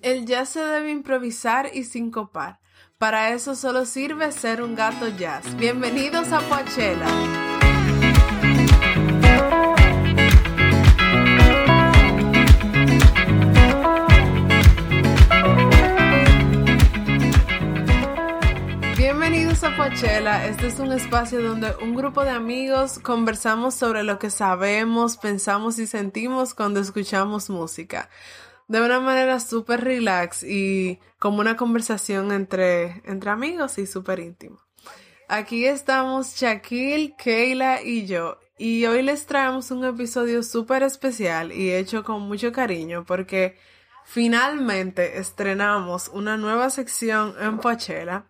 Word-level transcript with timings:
El 0.00 0.26
jazz 0.26 0.50
se 0.50 0.60
debe 0.60 0.92
improvisar 0.92 1.70
y 1.74 1.82
sincopar. 1.82 2.60
Para 2.98 3.30
eso 3.30 3.56
solo 3.56 3.84
sirve 3.84 4.30
ser 4.30 4.62
un 4.62 4.76
gato 4.76 5.08
jazz. 5.08 5.56
Bienvenidos 5.56 6.30
a 6.30 6.38
Poachella. 6.38 7.08
Bienvenidos 18.96 19.64
a 19.64 19.76
Poachella. 19.76 20.46
Este 20.46 20.68
es 20.68 20.78
un 20.78 20.92
espacio 20.92 21.42
donde 21.42 21.74
un 21.82 21.96
grupo 21.96 22.22
de 22.22 22.30
amigos 22.30 23.00
conversamos 23.00 23.74
sobre 23.74 24.04
lo 24.04 24.20
que 24.20 24.30
sabemos, 24.30 25.16
pensamos 25.16 25.76
y 25.80 25.88
sentimos 25.88 26.54
cuando 26.54 26.78
escuchamos 26.78 27.50
música 27.50 28.08
de 28.68 28.80
una 28.80 29.00
manera 29.00 29.40
súper 29.40 29.82
relax 29.82 30.42
y 30.42 31.00
como 31.18 31.40
una 31.40 31.56
conversación 31.56 32.32
entre, 32.32 33.02
entre 33.04 33.30
amigos 33.30 33.78
y 33.78 33.86
súper 33.86 34.20
íntimo. 34.20 34.60
Aquí 35.28 35.66
estamos 35.66 36.36
Shaquille, 36.36 37.14
Keila 37.16 37.82
y 37.82 38.06
yo. 38.06 38.38
Y 38.58 38.86
hoy 38.86 39.02
les 39.02 39.26
traemos 39.26 39.70
un 39.70 39.84
episodio 39.84 40.42
súper 40.42 40.82
especial 40.82 41.52
y 41.52 41.72
hecho 41.72 42.04
con 42.04 42.22
mucho 42.22 42.52
cariño 42.52 43.04
porque 43.06 43.56
finalmente 44.04 45.18
estrenamos 45.18 46.08
una 46.08 46.36
nueva 46.36 46.70
sección 46.70 47.34
en 47.40 47.58
Pochela 47.58 48.28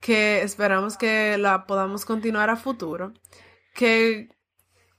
que 0.00 0.42
esperamos 0.42 0.96
que 0.96 1.36
la 1.38 1.66
podamos 1.66 2.04
continuar 2.04 2.50
a 2.50 2.56
futuro. 2.56 3.12
Que 3.74 4.28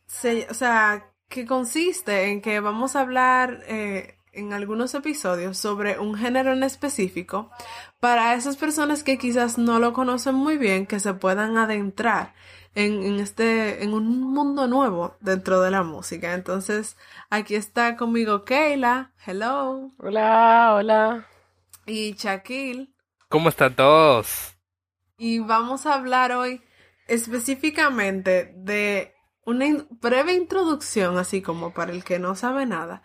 se, 0.08 0.48
o 0.50 0.54
sea, 0.54 1.12
que 1.28 1.46
consiste 1.46 2.30
en 2.30 2.42
que 2.42 2.60
vamos 2.60 2.96
a 2.96 3.02
hablar 3.02 3.64
eh, 3.68 4.18
en 4.34 4.54
algunos 4.54 4.94
episodios 4.94 5.58
sobre 5.58 6.00
un 6.00 6.16
género 6.16 6.54
en 6.54 6.64
específico 6.64 7.52
para 8.00 8.34
esas 8.34 8.58
personas 8.58 9.04
que 9.04 9.18
quizás 9.18 9.58
no 9.58 9.80
lo 9.80 9.94
conocen 9.94 10.36
muy 10.36 10.58
bien, 10.58 10.86
que 10.86 11.00
se 11.00 11.14
puedan 11.14 11.58
adentrar 11.58 12.34
en, 12.76 13.20
este, 13.20 13.84
en 13.84 13.94
un 13.94 14.22
mundo 14.22 14.68
nuevo 14.68 15.18
dentro 15.20 15.62
de 15.62 15.72
la 15.72 15.84
música. 15.84 16.34
Entonces, 16.34 16.98
aquí 17.30 17.56
está 17.56 17.98
conmigo 17.98 18.46
Keila. 18.46 19.12
Hello. 19.26 19.92
Hola, 19.98 20.76
hola. 20.76 21.28
Y 21.86 22.14
Shaquille. 22.14 22.90
¿Cómo 23.28 23.50
están 23.50 23.76
todos? 23.76 24.56
Y 25.18 25.40
vamos 25.40 25.86
a 25.86 25.94
hablar 25.94 26.32
hoy 26.32 26.62
específicamente 27.08 28.54
de 28.56 29.14
una 29.46 29.86
breve 30.02 30.34
introducción, 30.34 31.18
así 31.18 31.42
como 31.42 31.74
para 31.74 31.92
el 31.92 32.04
que 32.04 32.20
no 32.20 32.36
sabe 32.36 32.66
nada, 32.66 33.02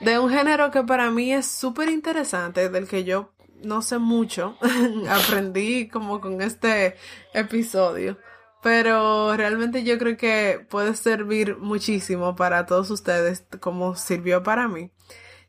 de 0.00 0.18
un 0.18 0.30
género 0.30 0.70
que 0.70 0.82
para 0.82 1.10
mí 1.10 1.32
es 1.32 1.46
súper 1.46 1.88
interesante, 1.88 2.68
del 2.68 2.86
que 2.86 3.04
yo 3.04 3.32
no 3.62 3.82
sé 3.82 3.98
mucho, 3.98 4.56
aprendí 5.08 5.88
como 5.88 6.20
con 6.20 6.40
este 6.40 6.96
episodio, 7.34 8.18
pero 8.62 9.36
realmente 9.36 9.84
yo 9.84 9.98
creo 9.98 10.16
que 10.16 10.66
puede 10.68 10.94
servir 10.94 11.56
muchísimo 11.56 12.36
para 12.36 12.66
todos 12.66 12.90
ustedes, 12.90 13.44
como 13.60 13.96
sirvió 13.96 14.42
para 14.42 14.68
mí, 14.68 14.90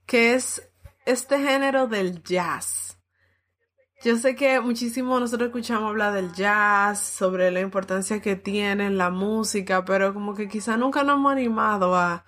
que 0.05 0.33
es 0.33 0.69
este 1.05 1.39
género 1.39 1.87
del 1.87 2.23
jazz. 2.23 2.97
Yo 4.01 4.15
sé 4.15 4.35
que 4.35 4.61
muchísimo 4.61 5.19
nosotros 5.19 5.47
escuchamos 5.47 5.89
hablar 5.89 6.13
del 6.13 6.31
jazz, 6.31 6.99
sobre 6.99 7.51
la 7.51 7.59
importancia 7.59 8.21
que 8.21 8.37
tiene 8.37 8.85
en 8.85 8.97
la 8.97 9.09
música, 9.09 9.83
pero 9.83 10.13
como 10.13 10.35
que 10.35 10.47
quizá 10.47 10.77
nunca 10.77 11.03
nos 11.03 11.17
hemos 11.17 11.33
animado 11.33 11.95
a 11.95 12.23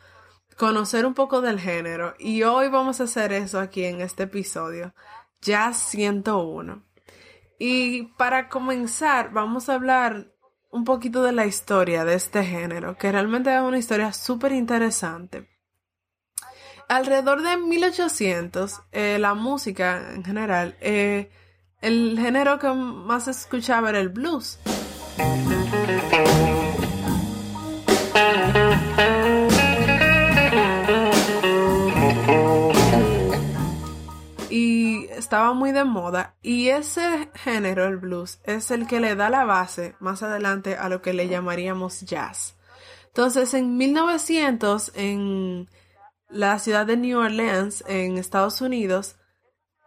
conocer 0.61 1.07
un 1.07 1.15
poco 1.15 1.41
del 1.41 1.59
género 1.59 2.13
y 2.19 2.43
hoy 2.43 2.69
vamos 2.69 3.01
a 3.01 3.05
hacer 3.05 3.33
eso 3.33 3.59
aquí 3.59 3.83
en 3.83 3.99
este 3.99 4.23
episodio, 4.23 4.93
ya 5.41 5.73
101. 5.73 6.83
Y 7.57 8.03
para 8.15 8.47
comenzar 8.47 9.33
vamos 9.33 9.69
a 9.69 9.73
hablar 9.73 10.35
un 10.69 10.83
poquito 10.83 11.23
de 11.23 11.31
la 11.31 11.47
historia 11.47 12.05
de 12.05 12.13
este 12.13 12.43
género, 12.43 12.95
que 12.95 13.11
realmente 13.11 13.51
es 13.51 13.59
una 13.59 13.79
historia 13.79 14.13
súper 14.13 14.51
interesante. 14.51 15.49
Alrededor 16.87 17.41
de 17.41 17.57
1800, 17.57 18.81
eh, 18.91 19.17
la 19.17 19.33
música 19.33 20.13
en 20.13 20.23
general, 20.23 20.77
eh, 20.79 21.31
el 21.81 22.19
género 22.19 22.59
que 22.59 22.71
más 22.71 23.25
se 23.25 23.31
escuchaba 23.31 23.89
era 23.89 23.99
el 23.99 24.09
blues. 24.09 24.59
Estaba 35.21 35.53
muy 35.53 35.71
de 35.71 35.85
moda 35.85 36.35
y 36.41 36.69
ese 36.69 37.29
género, 37.35 37.85
el 37.85 37.97
blues, 37.97 38.39
es 38.43 38.71
el 38.71 38.87
que 38.87 38.99
le 38.99 39.15
da 39.15 39.29
la 39.29 39.45
base 39.45 39.95
más 39.99 40.23
adelante 40.23 40.75
a 40.75 40.89
lo 40.89 41.01
que 41.01 41.13
le 41.13 41.29
llamaríamos 41.29 42.01
jazz. 42.01 42.57
Entonces, 43.07 43.53
en 43.53 43.77
1900, 43.77 44.91
en 44.95 45.69
la 46.27 46.57
ciudad 46.59 46.85
de 46.85 46.97
New 46.97 47.19
Orleans, 47.19 47.83
en 47.87 48.17
Estados 48.17 48.61
Unidos, 48.61 49.15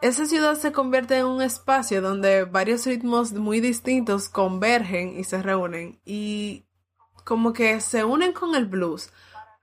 esa 0.00 0.26
ciudad 0.26 0.54
se 0.56 0.72
convierte 0.72 1.18
en 1.18 1.26
un 1.26 1.42
espacio 1.42 2.00
donde 2.00 2.44
varios 2.44 2.86
ritmos 2.86 3.32
muy 3.32 3.60
distintos 3.60 4.28
convergen 4.28 5.18
y 5.18 5.24
se 5.24 5.42
reúnen 5.42 6.00
y 6.04 6.66
como 7.24 7.52
que 7.52 7.80
se 7.80 8.04
unen 8.04 8.32
con 8.32 8.54
el 8.54 8.66
blues 8.66 9.10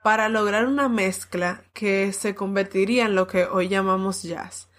para 0.03 0.29
lograr 0.29 0.65
una 0.65 0.89
mezcla 0.89 1.63
que 1.73 2.11
se 2.11 2.33
convertiría 2.33 3.05
en 3.05 3.15
lo 3.15 3.27
que 3.27 3.45
hoy 3.45 3.69
llamamos 3.69 4.23
jazz. 4.23 4.70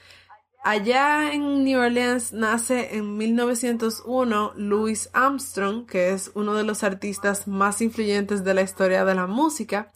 Allá 0.64 1.32
en 1.32 1.64
New 1.64 1.80
Orleans 1.80 2.32
nace 2.32 2.94
en 2.96 3.16
1901 3.16 4.52
Louis 4.54 5.10
Armstrong, 5.12 5.86
que 5.86 6.10
es 6.10 6.30
uno 6.34 6.54
de 6.54 6.62
los 6.62 6.84
artistas 6.84 7.48
más 7.48 7.82
influyentes 7.82 8.44
de 8.44 8.54
la 8.54 8.62
historia 8.62 9.04
de 9.04 9.16
la 9.16 9.26
música, 9.26 9.90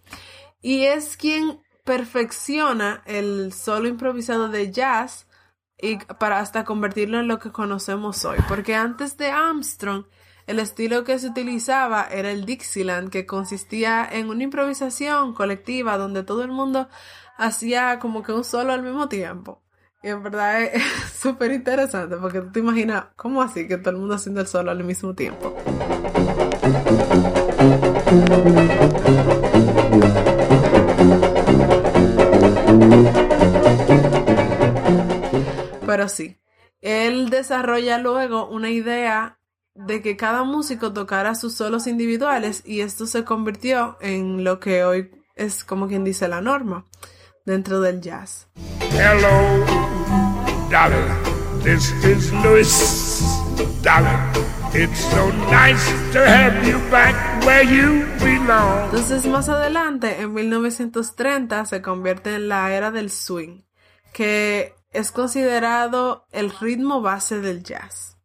y 0.61 0.87
es 0.87 1.17
quien 1.17 1.63
perfecciona 1.85 3.05
el 3.07 3.53
solo 3.53 3.87
improvisado 3.87 4.49
de 4.49 4.73
jazz 4.73 5.29
y 5.79 5.99
para 5.99 6.41
hasta 6.41 6.65
convertirlo 6.65 7.21
en 7.21 7.29
lo 7.29 7.39
que 7.39 7.53
conocemos 7.53 8.25
hoy, 8.25 8.39
porque 8.49 8.75
antes 8.75 9.17
de 9.17 9.31
Armstrong 9.31 10.07
el 10.49 10.59
estilo 10.59 11.05
que 11.05 11.21
se 11.21 11.29
utilizaba 11.29 12.09
era 12.11 12.33
el 12.33 12.45
Dixieland, 12.45 13.11
que 13.11 13.25
consistía 13.25 14.09
en 14.11 14.31
una 14.31 14.43
improvisación 14.43 15.33
colectiva 15.33 15.97
donde 15.97 16.25
todo 16.25 16.43
el 16.43 16.51
mundo 16.51 16.89
hacía 17.37 18.01
como 18.01 18.25
que 18.25 18.33
un 18.33 18.43
solo 18.43 18.73
al 18.73 18.83
mismo 18.83 19.09
tiempo. 19.09 19.63
Y 20.07 20.09
en 20.09 20.23
verdad 20.23 20.63
es 20.63 20.85
súper 21.21 21.51
interesante 21.51 22.17
porque 22.17 22.41
tú 22.41 22.53
te 22.53 22.61
imaginas, 22.61 23.07
¿cómo 23.17 23.43
así 23.43 23.67
que 23.67 23.77
todo 23.77 23.91
el 23.91 23.97
mundo 23.97 24.15
haciendo 24.15 24.41
el 24.41 24.47
solo 24.47 24.71
al 24.71 24.85
mismo 24.85 25.17
tiempo? 25.17 25.57
Pero 35.85 36.09
sí, 36.09 36.37
él 36.81 37.29
desarrolla 37.29 37.99
luego 37.99 38.49
una 38.49 38.71
idea 38.71 39.41
de 39.75 40.03
que 40.03 40.17
cada 40.17 40.45
músico 40.45 40.93
tocara 40.93 41.35
sus 41.35 41.55
solos 41.55 41.89
individuales 41.89 42.63
y 42.65 42.83
esto 42.83 43.09
se 43.09 43.25
convirtió 43.25 43.97
en 44.01 44.45
lo 44.45 44.61
que 44.61 44.85
hoy 44.85 45.11
es 45.35 45.65
como 45.65 45.89
quien 45.89 46.05
dice 46.05 46.29
la 46.29 46.41
norma 46.41 46.85
dentro 47.45 47.81
del 47.81 48.01
jazz. 48.01 48.47
Hello, 48.99 49.63
darling. 50.71 51.13
This 51.63 51.93
is 52.03 52.33
Louis, 52.33 52.71
darling. 53.83 54.19
It's 54.73 55.01
so 55.13 55.31
nice 55.51 55.85
to 56.13 56.27
have 56.27 56.67
you 56.67 56.79
back 56.91 57.15
where 57.45 57.63
you 57.63 58.07
belong. 58.21 58.85
Entonces 58.87 59.27
más 59.27 59.51
adelante, 59.51 60.23
en 60.23 60.33
1930, 60.33 61.67
se 61.67 61.83
convierte 61.83 62.35
en 62.37 62.49
la 62.49 62.73
era 62.73 62.91
del 62.91 63.11
swing, 63.11 63.65
que 64.15 64.75
es 64.93 65.13
considerado 65.13 66.27
el 66.33 66.51
ritmo 66.51 67.03
base 67.03 67.41
del 67.41 67.63
jazz. 67.63 68.17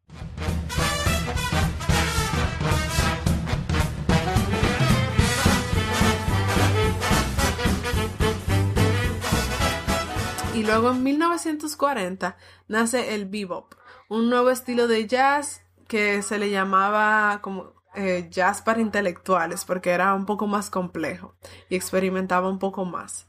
Y 10.61 10.63
luego 10.63 10.91
en 10.91 11.01
1940 11.01 12.37
nace 12.67 13.15
el 13.15 13.25
bebop, 13.25 13.73
un 14.09 14.29
nuevo 14.29 14.51
estilo 14.51 14.87
de 14.87 15.07
jazz 15.07 15.63
que 15.87 16.21
se 16.21 16.37
le 16.37 16.51
llamaba 16.51 17.39
como 17.41 17.73
eh, 17.95 18.27
jazz 18.29 18.61
para 18.61 18.79
intelectuales 18.79 19.65
porque 19.65 19.89
era 19.89 20.13
un 20.13 20.27
poco 20.27 20.45
más 20.45 20.69
complejo 20.69 21.33
y 21.67 21.75
experimentaba 21.75 22.47
un 22.47 22.59
poco 22.59 22.85
más. 22.85 23.25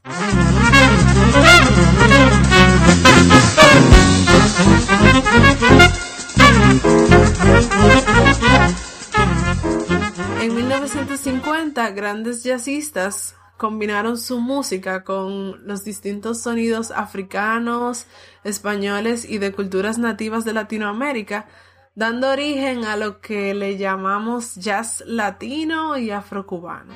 En 10.39 10.53
1950, 10.53 11.89
grandes 11.89 12.43
jazzistas 12.43 13.35
combinaron 13.57 14.17
su 14.17 14.39
música 14.39 15.03
con 15.03 15.65
los 15.67 15.83
distintos 15.83 16.41
sonidos 16.41 16.91
africanos, 16.91 18.07
españoles 18.43 19.25
y 19.29 19.37
de 19.37 19.51
culturas 19.53 19.97
nativas 19.97 20.45
de 20.45 20.53
Latinoamérica, 20.53 21.47
dando 21.95 22.31
origen 22.31 22.85
a 22.85 22.97
lo 22.97 23.21
que 23.21 23.53
le 23.53 23.77
llamamos 23.77 24.55
jazz 24.55 25.03
latino 25.05 25.97
y 25.97 26.11
afrocubano. 26.11 26.93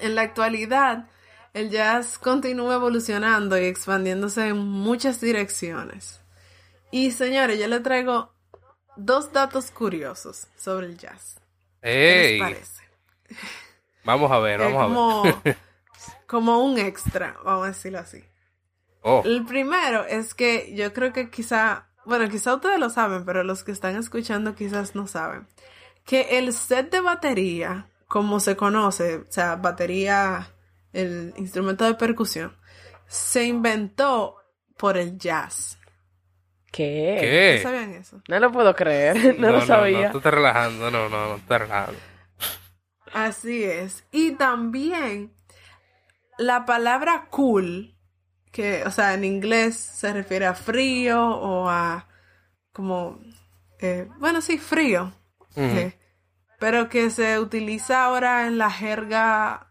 En 0.00 0.14
la 0.14 0.22
actualidad, 0.22 1.08
el 1.58 1.70
jazz 1.70 2.18
continúa 2.18 2.74
evolucionando 2.74 3.58
y 3.58 3.64
expandiéndose 3.64 4.48
en 4.48 4.58
muchas 4.58 5.20
direcciones. 5.20 6.20
Y 6.92 7.10
señores, 7.10 7.58
yo 7.58 7.66
le 7.66 7.80
traigo 7.80 8.32
dos 8.96 9.32
datos 9.32 9.70
curiosos 9.70 10.46
sobre 10.56 10.86
el 10.86 10.96
jazz. 10.96 11.40
¿Qué 11.82 12.38
les 12.38 12.40
parece? 12.40 12.82
Vamos 14.04 14.30
a 14.30 14.38
ver, 14.38 14.60
vamos 14.60 15.26
a 15.26 15.40
ver. 15.42 15.58
como 16.26 16.62
un 16.62 16.78
extra, 16.78 17.36
vamos 17.44 17.64
a 17.64 17.68
decirlo 17.68 17.98
así. 17.98 18.24
Oh. 19.02 19.22
El 19.24 19.44
primero 19.44 20.04
es 20.04 20.34
que 20.34 20.74
yo 20.74 20.92
creo 20.92 21.12
que 21.12 21.28
quizá, 21.28 21.88
bueno, 22.04 22.28
quizá 22.28 22.54
ustedes 22.54 22.78
lo 22.78 22.88
saben, 22.88 23.24
pero 23.24 23.42
los 23.42 23.64
que 23.64 23.72
están 23.72 23.96
escuchando 23.96 24.54
quizás 24.54 24.94
no 24.94 25.08
saben, 25.08 25.48
que 26.04 26.38
el 26.38 26.52
set 26.52 26.90
de 26.90 27.00
batería, 27.00 27.88
como 28.06 28.38
se 28.38 28.56
conoce, 28.56 29.16
o 29.16 29.26
sea, 29.28 29.56
batería 29.56 30.52
el 30.92 31.34
instrumento 31.36 31.84
de 31.84 31.94
percusión, 31.94 32.56
se 33.06 33.44
inventó 33.44 34.36
por 34.76 34.96
el 34.96 35.18
jazz. 35.18 35.78
¿Qué? 36.70 37.16
¿Qué? 37.20 37.60
sabían 37.62 37.94
eso? 37.94 38.22
No 38.28 38.38
lo 38.38 38.52
puedo 38.52 38.74
creer, 38.74 39.36
no, 39.38 39.50
lo 39.50 39.60
sabía. 39.62 39.98
No, 39.98 40.04
no, 40.06 40.12
tú 40.12 40.18
estás 40.18 40.34
relajando, 40.34 40.90
no, 40.90 41.08
no, 41.08 41.28
no 41.28 41.36
estás 41.36 41.60
relajando. 41.62 41.98
Así 43.12 43.64
es. 43.64 44.04
Y 44.12 44.32
también 44.32 45.32
la 46.38 46.64
palabra 46.66 47.28
cool, 47.30 47.96
que, 48.52 48.84
o 48.84 48.90
sea, 48.90 49.14
en 49.14 49.24
inglés 49.24 49.76
se 49.76 50.12
refiere 50.12 50.46
a 50.46 50.54
frío 50.54 51.26
o 51.26 51.68
a 51.68 52.06
como, 52.72 53.18
eh, 53.80 54.08
bueno, 54.18 54.40
sí, 54.40 54.58
frío. 54.58 55.12
Eh, 55.56 55.98
pero 56.60 56.88
que 56.88 57.10
se 57.10 57.40
utiliza 57.40 58.04
ahora 58.04 58.46
en 58.46 58.58
la 58.58 58.70
jerga 58.70 59.67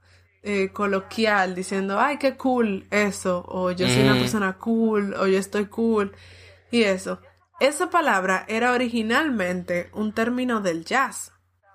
eh, 0.50 0.70
coloquial 0.72 1.56
diciendo, 1.56 2.00
ay, 2.00 2.18
qué 2.18 2.38
cool 2.38 2.88
eso, 2.90 3.44
o 3.50 3.72
yo 3.72 3.86
soy 3.86 4.04
una 4.04 4.14
mm. 4.14 4.20
persona 4.20 4.58
cool, 4.58 5.14
o 5.16 5.28
yo 5.28 5.38
estoy 5.38 5.66
cool, 5.66 6.16
y 6.72 6.84
eso. 6.84 7.20
Esa 7.60 7.90
palabra 7.90 8.46
era 8.48 8.72
originalmente 8.72 9.90
un 9.92 10.14
término 10.14 10.62
del 10.62 10.86
jazz, 10.86 11.34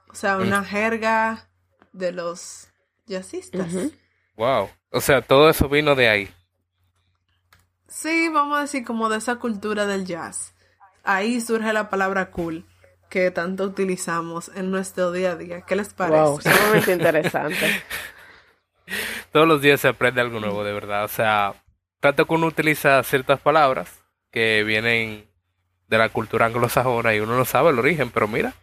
o 0.09 0.15
sea, 0.15 0.39
una 0.39 0.65
jerga 0.65 1.51
de 1.93 2.13
los 2.13 2.69
jazzistas. 3.05 3.69
Wow, 4.37 4.71
o 4.91 5.03
sea, 5.03 5.21
todo 5.21 5.51
eso 5.51 5.69
vino 5.69 5.95
de 5.95 6.09
ahí. 6.09 6.31
Sí, 7.89 8.31
vamos 8.33 8.57
a 8.57 8.63
decir 8.63 8.87
como 8.87 9.11
de 9.11 9.19
esa 9.19 9.37
cultura 9.37 9.85
del 9.85 10.07
jazz. 10.07 10.55
Ahí 11.05 11.43
surge 11.43 11.75
la 11.75 11.91
palabra 11.91 12.31
cool 12.31 12.65
que 13.11 13.31
tanto 13.31 13.65
utilizamos 13.65 14.51
en 14.55 14.71
nuestro 14.71 15.13
día 15.13 15.33
a 15.33 15.37
día. 15.37 15.61
¿Qué 15.61 15.77
les 15.77 15.93
parece? 15.93 16.23
Wow, 16.23 16.41
sumamente 16.41 16.93
interesante. 16.93 17.83
Todos 19.33 19.47
los 19.47 19.61
días 19.61 19.81
se 19.81 19.89
aprende 19.89 20.21
algo 20.21 20.41
nuevo, 20.41 20.65
de 20.65 20.73
verdad. 20.73 21.05
O 21.05 21.09
sea, 21.09 21.55
tanto 22.01 22.27
que 22.27 22.35
uno 22.35 22.47
utiliza 22.47 23.03
ciertas 23.03 23.41
palabras 23.41 24.03
que 24.31 24.65
vienen 24.65 25.27
de 25.89 25.99
la 25.99 26.09
cultura 26.09 26.47
anglosajona 26.47 27.15
y 27.15 27.21
uno 27.21 27.37
no 27.37 27.45
sabe 27.45 27.71
el 27.71 27.79
origen, 27.79 28.11
pero 28.11 28.27
mira. 28.27 28.55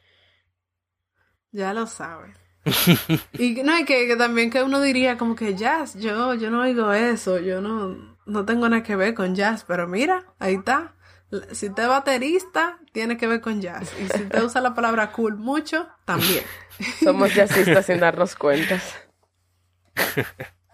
Ya 1.51 1.73
lo 1.73 1.87
sabe. 1.87 2.33
y 3.33 3.53
no, 3.63 3.73
hay 3.73 3.85
que, 3.85 4.15
también 4.17 4.49
que 4.49 4.63
uno 4.63 4.81
diría 4.81 5.17
como 5.17 5.35
que 5.35 5.55
jazz, 5.55 5.95
yo, 5.95 6.33
yo 6.33 6.49
no 6.49 6.61
oigo 6.61 6.91
eso, 6.91 7.39
yo 7.39 7.61
no, 7.61 8.17
no 8.25 8.45
tengo 8.45 8.67
nada 8.67 8.83
que 8.83 8.95
ver 8.95 9.13
con 9.13 9.35
jazz, 9.35 9.63
pero 9.67 9.87
mira, 9.87 10.25
ahí 10.39 10.55
está. 10.55 10.95
Si 11.51 11.69
te 11.69 11.85
baterista, 11.85 12.79
tiene 12.91 13.15
que 13.17 13.27
ver 13.27 13.39
con 13.41 13.61
jazz. 13.61 13.93
Y 14.01 14.07
si 14.07 14.23
te 14.25 14.43
usa 14.43 14.61
la 14.61 14.73
palabra 14.73 15.11
cool 15.11 15.37
mucho, 15.37 15.87
también. 16.05 16.43
Somos 17.03 17.33
jazzistas 17.33 17.85
sin 17.85 17.99
darnos 17.99 18.35
cuentas. 18.35 18.95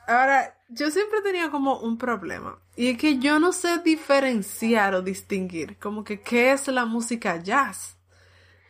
Ahora, 0.07 0.56
yo 0.69 0.92
siempre 0.92 1.22
tenía 1.22 1.50
como 1.50 1.80
un 1.80 1.98
problema. 1.98 2.60
Y 2.75 2.89
es 2.89 2.98
que 2.98 3.18
yo 3.19 3.39
no 3.39 3.51
sé 3.51 3.80
diferenciar 3.80 4.94
o 4.94 5.01
distinguir 5.01 5.77
como 5.80 6.04
que 6.04 6.22
qué 6.22 6.51
es 6.51 6.68
la 6.68 6.86
música 6.86 7.38
jazz. 7.38 7.98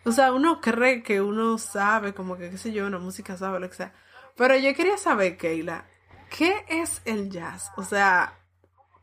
O 0.06 0.12
sea, 0.12 0.32
uno 0.32 0.62
cree 0.62 1.02
que 1.02 1.20
uno 1.22 1.58
sabe, 1.58 2.14
como 2.14 2.38
que 2.38 2.52
qué 2.52 2.58
sé 2.58 2.72
yo, 2.72 2.86
una 2.86 3.00
música 3.00 3.36
sabe 3.38 3.60
lo 3.60 3.70
que 3.70 3.76
sea. 3.76 3.94
Pero 4.38 4.56
yo 4.58 4.74
quería 4.76 4.98
saber, 4.98 5.38
Keila, 5.38 5.86
¿qué 6.30 6.66
es 6.70 7.02
el 7.06 7.30
jazz? 7.30 7.72
O 7.76 7.84
sea, 7.84 8.38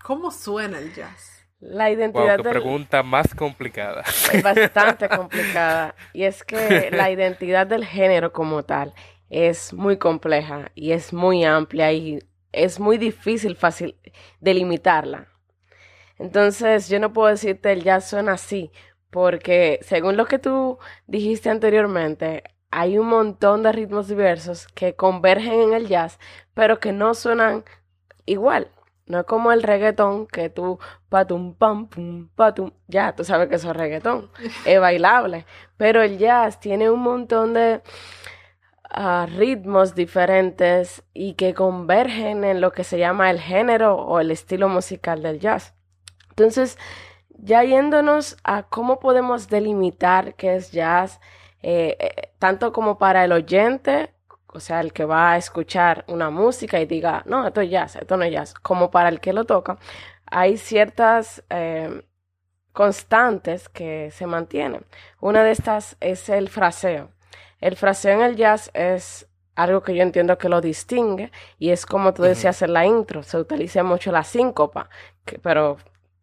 ¿cómo 0.02 0.30
suena 0.30 0.78
el 0.78 0.94
jazz? 0.94 1.42
La 1.58 1.90
identidad 1.90 2.38
wow, 2.38 2.44
qué 2.44 2.50
pregunta 2.50 3.02
más 3.02 3.34
complicada. 3.34 4.02
Es 4.32 4.42
bastante 4.42 5.08
complicada. 5.16 5.94
Y 6.12 6.24
es 6.24 6.44
que 6.44 6.90
la 6.92 7.10
identidad 7.10 7.66
del 7.66 7.84
género 7.84 8.32
como 8.32 8.64
tal 8.64 8.94
es 9.32 9.72
muy 9.72 9.96
compleja 9.96 10.70
y 10.74 10.92
es 10.92 11.14
muy 11.14 11.42
amplia 11.42 11.90
y 11.92 12.18
es 12.52 12.78
muy 12.78 12.98
difícil, 12.98 13.56
fácil 13.56 13.96
delimitarla. 14.40 15.28
Entonces, 16.18 16.90
yo 16.90 17.00
no 17.00 17.14
puedo 17.14 17.28
decirte 17.28 17.72
el 17.72 17.82
jazz 17.82 18.10
suena 18.10 18.32
así, 18.32 18.70
porque 19.08 19.80
según 19.82 20.18
lo 20.18 20.26
que 20.26 20.38
tú 20.38 20.78
dijiste 21.06 21.48
anteriormente, 21.48 22.44
hay 22.70 22.98
un 22.98 23.06
montón 23.06 23.62
de 23.62 23.72
ritmos 23.72 24.06
diversos 24.06 24.66
que 24.68 24.96
convergen 24.96 25.54
en 25.62 25.72
el 25.72 25.88
jazz, 25.88 26.18
pero 26.52 26.78
que 26.78 26.92
no 26.92 27.14
suenan 27.14 27.64
igual. 28.26 28.70
No 29.06 29.20
es 29.20 29.24
como 29.24 29.50
el 29.50 29.62
reggaetón 29.62 30.26
que 30.26 30.50
tú 30.50 30.78
patum 31.08 31.54
pam 31.54 31.88
pum 31.88 32.28
patum, 32.34 32.72
ya 32.86 33.14
tú 33.14 33.24
sabes 33.24 33.48
que 33.48 33.56
eso 33.56 33.70
es 33.70 33.76
reggaetón, 33.76 34.30
es 34.66 34.78
bailable, 34.78 35.46
pero 35.78 36.02
el 36.02 36.18
jazz 36.18 36.60
tiene 36.60 36.90
un 36.90 37.00
montón 37.00 37.54
de 37.54 37.82
ritmos 39.26 39.94
diferentes 39.94 41.02
y 41.14 41.34
que 41.34 41.54
convergen 41.54 42.44
en 42.44 42.60
lo 42.60 42.72
que 42.72 42.84
se 42.84 42.98
llama 42.98 43.30
el 43.30 43.40
género 43.40 43.96
o 43.96 44.20
el 44.20 44.30
estilo 44.30 44.68
musical 44.68 45.22
del 45.22 45.40
jazz. 45.40 45.74
Entonces, 46.30 46.78
ya 47.30 47.64
yéndonos 47.64 48.36
a 48.44 48.64
cómo 48.64 49.00
podemos 49.00 49.48
delimitar 49.48 50.34
qué 50.34 50.56
es 50.56 50.72
jazz, 50.72 51.20
eh, 51.62 51.96
eh, 51.98 52.32
tanto 52.38 52.72
como 52.72 52.98
para 52.98 53.24
el 53.24 53.32
oyente, 53.32 54.14
o 54.46 54.60
sea, 54.60 54.80
el 54.80 54.92
que 54.92 55.04
va 55.04 55.32
a 55.32 55.36
escuchar 55.38 56.04
una 56.08 56.30
música 56.30 56.80
y 56.80 56.86
diga, 56.86 57.22
no, 57.26 57.46
esto 57.46 57.60
es 57.62 57.70
jazz, 57.70 57.96
esto 57.96 58.16
no 58.16 58.24
es 58.24 58.32
jazz, 58.32 58.54
como 58.54 58.90
para 58.90 59.08
el 59.08 59.20
que 59.20 59.32
lo 59.32 59.44
toca, 59.44 59.78
hay 60.26 60.56
ciertas 60.58 61.44
eh, 61.50 62.02
constantes 62.72 63.68
que 63.68 64.10
se 64.10 64.26
mantienen. 64.26 64.84
Una 65.20 65.42
de 65.44 65.52
estas 65.52 65.96
es 66.00 66.28
el 66.28 66.48
fraseo. 66.48 67.10
El 67.62 67.76
fraseo 67.76 68.14
en 68.14 68.22
el 68.22 68.36
jazz 68.36 68.70
es 68.74 69.28
algo 69.54 69.82
que 69.82 69.94
yo 69.94 70.02
entiendo 70.02 70.36
que 70.36 70.48
lo 70.48 70.60
distingue 70.60 71.30
y 71.58 71.70
es 71.70 71.86
como 71.86 72.12
tú 72.12 72.22
decías 72.22 72.60
en 72.62 72.72
la 72.72 72.84
intro, 72.84 73.22
se 73.22 73.38
utiliza 73.38 73.84
mucho 73.84 74.10
la 74.10 74.24
síncopa, 74.24 74.90
pero 75.42 75.76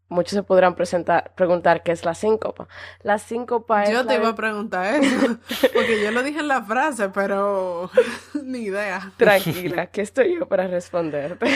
muchos 0.10 0.34
se 0.34 0.43
podrán 0.43 0.75
presentar, 0.75 1.34
preguntar 1.36 1.81
qué 1.81 1.93
es 1.93 2.03
la 2.03 2.13
síncopa. 2.13 2.67
La 3.03 3.19
síncopa 3.19 3.84
es... 3.84 3.91
Yo 3.91 4.05
te 4.05 4.15
iba 4.15 4.27
a 4.27 4.36
preguntar 4.36 4.96
eso, 4.96 5.38
porque 5.74 6.03
yo 6.03 6.12
lo 6.12 6.24
dije 6.24 6.39
en 6.39 6.50
la 6.50 6.62
frase, 6.62 7.08
pero 7.08 7.89
ni 8.43 8.63
idea. 8.63 9.13
Tranquila, 9.15 9.86
que 9.91 10.01
estoy 10.01 10.38
yo 10.38 10.46
para 10.46 10.67
responderte. 10.67 11.50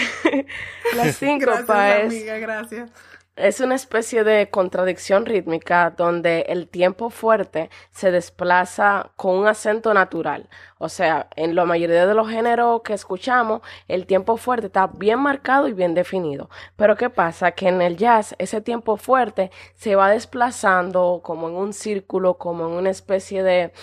la 0.95 1.11
síncopa 1.11 1.65
gracias, 1.65 1.99
es... 1.99 2.05
Amiga, 2.05 2.37
gracias. 2.37 2.91
Es 3.35 3.61
una 3.61 3.73
especie 3.73 4.23
de 4.23 4.51
contradicción 4.51 5.25
rítmica 5.25 5.89
donde 5.89 6.41
el 6.49 6.67
tiempo 6.67 7.09
fuerte 7.09 7.71
se 7.89 8.11
desplaza 8.11 9.11
con 9.15 9.35
un 9.35 9.47
acento 9.47 9.91
natural. 9.95 10.49
O 10.77 10.87
sea, 10.87 11.29
en 11.35 11.55
la 11.55 11.65
mayoría 11.65 12.05
de 12.05 12.13
los 12.13 12.29
géneros 12.29 12.81
que 12.83 12.93
escuchamos, 12.93 13.61
el 13.87 14.05
tiempo 14.05 14.37
fuerte 14.37 14.67
está 14.67 14.85
bien 14.85 15.19
marcado 15.19 15.67
y 15.67 15.73
bien 15.73 15.95
definido. 15.95 16.51
Pero 16.75 16.95
¿qué 16.95 17.09
pasa? 17.09 17.53
Que 17.53 17.69
en 17.69 17.81
el 17.81 17.97
jazz 17.97 18.35
ese 18.37 18.61
tiempo 18.61 18.97
fuerte 18.97 19.49
se 19.73 19.95
va 19.95 20.11
desplazando 20.11 21.21
como 21.23 21.49
en 21.49 21.55
un 21.55 21.73
círculo, 21.73 22.37
como 22.37 22.67
en 22.67 22.73
una 22.73 22.91
especie 22.91 23.41
de 23.41 23.73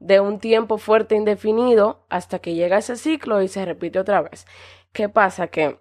de 0.00 0.18
un 0.18 0.40
tiempo 0.40 0.78
fuerte 0.78 1.14
indefinido 1.14 2.06
hasta 2.08 2.38
que 2.40 2.54
llega 2.54 2.78
ese 2.78 2.96
ciclo 2.96 3.42
y 3.42 3.48
se 3.48 3.64
repite 3.64 4.00
otra 4.00 4.22
vez. 4.22 4.46
¿Qué 4.92 5.08
pasa? 5.08 5.48
Que 5.48 5.78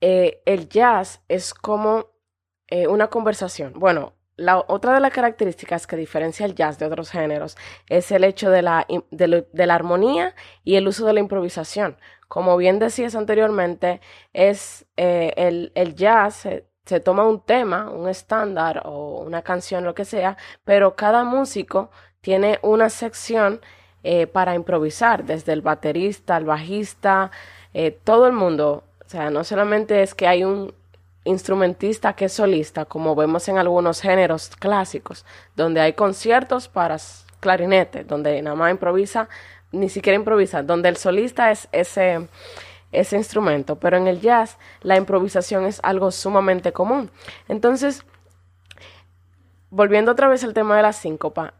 eh, 0.00 0.42
el 0.46 0.68
jazz 0.68 1.22
es 1.28 1.54
como 1.54 2.09
eh, 2.70 2.86
una 2.86 3.08
conversación. 3.08 3.72
Bueno, 3.74 4.14
la, 4.36 4.58
otra 4.58 4.94
de 4.94 5.00
las 5.00 5.12
características 5.12 5.88
que 5.88 5.96
diferencia 5.96 6.46
el 6.46 6.54
jazz 6.54 6.78
de 6.78 6.86
otros 6.86 7.10
géneros 7.10 7.56
es 7.88 8.12
el 8.12 8.22
hecho 8.22 8.48
de 8.48 8.62
la, 8.62 8.86
de, 9.10 9.46
la 9.52 9.74
armonía 9.74 10.36
y 10.62 10.76
el 10.76 10.86
uso 10.86 11.04
de 11.04 11.12
la 11.12 11.20
improvisación. 11.20 11.96
Como 12.28 12.56
bien 12.56 12.78
decías 12.78 13.16
anteriormente, 13.16 14.00
es 14.32 14.86
eh, 14.96 15.32
el, 15.36 15.72
el, 15.74 15.96
jazz 15.96 16.48
se 16.86 17.00
toma 17.00 17.26
un 17.26 17.40
tema, 17.40 17.90
un 17.90 18.08
estándar 18.08 18.82
o 18.84 19.20
una 19.20 19.42
canción, 19.42 19.84
lo 19.84 19.94
que 19.94 20.04
sea, 20.04 20.36
pero 20.64 20.94
cada 20.94 21.24
músico 21.24 21.90
tiene 22.20 22.60
una 22.62 22.88
sección 22.88 23.60
eh, 24.04 24.28
para 24.28 24.54
improvisar, 24.54 25.24
desde 25.24 25.52
el 25.52 25.62
baterista, 25.62 26.36
el 26.36 26.44
bajista, 26.44 27.32
todo 28.04 28.26
el 28.26 28.32
mundo. 28.32 28.84
O 29.04 29.08
sea, 29.08 29.30
no 29.30 29.42
solamente 29.42 30.02
es 30.02 30.14
que 30.14 30.28
hay 30.28 30.44
un 30.44 30.72
instrumentista 31.24 32.14
que 32.14 32.28
solista, 32.28 32.84
como 32.84 33.14
vemos 33.14 33.48
en 33.48 33.58
algunos 33.58 34.00
géneros 34.00 34.50
clásicos, 34.58 35.24
donde 35.54 35.80
hay 35.80 35.92
conciertos 35.92 36.68
para 36.68 36.96
clarinete, 37.40 38.04
donde 38.04 38.40
nada 38.42 38.56
más 38.56 38.70
improvisa, 38.70 39.28
ni 39.72 39.88
siquiera 39.88 40.16
improvisa, 40.16 40.62
donde 40.62 40.88
el 40.88 40.96
solista 40.96 41.50
es 41.50 41.68
ese, 41.72 42.28
ese 42.92 43.16
instrumento, 43.16 43.76
pero 43.76 43.96
en 43.96 44.06
el 44.06 44.20
jazz 44.20 44.58
la 44.82 44.96
improvisación 44.96 45.64
es 45.66 45.80
algo 45.82 46.10
sumamente 46.10 46.72
común. 46.72 47.10
Entonces, 47.48 48.04
volviendo 49.70 50.12
otra 50.12 50.28
vez 50.28 50.42
al 50.44 50.54
tema 50.54 50.76
de 50.76 50.82
la 50.82 50.92
síncopa, 50.92 51.54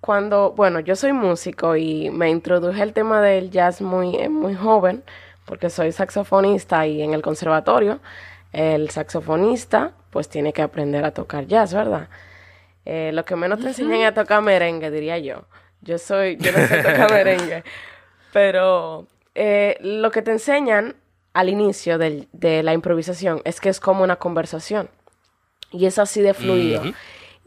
cuando, 0.00 0.52
bueno, 0.52 0.80
yo 0.80 0.94
soy 0.94 1.12
músico 1.12 1.74
y 1.76 2.10
me 2.10 2.30
introduje 2.30 2.82
al 2.82 2.92
tema 2.92 3.20
del 3.20 3.50
jazz 3.50 3.80
muy, 3.80 4.14
eh, 4.16 4.28
muy 4.28 4.54
joven, 4.54 5.02
porque 5.44 5.70
soy 5.70 5.92
saxofonista 5.92 6.86
y 6.86 7.02
en 7.02 7.14
el 7.14 7.22
conservatorio, 7.22 8.00
el 8.52 8.90
saxofonista 8.90 9.92
pues 10.10 10.28
tiene 10.28 10.52
que 10.52 10.62
aprender 10.62 11.04
a 11.04 11.12
tocar 11.12 11.46
jazz, 11.46 11.74
¿verdad? 11.74 12.08
Eh, 12.84 13.10
lo 13.12 13.24
que 13.24 13.36
menos 13.36 13.60
te 13.60 13.68
enseñan 13.68 14.00
es 14.00 14.08
a 14.08 14.14
tocar 14.14 14.42
merengue, 14.42 14.90
diría 14.90 15.18
yo. 15.18 15.44
Yo 15.82 15.98
soy, 15.98 16.36
yo 16.38 16.52
no 16.52 16.66
sé 16.66 16.82
tocar 16.82 17.10
merengue, 17.10 17.62
pero 18.32 19.06
eh, 19.34 19.76
lo 19.80 20.10
que 20.10 20.22
te 20.22 20.32
enseñan 20.32 20.96
al 21.34 21.48
inicio 21.48 21.98
de 21.98 22.62
la 22.62 22.72
improvisación 22.72 23.42
es 23.44 23.60
que 23.60 23.68
es 23.68 23.78
como 23.78 24.02
una 24.02 24.16
conversación 24.16 24.88
y 25.70 25.86
es 25.86 25.98
así 25.98 26.20
de 26.20 26.34
fluido. 26.34 26.82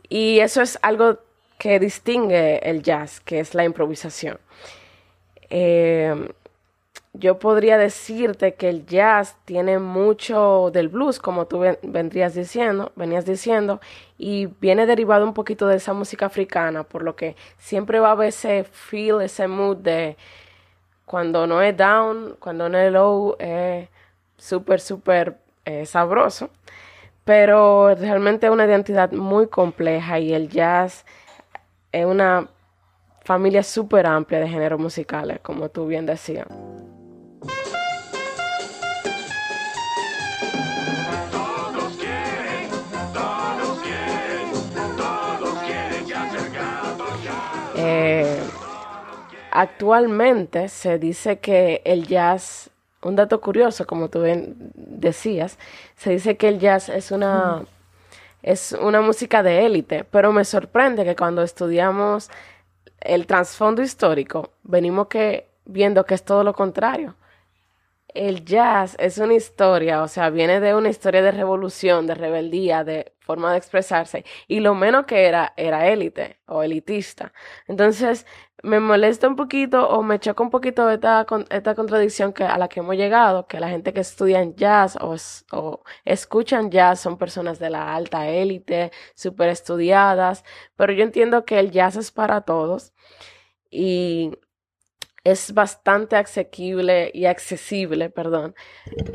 Y 0.09 0.39
eso 0.39 0.61
es 0.61 0.77
algo 0.81 1.19
que 1.57 1.79
distingue 1.79 2.59
el 2.69 2.83
jazz, 2.83 3.19
que 3.19 3.39
es 3.39 3.53
la 3.53 3.63
improvisación. 3.63 4.39
Eh, 5.49 6.31
yo 7.13 7.39
podría 7.39 7.77
decirte 7.77 8.55
que 8.55 8.69
el 8.69 8.85
jazz 8.85 9.35
tiene 9.45 9.79
mucho 9.79 10.71
del 10.71 10.87
blues, 10.89 11.19
como 11.19 11.45
tú 11.45 11.61
diciendo, 12.33 12.91
venías 12.95 13.25
diciendo, 13.25 13.81
y 14.17 14.45
viene 14.45 14.85
derivado 14.85 15.25
un 15.25 15.33
poquito 15.33 15.67
de 15.67 15.77
esa 15.77 15.93
música 15.93 16.27
africana, 16.27 16.83
por 16.83 17.03
lo 17.03 17.15
que 17.15 17.35
siempre 17.57 17.99
va 17.99 18.09
a 18.09 18.11
haber 18.11 18.29
ese 18.29 18.63
feel, 18.63 19.21
ese 19.21 19.47
mood 19.47 19.77
de 19.77 20.15
cuando 21.05 21.45
no 21.47 21.61
es 21.61 21.75
down, 21.75 22.37
cuando 22.39 22.69
no 22.69 22.77
es 22.77 22.91
low, 22.91 23.35
es 23.39 23.89
súper, 24.37 24.79
súper 24.79 25.37
eh, 25.65 25.85
sabroso. 25.85 26.49
Pero 27.25 27.93
realmente 27.95 28.47
es 28.47 28.51
una 28.51 28.65
identidad 28.65 29.11
muy 29.11 29.47
compleja 29.47 30.19
y 30.19 30.33
el 30.33 30.49
jazz 30.49 31.05
es 31.91 32.05
una 32.05 32.47
familia 33.23 33.63
súper 33.63 34.07
amplia 34.07 34.39
de 34.39 34.47
géneros 34.49 34.79
musicales, 34.79 35.39
como 35.41 35.69
tú 35.69 35.85
bien 35.87 36.05
decías. 36.05 36.47
Eh, 47.83 48.39
actualmente 49.51 50.69
se 50.69 50.99
dice 50.99 51.39
que 51.39 51.81
el 51.83 52.07
jazz, 52.07 52.69
un 53.01 53.15
dato 53.15 53.41
curioso, 53.41 53.87
como 53.87 54.09
tú 54.09 54.23
decías, 54.75 55.57
se 55.95 56.11
dice 56.11 56.37
que 56.37 56.47
el 56.47 56.59
jazz 56.59 56.89
es 56.89 57.11
una, 57.11 57.63
es 58.43 58.73
una 58.73 59.01
música 59.01 59.41
de 59.41 59.65
élite, 59.65 60.03
pero 60.03 60.31
me 60.31 60.45
sorprende 60.45 61.03
que 61.03 61.15
cuando 61.15 61.41
estudiamos 61.41 62.29
el 62.99 63.25
trasfondo 63.25 63.81
histórico, 63.81 64.51
venimos 64.61 65.07
que 65.07 65.47
viendo 65.65 66.05
que 66.05 66.13
es 66.13 66.23
todo 66.23 66.43
lo 66.43 66.53
contrario. 66.53 67.15
El 68.13 68.45
jazz 68.45 68.95
es 68.99 69.17
una 69.17 69.33
historia, 69.33 70.03
o 70.03 70.07
sea, 70.07 70.29
viene 70.29 70.59
de 70.59 70.75
una 70.75 70.89
historia 70.89 71.23
de 71.23 71.31
revolución, 71.31 72.05
de 72.07 72.13
rebeldía, 72.13 72.83
de 72.83 73.13
forma 73.31 73.51
de 73.51 73.57
expresarse, 73.57 74.25
y 74.47 74.59
lo 74.59 74.75
menos 74.75 75.05
que 75.05 75.25
era 75.25 75.53
era 75.57 75.87
élite 75.87 76.39
o 76.47 76.63
elitista. 76.63 77.33
Entonces, 77.67 78.25
me 78.63 78.79
molesta 78.79 79.27
un 79.27 79.35
poquito 79.35 79.87
o 79.89 80.03
me 80.03 80.19
choca 80.19 80.43
un 80.43 80.49
poquito 80.49 80.89
esta, 80.89 81.25
esta 81.49 81.75
contradicción 81.75 82.33
que, 82.33 82.43
a 82.43 82.57
la 82.57 82.67
que 82.67 82.79
hemos 82.81 82.95
llegado, 82.95 83.47
que 83.47 83.59
la 83.59 83.69
gente 83.69 83.93
que 83.93 84.01
estudia 84.01 84.43
jazz 84.55 84.97
o, 85.01 85.15
o 85.51 85.83
escuchan 86.05 86.69
jazz 86.71 86.99
son 86.99 87.17
personas 87.17 87.59
de 87.59 87.69
la 87.69 87.95
alta 87.95 88.27
élite, 88.27 88.91
súper 89.15 89.49
estudiadas, 89.49 90.43
pero 90.75 90.93
yo 90.93 91.03
entiendo 91.03 91.45
que 91.45 91.59
el 91.59 91.71
jazz 91.71 91.95
es 91.95 92.11
para 92.11 92.41
todos 92.41 92.93
y 93.71 94.31
es 95.23 95.53
bastante 95.53 96.15
asequible 96.15 97.11
y 97.13 97.25
accesible, 97.25 98.09
perdón, 98.09 98.55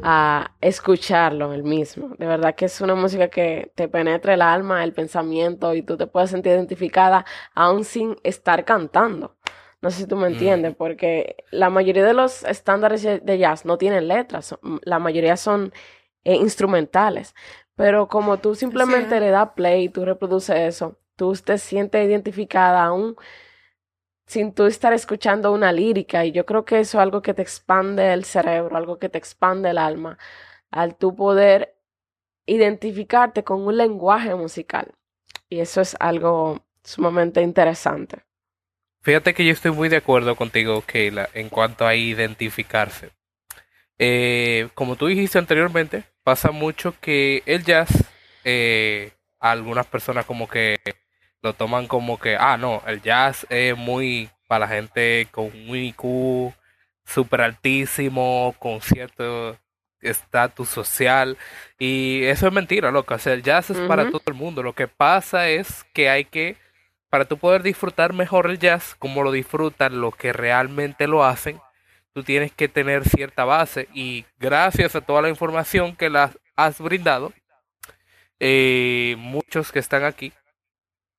a 0.03 0.55
escucharlo 0.61 1.53
el 1.53 1.65
mismo. 1.65 2.15
De 2.19 2.27
verdad 2.27 2.55
que 2.55 2.67
es 2.67 2.81
una 2.81 2.95
música 2.95 3.29
que 3.29 3.73
te 3.75 3.89
penetra 3.89 4.35
el 4.35 4.43
alma, 4.43 4.85
el 4.85 4.93
pensamiento 4.93 5.75
y 5.75 5.83
tú 5.83 5.97
te 5.97 6.07
puedes 6.07 6.31
sentir 6.31 6.53
identificada 6.53 7.25
aún 7.55 7.85
sin 7.85 8.17
estar 8.23 8.65
cantando. 8.65 9.37
No 9.83 9.91
sé 9.91 9.99
si 10.03 10.07
tú 10.07 10.17
me 10.17 10.29
entiendes, 10.29 10.75
porque 10.75 11.45
la 11.51 11.71
mayoría 11.71 12.05
de 12.05 12.15
los 12.15 12.45
estándares 12.45 13.03
de 13.03 13.39
jazz 13.39 13.65
no 13.65 13.77
tienen 13.79 14.09
letras, 14.09 14.57
la 14.83 14.99
mayoría 14.99 15.37
son 15.37 15.73
eh, 16.25 16.35
instrumentales, 16.35 17.35
pero 17.75 18.09
como 18.09 18.39
tú 18.39 18.55
simplemente 18.55 19.21
le 19.21 19.31
das 19.31 19.51
play 19.55 19.85
y 19.85 19.89
tú 19.89 20.05
reproduces 20.05 20.57
eso, 20.57 20.99
tú 21.15 21.35
te 21.35 21.59
sientes 21.59 22.07
identificada 22.07 22.85
aún 22.85 23.17
sin 24.27 24.53
tú 24.53 24.67
estar 24.67 24.93
escuchando 24.93 25.53
una 25.53 25.73
lírica 25.73 26.25
y 26.25 26.33
yo 26.33 26.45
creo 26.45 26.65
que 26.65 26.81
eso 26.81 26.99
es 26.99 27.03
algo 27.03 27.23
que 27.23 27.35
te 27.35 27.43
expande 27.43 28.13
el 28.13 28.25
cerebro, 28.25 28.77
algo 28.77 28.99
que 28.99 29.09
te 29.09 29.19
expande 29.19 29.71
el 29.71 29.79
alma, 29.79 30.19
al 30.71 30.97
tú 30.97 31.15
poder 31.15 31.77
identificarte 32.45 33.45
con 33.45 33.67
un 33.67 33.77
lenguaje 33.77 34.35
musical. 34.35 34.93
Y 35.49 35.61
eso 35.61 35.81
es 35.81 35.97
algo 36.01 36.65
sumamente 36.83 37.41
interesante. 37.41 38.25
Fíjate 39.03 39.35
que 39.35 39.45
yo 39.45 39.53
estoy 39.53 39.71
muy 39.71 39.89
de 39.89 39.99
acuerdo 39.99 40.35
contigo, 40.35 40.83
Keila, 40.83 41.29
en 41.33 41.49
cuanto 41.49 41.87
a 41.87 41.95
identificarse. 41.95 43.11
Eh, 43.99 44.69
como 44.75 44.97
tú 44.97 45.07
dijiste 45.07 45.39
anteriormente, 45.39 46.05
pasa 46.25 46.51
mucho 46.51 46.95
que 47.01 47.43
el 47.47 47.65
jazz, 47.65 47.89
eh, 48.45 49.13
a 49.39 49.53
algunas 49.53 49.87
personas 49.87 50.27
como 50.27 50.49
que 50.49 50.79
lo 51.47 51.53
toman 51.53 51.87
como 51.87 52.19
que, 52.19 52.37
ah, 52.37 52.57
no, 52.57 52.83
el 52.89 53.01
jazz 53.03 53.47
es 53.51 53.77
muy 53.77 54.29
para 54.49 54.67
la 54.67 54.75
gente 54.75 55.29
con 55.31 55.45
un 55.47 55.77
IQ 55.77 56.53
súper 57.05 57.41
altísimo, 57.41 58.53
con 58.59 58.81
cierto 58.81 59.57
estatus 60.01 60.69
social. 60.69 61.39
Y 61.79 62.25
eso 62.25 62.49
es 62.49 62.53
mentira, 62.53 62.91
loco. 62.91 63.15
O 63.15 63.19
sea, 63.19 63.33
el 63.33 63.45
jazz 63.45 63.71
es 63.71 63.79
para 63.87 64.11
todo 64.11 64.23
el 64.27 64.35
mundo. 64.35 64.65
Lo 64.65 64.73
que 64.75 64.89
pasa 64.89 65.49
es 65.49 65.85
que 65.93 66.11
hay 66.11 66.25
que, 66.25 66.57
para 67.11 67.27
tú 67.27 67.39
poder 67.39 67.63
disfrutar 67.63 68.13
mejor 68.13 68.51
el 68.51 68.59
jazz, 68.59 68.97
como 68.99 69.23
lo 69.23 69.31
disfrutan 69.31 70.01
los 70.01 70.17
que 70.17 70.33
realmente 70.33 71.07
lo 71.07 71.25
hacen, 71.25 71.61
tú 72.13 72.25
tienes 72.25 72.51
que 72.51 72.67
tener 72.67 73.09
cierta 73.09 73.45
base. 73.45 73.89
Y 73.95 74.25
gracias 74.41 74.97
a 74.97 75.01
toda 75.01 75.23
la 75.23 75.29
información 75.29 75.95
que 75.95 76.11
las 76.11 76.37
has 76.57 76.81
brindado, 76.81 77.33
eh, 78.41 79.15
muchos 79.19 79.71
que 79.71 79.79
están 79.79 80.03
aquí 80.03 80.33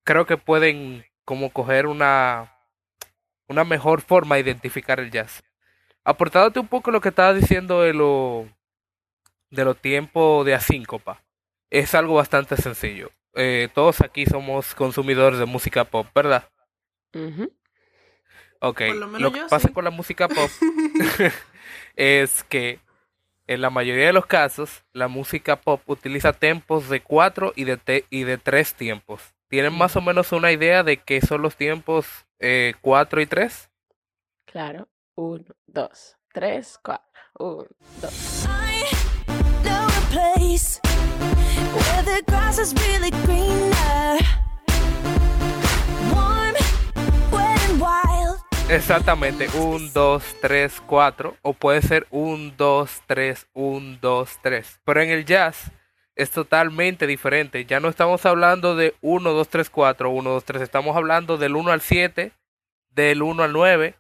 creo 0.08 0.26
que 0.26 0.38
pueden 0.38 1.06
como 1.26 1.52
coger 1.52 1.86
una, 1.86 2.54
una 3.50 3.66
mejor 3.66 4.02
forma 4.02 4.36
de 4.36 4.42
identificar 4.42 5.02
el 5.02 5.12
jazz. 5.12 5.44
Aportándote 6.06 6.62
un 6.62 6.70
poco 6.70 6.92
lo 6.92 7.02
que 7.02 7.10
estaba 7.10 7.34
diciendo 7.34 7.82
de 7.82 7.94
lo 7.94 8.48
de 9.50 9.66
los 9.66 9.78
tiempos 9.78 10.46
de 10.46 10.54
asíncopa. 10.54 11.22
Es 11.70 11.94
algo 11.94 12.16
bastante 12.16 12.56
sencillo. 12.56 13.12
Eh, 13.36 13.68
todos 13.74 14.00
aquí 14.00 14.26
somos 14.26 14.74
consumidores 14.74 15.40
de 15.40 15.46
música 15.46 15.84
pop, 15.84 16.08
¿verdad? 16.16 16.50
Ok, 18.62 18.82
lo, 19.20 19.32
que 19.34 19.42
pasa 19.50 19.74
con 19.74 19.84
la 19.84 19.90
música 19.90 20.30
pop 20.30 20.50
es 21.98 22.44
que 22.44 22.80
en 23.46 23.60
la 23.60 23.70
mayoría 23.70 24.08
de 24.08 24.14
los 24.14 24.26
casos 24.26 24.86
la 24.94 25.10
música 25.10 25.58
pop 25.58 25.82
utiliza 25.86 26.32
tempos 26.32 26.88
de 26.88 27.02
cuatro 27.02 27.52
y 27.58 27.66
de, 27.66 28.06
y 28.10 28.24
de 28.24 28.38
tres 28.38 28.74
tiempos. 28.74 29.34
¿Tienen 29.50 29.74
más 29.74 29.96
o 29.96 30.02
menos 30.02 30.34
una 30.34 30.52
idea 30.52 30.84
de 30.84 30.98
qué 30.98 31.22
son 31.22 31.42
los 31.42 31.56
tiempos 31.56 32.06
4 32.82 33.20
eh, 33.20 33.24
y 33.24 33.26
3? 33.26 33.70
Claro. 34.46 34.90
1, 35.16 35.46
2, 35.68 36.18
3, 36.34 36.80
4. 36.84 37.04
1, 37.40 37.66
2. 38.02 38.48
Exactamente, 48.70 49.48
1, 49.54 49.92
2, 49.94 50.24
3, 50.42 50.82
4. 50.86 51.38
O 51.42 51.54
puede 51.54 51.82
ser 51.82 52.06
1, 52.12 52.54
2, 52.58 53.02
3, 53.08 53.48
1, 53.54 53.98
2, 54.02 54.40
3. 54.42 54.82
Pero 54.84 55.02
en 55.02 55.10
el 55.10 55.24
jazz 55.24 55.72
es 56.18 56.32
totalmente 56.32 57.06
diferente. 57.06 57.66
Ya 57.66 57.80
no 57.80 57.88
estamos 57.88 58.26
hablando 58.26 58.76
de 58.76 58.96
1, 59.02 59.32
2, 59.32 59.48
3, 59.48 59.70
4, 59.70 60.10
1, 60.10 60.30
2, 60.32 60.44
3. 60.44 60.62
Estamos 60.64 60.98
hablando 60.98 61.38
del 61.38 61.56
1 61.56 61.72
al 61.72 61.82
7, 61.82 62.32
del 62.90 63.22
1 63.22 63.44
al 63.44 63.54
9. 63.54 63.94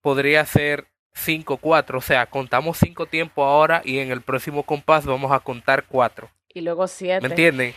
Podría 0.00 0.44
ser 0.44 0.88
5, 1.14 1.58
4. 1.58 1.98
O 1.98 2.00
sea, 2.00 2.26
contamos 2.26 2.78
5 2.78 3.06
tiempos 3.06 3.44
ahora 3.46 3.80
y 3.84 4.00
en 4.00 4.10
el 4.10 4.22
próximo 4.22 4.64
compás 4.64 5.06
vamos 5.06 5.30
a 5.30 5.38
contar 5.38 5.84
4. 5.88 6.28
Y 6.48 6.62
luego 6.62 6.88
7. 6.88 7.20
¿Me 7.20 7.28
entienden? 7.28 7.74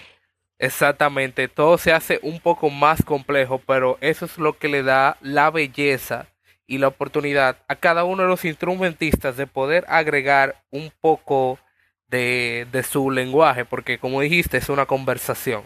Exactamente. 0.57 1.47
Todo 1.47 1.77
se 1.77 1.93
hace 1.93 2.19
un 2.23 2.39
poco 2.39 2.71
más 2.71 3.05
complejo, 3.05 3.61
pero 3.67 3.99
eso 4.01 4.25
es 4.25 4.39
lo 4.39 4.57
que 4.57 4.67
le 4.67 4.81
da 4.81 5.17
la 5.21 5.51
belleza 5.51 6.25
y 6.65 6.79
la 6.79 6.87
oportunidad 6.87 7.57
a 7.67 7.75
cada 7.75 8.03
uno 8.03 8.23
de 8.23 8.29
los 8.29 8.45
instrumentistas 8.45 9.37
de 9.37 9.45
poder 9.45 9.85
agregar 9.87 10.63
un 10.71 10.91
poco 10.99 11.59
de, 12.07 12.67
de 12.71 12.83
su 12.83 13.11
lenguaje, 13.11 13.65
porque 13.65 13.97
como 13.97 14.21
dijiste, 14.21 14.57
es 14.57 14.69
una 14.69 14.85
conversación. 14.85 15.65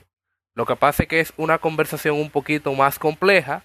Lo 0.56 0.66
que 0.66 0.76
pasa 0.76 1.04
es 1.04 1.10
que 1.10 1.20
es 1.20 1.34
una 1.38 1.60
conversación 1.60 2.18
un 2.18 2.30
poquito 2.30 2.74
más 2.74 3.00
compleja 3.00 3.64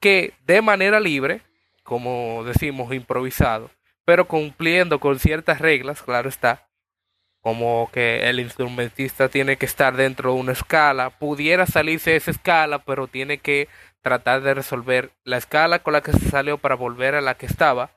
que 0.00 0.34
de 0.44 0.60
manera 0.62 0.98
libre, 0.98 1.42
como 1.84 2.42
decimos, 2.44 2.92
improvisado, 2.92 3.70
pero 4.04 4.26
cumpliendo 4.26 4.98
con 4.98 5.18
ciertas 5.18 5.60
reglas, 5.60 6.02
claro 6.02 6.28
está, 6.28 6.68
como 7.40 7.90
que 7.92 8.28
el 8.28 8.40
instrumentista 8.40 9.28
tiene 9.28 9.56
que 9.56 9.66
estar 9.66 9.96
dentro 9.96 10.34
de 10.34 10.40
una 10.40 10.52
escala, 10.52 11.10
pudiera 11.10 11.66
salirse 11.66 12.10
de 12.10 12.16
esa 12.16 12.30
escala, 12.30 12.80
pero 12.84 13.08
tiene 13.08 13.38
que 13.38 13.68
tratar 14.00 14.42
de 14.42 14.54
resolver 14.54 15.12
la 15.24 15.38
escala 15.38 15.80
con 15.80 15.92
la 15.92 16.02
que 16.02 16.12
se 16.12 16.30
salió 16.30 16.58
para 16.58 16.76
volver 16.76 17.14
a 17.14 17.20
la 17.20 17.34
que 17.34 17.46
estaba, 17.46 17.90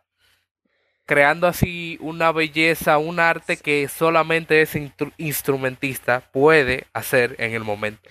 creando 1.05 1.47
así 1.47 1.97
una 2.01 2.31
belleza, 2.31 2.97
un 2.97 3.19
arte 3.19 3.57
que 3.57 3.87
solamente 3.87 4.61
ese 4.61 4.91
instrumentista 5.17 6.23
puede 6.31 6.85
hacer 6.93 7.35
en 7.39 7.53
el 7.53 7.63
momento. 7.63 8.01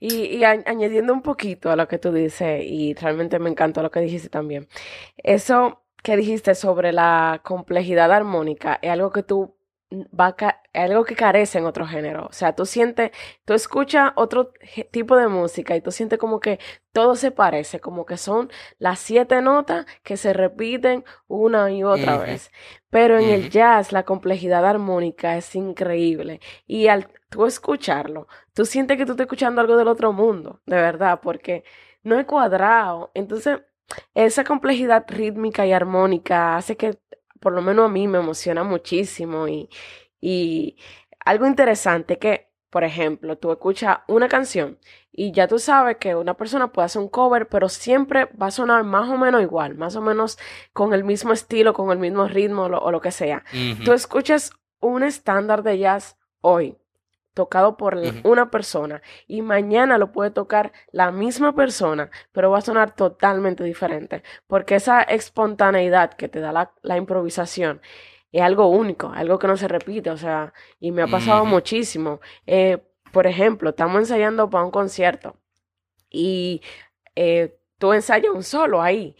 Y, 0.00 0.44
añadiendo 0.44 1.12
un 1.12 1.22
poquito 1.22 1.70
a 1.70 1.76
lo 1.76 1.88
que 1.88 1.98
tú 1.98 2.12
dices, 2.12 2.62
y 2.62 2.94
realmente 2.94 3.38
me 3.38 3.48
encantó 3.50 3.82
lo 3.82 3.90
que 3.90 4.00
dijiste 4.00 4.28
también, 4.28 4.68
eso 5.16 5.82
que 6.02 6.16
dijiste 6.16 6.54
sobre 6.54 6.92
la 6.92 7.40
complejidad 7.42 8.12
armónica 8.12 8.78
es 8.82 8.90
algo 8.90 9.10
que 9.10 9.22
tú 9.22 9.56
va 10.18 10.34
algo 10.72 11.04
que 11.04 11.14
carece 11.14 11.58
en 11.58 11.66
otro 11.66 11.86
género. 11.86 12.26
O 12.26 12.32
sea, 12.32 12.54
tú 12.54 12.66
sientes, 12.66 13.10
tú 13.44 13.54
escuchas 13.54 14.12
otro 14.16 14.52
tipo 14.90 15.16
de 15.16 15.28
música 15.28 15.76
y 15.76 15.80
tú 15.80 15.90
sientes 15.90 16.18
como 16.18 16.40
que 16.40 16.58
todo 16.92 17.16
se 17.16 17.30
parece, 17.30 17.80
como 17.80 18.06
que 18.06 18.16
son 18.16 18.50
las 18.78 18.98
siete 18.98 19.40
notas 19.42 19.86
que 20.02 20.16
se 20.16 20.32
repiten 20.32 21.04
una 21.26 21.70
y 21.70 21.84
otra 21.84 22.18
vez. 22.18 22.50
Pero 22.90 23.18
en 23.18 23.30
el 23.30 23.50
jazz 23.50 23.92
la 23.92 24.04
complejidad 24.04 24.64
armónica 24.64 25.36
es 25.36 25.54
increíble 25.54 26.40
y 26.66 26.88
al 26.88 27.08
tú 27.28 27.46
escucharlo, 27.46 28.28
tú 28.52 28.64
sientes 28.64 28.96
que 28.96 29.06
tú 29.06 29.12
estás 29.12 29.24
escuchando 29.24 29.60
algo 29.60 29.76
del 29.76 29.88
otro 29.88 30.12
mundo, 30.12 30.60
de 30.66 30.76
verdad, 30.76 31.20
porque 31.20 31.64
no 32.04 32.18
es 32.18 32.26
cuadrado. 32.26 33.10
Entonces, 33.14 33.60
esa 34.14 34.44
complejidad 34.44 35.04
rítmica 35.08 35.66
y 35.66 35.72
armónica 35.72 36.56
hace 36.56 36.76
que 36.76 36.98
por 37.44 37.52
lo 37.52 37.62
menos 37.62 37.84
a 37.86 37.92
mí 37.92 38.08
me 38.08 38.18
emociona 38.18 38.64
muchísimo 38.64 39.46
y, 39.46 39.68
y 40.20 40.76
algo 41.24 41.46
interesante 41.46 42.18
que, 42.18 42.50
por 42.70 42.82
ejemplo, 42.82 43.38
tú 43.38 43.52
escuchas 43.52 43.98
una 44.08 44.28
canción 44.28 44.78
y 45.12 45.30
ya 45.30 45.46
tú 45.46 45.60
sabes 45.60 45.98
que 45.98 46.16
una 46.16 46.34
persona 46.34 46.72
puede 46.72 46.86
hacer 46.86 47.02
un 47.02 47.08
cover, 47.08 47.48
pero 47.48 47.68
siempre 47.68 48.24
va 48.40 48.48
a 48.48 48.50
sonar 48.50 48.82
más 48.82 49.08
o 49.08 49.16
menos 49.16 49.42
igual, 49.42 49.76
más 49.76 49.94
o 49.94 50.00
menos 50.00 50.38
con 50.72 50.92
el 50.92 51.04
mismo 51.04 51.32
estilo, 51.32 51.72
con 51.72 51.92
el 51.92 51.98
mismo 51.98 52.26
ritmo 52.26 52.64
o 52.64 52.90
lo 52.90 53.00
que 53.00 53.12
sea. 53.12 53.44
Tú 53.84 53.92
escuchas 53.92 54.50
un 54.80 55.04
estándar 55.04 55.62
de 55.62 55.78
jazz 55.78 56.16
hoy 56.40 56.76
tocado 57.34 57.76
por 57.76 57.98
una 58.22 58.50
persona 58.50 59.02
y 59.26 59.42
mañana 59.42 59.98
lo 59.98 60.12
puede 60.12 60.30
tocar 60.30 60.72
la 60.92 61.10
misma 61.10 61.54
persona, 61.54 62.10
pero 62.32 62.50
va 62.50 62.58
a 62.58 62.62
sonar 62.62 62.94
totalmente 62.94 63.64
diferente, 63.64 64.22
porque 64.46 64.76
esa 64.76 65.02
espontaneidad 65.02 66.14
que 66.14 66.28
te 66.28 66.40
da 66.40 66.72
la, 66.82 66.96
improvisación 66.96 67.82
es 68.32 68.42
algo 68.42 68.68
único, 68.68 69.12
algo 69.14 69.38
que 69.38 69.48
no 69.48 69.56
se 69.56 69.68
repite, 69.68 70.10
o 70.10 70.16
sea, 70.16 70.52
y 70.80 70.92
me 70.92 71.02
ha 71.02 71.06
pasado 71.06 71.44
muchísimo. 71.44 72.20
Eh, 72.46 72.78
por 73.12 73.26
ejemplo, 73.26 73.70
estamos 73.70 73.98
ensayando 73.98 74.48
para 74.50 74.64
un 74.64 74.70
concierto 74.70 75.36
y 76.10 76.62
eh, 77.16 77.58
tú 77.78 77.92
ensayas 77.92 78.32
un 78.32 78.42
solo 78.42 78.82
ahí, 78.82 79.16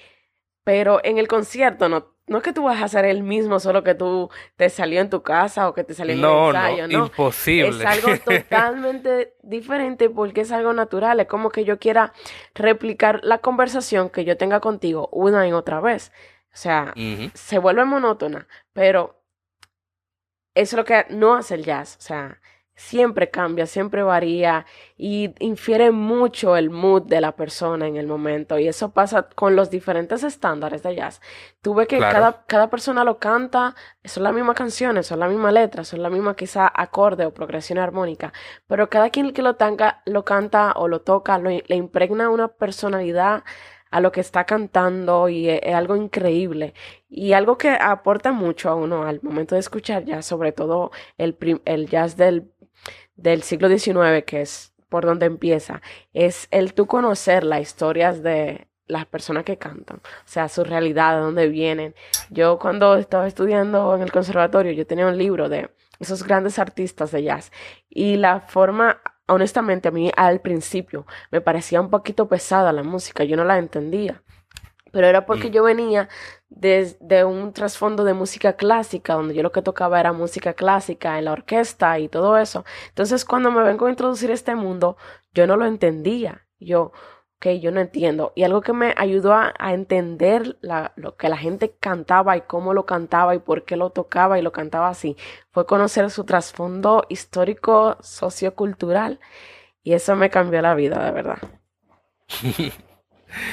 pero 0.64 1.00
en 1.04 1.18
el 1.18 1.28
concierto 1.28 1.88
no 1.88 2.13
no 2.26 2.38
es 2.38 2.42
que 2.42 2.52
tú 2.52 2.62
vas 2.62 2.80
a 2.80 2.86
hacer 2.86 3.04
el 3.04 3.22
mismo, 3.22 3.60
solo 3.60 3.82
que 3.82 3.94
tú 3.94 4.30
te 4.56 4.70
salió 4.70 5.00
en 5.00 5.10
tu 5.10 5.22
casa 5.22 5.68
o 5.68 5.74
que 5.74 5.84
te 5.84 5.92
salió 5.92 6.14
en 6.14 6.22
no, 6.22 6.50
el 6.50 6.56
ensayo, 6.56 6.88
no, 6.88 7.04
imposible. 7.06 7.84
Es 7.84 7.84
algo 7.84 8.18
totalmente 8.24 9.34
diferente 9.42 10.08
porque 10.08 10.42
es 10.42 10.52
algo 10.52 10.72
natural. 10.72 11.20
Es 11.20 11.26
como 11.26 11.50
que 11.50 11.64
yo 11.64 11.78
quiera 11.78 12.12
replicar 12.54 13.20
la 13.22 13.38
conversación 13.38 14.08
que 14.08 14.24
yo 14.24 14.36
tenga 14.36 14.60
contigo 14.60 15.08
una 15.12 15.46
y 15.46 15.52
otra 15.52 15.80
vez. 15.80 16.12
O 16.52 16.56
sea, 16.56 16.94
se 17.34 17.58
vuelve 17.58 17.84
monótona, 17.84 18.46
pero 18.72 19.20
eso 20.54 20.76
es 20.76 20.78
lo 20.78 20.84
que 20.84 21.04
no 21.10 21.34
hace 21.34 21.56
el 21.56 21.64
jazz. 21.64 21.96
O 21.98 22.00
sea, 22.00 22.40
siempre 22.76 23.30
cambia, 23.30 23.66
siempre 23.66 24.02
varía 24.02 24.66
y 24.96 25.34
infiere 25.38 25.90
mucho 25.90 26.56
el 26.56 26.70
mood 26.70 27.02
de 27.02 27.20
la 27.20 27.32
persona 27.36 27.86
en 27.86 27.96
el 27.96 28.06
momento. 28.06 28.58
Y 28.58 28.68
eso 28.68 28.92
pasa 28.92 29.28
con 29.34 29.56
los 29.56 29.70
diferentes 29.70 30.22
estándares 30.24 30.82
de 30.82 30.96
jazz. 30.96 31.20
Tú 31.62 31.74
ves 31.74 31.86
que 31.86 31.98
cada, 31.98 32.44
cada 32.46 32.70
persona 32.70 33.04
lo 33.04 33.18
canta, 33.18 33.74
son 34.04 34.24
las 34.24 34.34
mismas 34.34 34.56
canciones, 34.56 35.06
son 35.06 35.20
la 35.20 35.28
misma 35.28 35.52
letra, 35.52 35.84
son 35.84 36.02
la 36.02 36.10
misma 36.10 36.34
quizá 36.34 36.70
acorde 36.74 37.26
o 37.26 37.34
progresión 37.34 37.78
armónica, 37.78 38.32
pero 38.66 38.90
cada 38.90 39.10
quien 39.10 39.32
que 39.32 39.42
lo, 39.42 39.56
tenga, 39.56 40.02
lo 40.06 40.24
canta 40.24 40.72
o 40.76 40.88
lo 40.88 41.00
toca, 41.00 41.38
le 41.38 41.76
impregna 41.76 42.28
una 42.28 42.48
personalidad 42.48 43.44
a 43.94 44.00
lo 44.00 44.10
que 44.10 44.20
está 44.20 44.44
cantando 44.44 45.28
y 45.28 45.48
es, 45.48 45.72
algo 45.72 45.94
increíble 45.94 46.74
y 47.08 47.32
algo 47.32 47.56
que 47.56 47.70
aporta 47.70 48.32
mucho 48.32 48.68
a 48.68 48.74
uno 48.74 49.04
al 49.04 49.20
momento 49.22 49.54
de 49.54 49.60
escuchar 49.60 50.04
jazz, 50.04 50.26
sobre 50.26 50.50
todo 50.50 50.90
el, 51.16 51.36
el 51.64 51.88
jazz 51.88 52.16
del 52.16 52.50
del 53.16 53.42
siglo 53.42 53.68
XIX, 53.68 54.24
que 54.26 54.42
es 54.42 54.72
por 54.88 55.04
donde 55.04 55.26
empieza, 55.26 55.82
es 56.12 56.46
el 56.50 56.74
tú 56.74 56.86
conocer 56.86 57.44
las 57.44 57.60
historias 57.60 58.22
de 58.22 58.68
las 58.86 59.06
personas 59.06 59.44
que 59.44 59.56
cantan, 59.56 59.98
o 59.98 60.26
sea, 60.26 60.48
su 60.48 60.62
realidad, 60.62 61.16
de 61.16 61.22
dónde 61.22 61.48
vienen. 61.48 61.94
Yo 62.30 62.58
cuando 62.58 62.96
estaba 62.96 63.26
estudiando 63.26 63.94
en 63.94 64.02
el 64.02 64.12
conservatorio, 64.12 64.72
yo 64.72 64.86
tenía 64.86 65.06
un 65.06 65.16
libro 65.16 65.48
de 65.48 65.70
esos 65.98 66.22
grandes 66.22 66.58
artistas 66.58 67.10
de 67.12 67.22
jazz 67.22 67.50
y 67.88 68.16
la 68.16 68.40
forma, 68.40 69.00
honestamente, 69.26 69.88
a 69.88 69.90
mí 69.90 70.12
al 70.16 70.40
principio 70.40 71.06
me 71.30 71.40
parecía 71.40 71.80
un 71.80 71.90
poquito 71.90 72.28
pesada 72.28 72.72
la 72.72 72.82
música, 72.82 73.24
yo 73.24 73.36
no 73.36 73.44
la 73.44 73.58
entendía 73.58 74.22
pero 74.94 75.08
era 75.08 75.26
porque 75.26 75.48
mm. 75.48 75.52
yo 75.52 75.64
venía 75.64 76.08
desde 76.54 77.24
un 77.24 77.52
trasfondo 77.52 78.04
de 78.04 78.14
música 78.14 78.54
clásica, 78.54 79.14
donde 79.14 79.34
yo 79.34 79.42
lo 79.42 79.52
que 79.52 79.62
tocaba 79.62 79.98
era 79.98 80.12
música 80.12 80.54
clásica 80.54 81.18
en 81.18 81.26
la 81.26 81.32
orquesta 81.32 81.98
y 81.98 82.08
todo 82.08 82.38
eso. 82.38 82.64
Entonces, 82.88 83.24
cuando 83.24 83.50
me 83.50 83.62
vengo 83.62 83.86
a 83.86 83.90
introducir 83.90 84.30
este 84.30 84.54
mundo, 84.54 84.96
yo 85.32 85.46
no 85.46 85.56
lo 85.56 85.66
entendía. 85.66 86.46
Yo, 86.60 86.92
ok, 87.38 87.48
yo 87.60 87.72
no 87.72 87.80
entiendo. 87.80 88.32
Y 88.36 88.44
algo 88.44 88.60
que 88.60 88.72
me 88.72 88.94
ayudó 88.96 89.34
a, 89.34 89.52
entender 89.72 90.56
lo 90.96 91.16
que 91.16 91.28
la 91.28 91.36
gente 91.36 91.74
cantaba 91.80 92.36
y 92.36 92.42
cómo 92.42 92.72
lo 92.72 92.86
cantaba 92.86 93.34
y 93.34 93.40
por 93.40 93.64
qué 93.64 93.76
lo 93.76 93.90
tocaba 93.90 94.38
y 94.38 94.42
lo 94.42 94.52
cantaba 94.52 94.88
así, 94.88 95.16
fue 95.50 95.66
conocer 95.66 96.10
su 96.10 96.24
trasfondo 96.24 97.04
histórico 97.08 97.96
sociocultural. 98.00 99.18
Y 99.82 99.94
eso 99.94 100.16
me 100.16 100.30
cambió 100.30 100.62
la 100.62 100.74
vida, 100.74 101.04
de 101.04 101.10
verdad. 101.10 101.38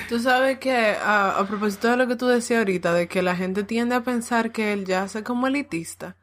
Tú 0.10 0.20
sabes 0.20 0.60
que 0.60 0.96
a, 1.04 1.44
propósito 1.48 1.90
de 1.90 1.98
lo 1.98 2.08
que 2.08 2.16
tú 2.16 2.28
decías 2.28 2.60
ahorita, 2.60 2.94
de 2.94 3.08
que 3.08 3.22
la 3.22 3.36
gente 3.36 3.64
tiende 3.64 3.96
a 3.96 4.04
pensar 4.04 4.52
que 4.52 4.74
el 4.74 4.86
jazz 4.86 5.16
es 5.16 5.24
como 5.24 5.48
elitista, 5.48 6.18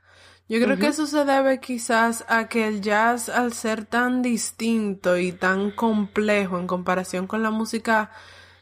yo 0.48 0.58
creo 0.62 0.78
que 0.78 0.86
eso 0.86 1.06
se 1.06 1.26
debe 1.26 1.60
quizás 1.60 2.24
a 2.26 2.48
que 2.48 2.66
el 2.66 2.80
jazz, 2.80 3.28
al 3.28 3.52
ser 3.52 3.84
tan 3.84 4.22
distinto 4.22 5.18
y 5.18 5.32
tan 5.32 5.70
complejo 5.72 6.58
en 6.58 6.66
comparación 6.66 7.26
con 7.26 7.42
la 7.42 7.50
música 7.50 8.10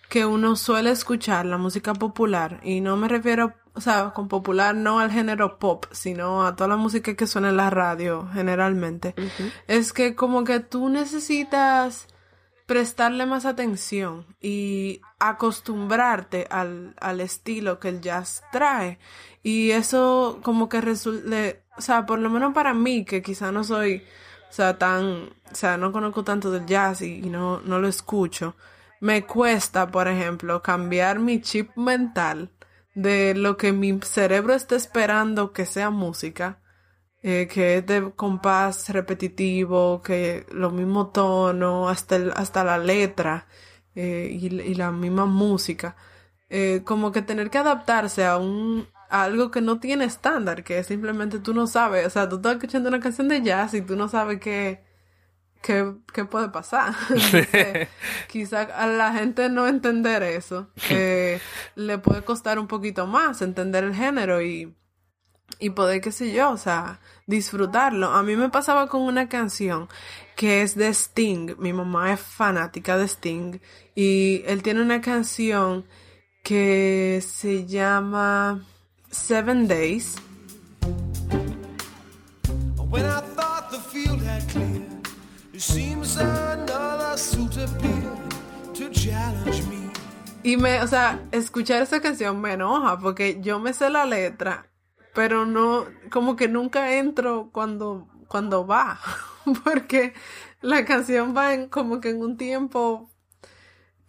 que 0.09 0.27
uno 0.27 0.57
suele 0.57 0.90
escuchar, 0.90 1.46
la 1.46 1.59
música 1.59 1.94
popular, 1.94 2.61
y 2.64 2.81
no 2.81 2.96
me 2.96 3.07
refiero, 3.07 3.55
o 3.75 3.81
sea, 3.81 4.11
con 4.11 4.27
popular 4.27 4.75
no 4.75 4.99
al 4.99 5.12
género 5.12 5.61
pop, 5.61 5.87
sino 5.92 6.44
a 6.44 6.57
toda 6.57 6.68
la 6.68 6.77
música 6.77 7.14
que 7.14 7.27
suena 7.29 7.51
en 7.51 7.57
la 7.57 7.70
radio 7.70 8.29
generalmente, 8.33 9.14
es 9.68 9.92
que 9.92 10.16
como 10.16 10.42
que 10.42 10.59
tú 10.59 10.88
necesitas 10.88 12.09
prestarle 12.66 13.26
más 13.26 13.46
atención 13.46 14.26
y 14.40 15.00
acostumbrarte 15.18 16.46
al, 16.50 16.94
al 17.00 17.20
estilo 17.20 17.79
que 17.79 17.88
el 17.88 18.00
jazz 18.00 18.42
trae. 18.52 18.98
Y 19.42 19.70
eso 19.70 20.40
como 20.42 20.68
que 20.68 20.81
resulta, 20.81 21.57
o 21.76 21.81
sea, 21.81 22.07
por 22.07 22.18
lo 22.18 22.29
menos 22.29 22.52
para 22.52 22.74
mí, 22.74 23.05
que 23.05 23.22
quizá 23.22 23.52
no 23.52 23.62
soy, 23.64 24.02
o 24.50 24.52
sea, 24.52 24.79
tan, 24.79 25.31
o 25.50 25.55
sea, 25.55 25.76
no 25.76 25.92
conozco 25.92 26.24
tanto 26.24 26.50
del 26.50 26.66
jazz 26.66 27.02
y, 27.02 27.20
no, 27.22 27.61
no 27.61 27.79
lo 27.79 27.88
escucho, 27.88 28.57
me 29.00 29.24
cuesta, 29.24 29.90
por 29.90 30.09
ejemplo, 30.09 30.62
cambiar 30.62 31.20
mi 31.20 31.40
chip 31.40 31.76
mental 31.76 32.50
de 32.94 33.35
lo 33.35 33.57
que 33.57 33.72
mi 33.72 34.00
cerebro 34.02 34.55
está 34.55 34.74
esperando 34.74 35.52
que 35.52 35.66
sea 35.66 35.90
música 35.90 36.61
eh, 37.29 37.49
que 37.49 37.79
es 37.79 37.87
de 37.87 38.12
compás 38.15 38.89
repetitivo, 38.91 40.01
que 40.01 40.47
los 40.53 40.73
mismos 40.73 41.12
tonos, 41.12 41.91
hasta, 41.91 42.17
hasta 42.37 42.62
la 42.62 42.79
letra 42.79 43.49
eh, 43.97 44.29
y, 44.31 44.47
y, 44.47 44.75
la 44.77 44.93
misma 44.93 45.27
música. 45.27 45.97
Eh, 46.49 46.83
como 46.85 47.11
que 47.11 47.23
tener 47.23 47.51
que 47.51 47.59
adaptarse 47.59 48.25
a 48.25 48.37
un 48.39 48.87
a 49.11 49.25
algo 49.25 49.51
que 49.51 49.61
no 49.61 49.81
tiene 49.81 50.05
estándar, 50.05 50.62
que 50.62 50.85
simplemente 50.85 51.41
tú 51.41 51.53
no 51.53 51.67
sabes, 51.67 52.07
o 52.07 52.11
sea, 52.11 52.29
tú 52.29 52.37
estás 52.37 52.55
escuchando 52.55 52.89
una 52.91 53.01
canción 53.01 53.27
de 53.29 53.43
jazz 53.43 53.75
y 53.75 53.83
tú 53.83 53.97
no 53.97 54.09
sabes 54.09 54.39
qué, 54.41 54.85
qué, 55.62 55.95
qué 56.12 56.25
puede 56.27 56.51
pasar. 56.51 56.95
quizá 58.29 58.62
a 58.62 58.87
la 58.87 59.12
gente 59.12 59.49
no 59.49 59.67
entender 59.67 60.23
eso, 60.23 60.71
le 61.75 61.99
puede 61.99 62.23
costar 62.23 62.61
un 62.61 62.69
poquito 62.69 63.07
más 63.09 63.43
entender 63.43 63.83
el 63.85 63.95
género 63.97 64.43
y, 64.43 64.77
y 65.59 65.71
poder, 65.71 66.01
qué 66.01 66.13
sé 66.13 66.33
yo, 66.33 66.51
o 66.51 66.57
sea, 66.57 67.01
disfrutarlo. 67.27 68.11
A 68.11 68.23
mí 68.23 68.37
me 68.37 68.49
pasaba 68.49 68.89
con 68.89 69.03
una 69.03 69.29
canción 69.29 69.89
que 70.37 70.63
es 70.63 70.75
de 70.75 70.89
Sting. 70.89 71.57
Mi 71.59 71.73
mamá 71.73 72.13
es 72.13 72.21
fanática 72.21 72.97
de 72.99 73.09
Sting 73.09 73.59
y 73.95 74.43
él 74.47 74.63
tiene 74.63 74.83
una 74.83 75.01
canción 75.01 75.87
que 76.43 77.23
se 77.27 77.67
llama 77.67 78.65
Seven 79.11 79.67
Days. 79.67 80.17
When 82.89 83.05
I 83.05 83.21
thought 83.35 83.71
the 83.71 83.81
field 83.81 84.23
had 84.23 84.49
cleared, 84.49 85.09
it 85.53 85.61
seems 85.61 86.17
another 86.19 87.17
suit 87.17 87.57
appeared 87.57 88.17
to 88.75 88.91
challenge 88.91 89.63
me. 89.69 89.91
Y 90.45 90.57
me, 90.57 90.81
o 90.83 90.87
sea, 90.87 91.19
escuchar 91.33 91.83
esa 91.83 92.01
canción 92.01 92.41
me 92.41 92.53
enoja 92.53 92.99
porque 93.01 93.41
yo 93.43 93.59
me 93.59 93.73
sé 93.73 93.91
la 93.91 94.05
letra 94.07 94.69
pero 95.16 95.46
no, 95.46 95.87
como 96.11 96.37
que 96.37 96.46
nunca 96.46 96.92
entro 96.92 97.48
cuando, 97.50 98.07
cuando 98.29 98.66
va, 98.66 99.00
porque 99.64 100.12
la 100.61 100.85
canción 100.85 101.35
va 101.35 101.55
en, 101.55 101.68
como 101.70 102.02
que 102.02 102.11
en 102.11 102.20
un 102.20 102.37
tiempo 102.37 103.11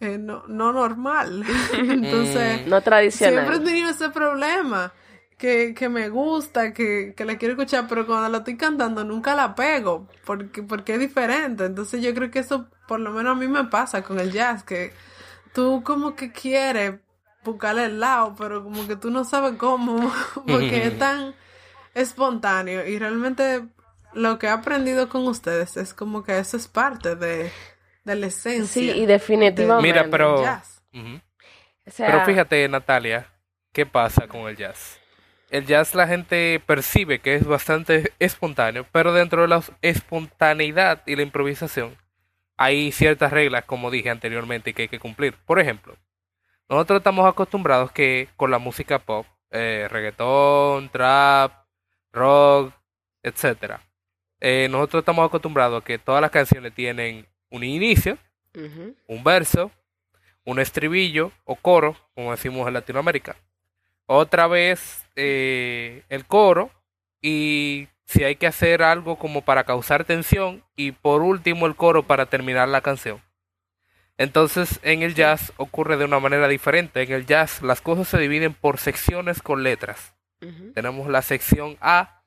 eh, 0.00 0.18
no, 0.18 0.44
no 0.48 0.70
normal. 0.72 1.44
Entonces, 1.72 2.66
no 2.66 2.82
tradicional. 2.82 3.46
Siempre 3.46 3.56
he 3.56 3.60
tenido 3.60 3.90
ese 3.90 4.10
problema. 4.10 4.92
Que, 5.38 5.72
que 5.72 5.88
me 5.88 6.08
gusta, 6.08 6.72
que, 6.72 7.14
que 7.16 7.24
la 7.24 7.38
quiero 7.38 7.54
escuchar, 7.54 7.86
pero 7.88 8.04
cuando 8.04 8.28
la 8.28 8.38
estoy 8.38 8.56
cantando 8.56 9.04
nunca 9.04 9.36
la 9.36 9.54
pego, 9.54 10.08
porque, 10.24 10.64
porque 10.64 10.94
es 10.94 10.98
diferente. 10.98 11.64
Entonces 11.64 12.02
yo 12.02 12.12
creo 12.12 12.28
que 12.28 12.40
eso 12.40 12.68
por 12.88 12.98
lo 12.98 13.12
menos 13.12 13.36
a 13.36 13.38
mí 13.38 13.46
me 13.46 13.62
pasa 13.66 14.02
con 14.02 14.18
el 14.18 14.32
jazz, 14.32 14.64
que 14.64 14.92
tú 15.54 15.84
como 15.84 16.16
que 16.16 16.32
quieres 16.32 16.94
buscarle 17.48 17.86
el 17.86 18.00
lado, 18.00 18.34
pero 18.36 18.62
como 18.62 18.86
que 18.86 18.96
tú 18.96 19.10
no 19.10 19.24
sabes 19.24 19.54
cómo, 19.58 20.12
porque 20.46 20.86
es 20.86 20.98
tan 20.98 21.34
espontáneo 21.94 22.86
y 22.86 22.98
realmente 22.98 23.64
lo 24.12 24.38
que 24.38 24.46
he 24.46 24.50
aprendido 24.50 25.08
con 25.08 25.26
ustedes 25.26 25.76
es 25.76 25.94
como 25.94 26.22
que 26.24 26.38
eso 26.38 26.56
es 26.56 26.68
parte 26.68 27.16
de, 27.16 27.50
de 28.04 28.14
la 28.14 28.26
esencia. 28.26 28.66
Sí, 28.82 28.90
y 28.90 29.06
definitivamente. 29.06 29.82
Mira, 29.82 30.08
pero... 30.10 30.44
pero 31.96 32.24
fíjate, 32.24 32.68
Natalia, 32.68 33.26
¿qué 33.72 33.86
pasa 33.86 34.28
con 34.28 34.48
el 34.48 34.56
jazz? 34.56 34.98
El 35.50 35.66
jazz 35.66 35.94
la 35.94 36.06
gente 36.06 36.60
percibe 36.64 37.20
que 37.20 37.34
es 37.34 37.46
bastante 37.46 38.12
espontáneo, 38.18 38.86
pero 38.92 39.12
dentro 39.14 39.42
de 39.42 39.48
la 39.48 39.62
espontaneidad 39.80 41.02
y 41.06 41.16
la 41.16 41.22
improvisación 41.22 41.96
hay 42.58 42.92
ciertas 42.92 43.32
reglas, 43.32 43.64
como 43.64 43.90
dije 43.90 44.10
anteriormente, 44.10 44.74
que 44.74 44.82
hay 44.82 44.88
que 44.88 44.98
cumplir. 44.98 45.34
Por 45.46 45.60
ejemplo, 45.60 45.96
nosotros 46.68 46.98
estamos 46.98 47.26
acostumbrados 47.26 47.92
que 47.92 48.28
con 48.36 48.50
la 48.50 48.58
música 48.58 48.98
pop, 48.98 49.26
eh, 49.50 49.86
reggaetón, 49.90 50.88
trap, 50.90 51.52
rock, 52.12 52.74
etcétera, 53.22 53.80
eh, 54.40 54.68
nosotros 54.70 55.02
estamos 55.02 55.26
acostumbrados 55.26 55.82
a 55.82 55.84
que 55.84 55.98
todas 55.98 56.20
las 56.20 56.30
canciones 56.30 56.74
tienen 56.74 57.26
un 57.50 57.64
inicio, 57.64 58.18
un 59.06 59.22
verso, 59.22 59.70
un 60.44 60.58
estribillo 60.58 61.30
o 61.44 61.54
coro, 61.54 61.96
como 62.14 62.32
decimos 62.32 62.66
en 62.66 62.74
Latinoamérica. 62.74 63.36
Otra 64.06 64.46
vez 64.46 65.06
eh, 65.16 66.02
el 66.08 66.26
coro 66.26 66.70
y 67.20 67.88
si 68.06 68.24
hay 68.24 68.36
que 68.36 68.46
hacer 68.46 68.82
algo 68.82 69.16
como 69.16 69.42
para 69.42 69.64
causar 69.64 70.04
tensión 70.04 70.64
y 70.74 70.92
por 70.92 71.22
último 71.22 71.66
el 71.66 71.76
coro 71.76 72.02
para 72.02 72.26
terminar 72.26 72.68
la 72.68 72.80
canción. 72.80 73.22
Entonces 74.18 74.80
en 74.82 75.02
el 75.02 75.14
jazz 75.14 75.52
ocurre 75.56 75.96
de 75.96 76.04
una 76.04 76.18
manera 76.18 76.48
diferente. 76.48 77.02
En 77.02 77.12
el 77.12 77.24
jazz 77.24 77.62
las 77.62 77.80
cosas 77.80 78.08
se 78.08 78.18
dividen 78.18 78.52
por 78.52 78.78
secciones 78.78 79.40
con 79.40 79.62
letras. 79.62 80.14
Tenemos 80.74 81.08
la 81.08 81.22
sección 81.22 81.76
A, 81.80 82.22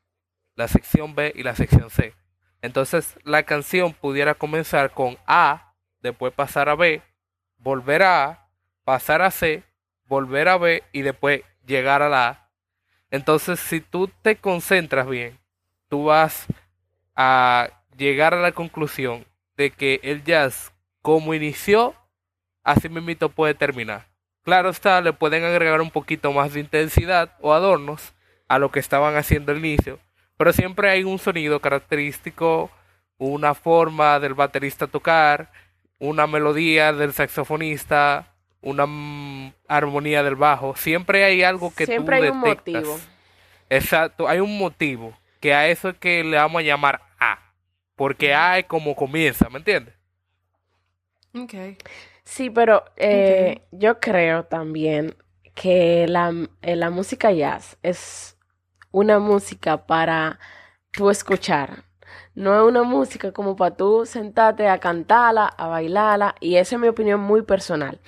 la 0.55 0.67
sección 0.67 1.15
B 1.15 1.31
y 1.35 1.43
la 1.43 1.55
sección 1.55 1.89
C. 1.89 2.13
Entonces 2.61 3.15
la 3.23 3.43
canción 3.43 3.93
pudiera 3.93 4.35
comenzar 4.35 4.91
con 4.91 5.17
A, 5.27 5.73
después 6.01 6.33
pasar 6.33 6.69
a 6.69 6.75
B, 6.75 7.01
volver 7.57 8.03
a 8.03 8.23
A, 8.23 8.47
pasar 8.83 9.21
a 9.21 9.31
C, 9.31 9.63
volver 10.05 10.47
a 10.47 10.57
B 10.57 10.83
y 10.93 11.01
después 11.01 11.41
llegar 11.65 12.01
a 12.01 12.09
la 12.09 12.27
A. 12.27 12.49
Entonces 13.11 13.59
si 13.59 13.81
tú 13.81 14.09
te 14.21 14.37
concentras 14.37 15.07
bien, 15.07 15.39
tú 15.89 16.05
vas 16.05 16.47
a 17.15 17.69
llegar 17.97 18.33
a 18.33 18.41
la 18.41 18.53
conclusión 18.53 19.25
de 19.57 19.71
que 19.71 19.99
el 20.03 20.23
jazz 20.23 20.71
como 21.01 21.33
inició, 21.33 21.95
así 22.63 22.89
mismo 22.89 23.29
puede 23.29 23.53
terminar. 23.53 24.07
Claro 24.43 24.69
está, 24.69 25.01
le 25.01 25.13
pueden 25.13 25.43
agregar 25.43 25.81
un 25.81 25.91
poquito 25.91 26.31
más 26.31 26.53
de 26.53 26.61
intensidad 26.61 27.35
o 27.41 27.53
adornos 27.53 28.13
a 28.47 28.59
lo 28.59 28.71
que 28.71 28.79
estaban 28.79 29.15
haciendo 29.15 29.51
al 29.51 29.59
inicio, 29.59 29.99
pero 30.37 30.51
siempre 30.51 30.89
hay 30.89 31.03
un 31.03 31.19
sonido 31.19 31.59
característico, 31.59 32.71
una 33.17 33.53
forma 33.53 34.19
del 34.19 34.33
baterista 34.33 34.87
tocar, 34.87 35.51
una 35.99 36.25
melodía 36.25 36.91
del 36.91 37.13
saxofonista, 37.13 38.33
una 38.61 39.53
armonía 39.67 40.23
del 40.23 40.35
bajo. 40.35 40.75
Siempre 40.75 41.23
hay 41.23 41.43
algo 41.43 41.73
que 41.73 41.85
siempre 41.85 42.17
tú 42.17 42.23
hay 42.23 42.29
un 42.29 42.39
motivo. 42.39 42.99
Exacto, 43.69 44.27
hay 44.27 44.39
un 44.39 44.57
motivo 44.57 45.17
que 45.39 45.53
a 45.53 45.67
eso 45.67 45.89
es 45.89 45.97
que 45.97 46.23
le 46.23 46.37
vamos 46.37 46.61
a 46.61 46.65
llamar 46.65 47.01
A, 47.19 47.39
porque 47.95 48.33
A 48.33 48.57
es 48.57 48.65
como 48.65 48.95
comienza, 48.95 49.49
¿me 49.49 49.59
entiendes? 49.59 49.93
Okay. 51.33 51.77
Sí, 52.23 52.49
pero 52.49 52.83
eh, 52.97 53.61
yo 53.71 53.99
creo 53.99 54.43
también 54.45 55.15
que 55.55 56.07
la, 56.07 56.33
eh, 56.61 56.75
la 56.75 56.89
música 56.89 57.31
jazz 57.31 57.77
es 57.83 58.37
una 58.91 59.19
música 59.19 59.85
para 59.85 60.39
tú 60.91 61.09
escuchar. 61.09 61.83
No 62.35 62.55
es 62.55 62.63
una 62.69 62.83
música 62.83 63.31
como 63.31 63.55
para 63.55 63.75
tú 63.75 64.05
sentarte 64.05 64.67
a 64.67 64.79
cantarla, 64.79 65.47
a 65.47 65.67
bailarla, 65.67 66.35
y 66.41 66.57
esa 66.57 66.75
es 66.75 66.81
mi 66.81 66.87
opinión 66.89 67.21
muy 67.21 67.43
personal. 67.43 67.99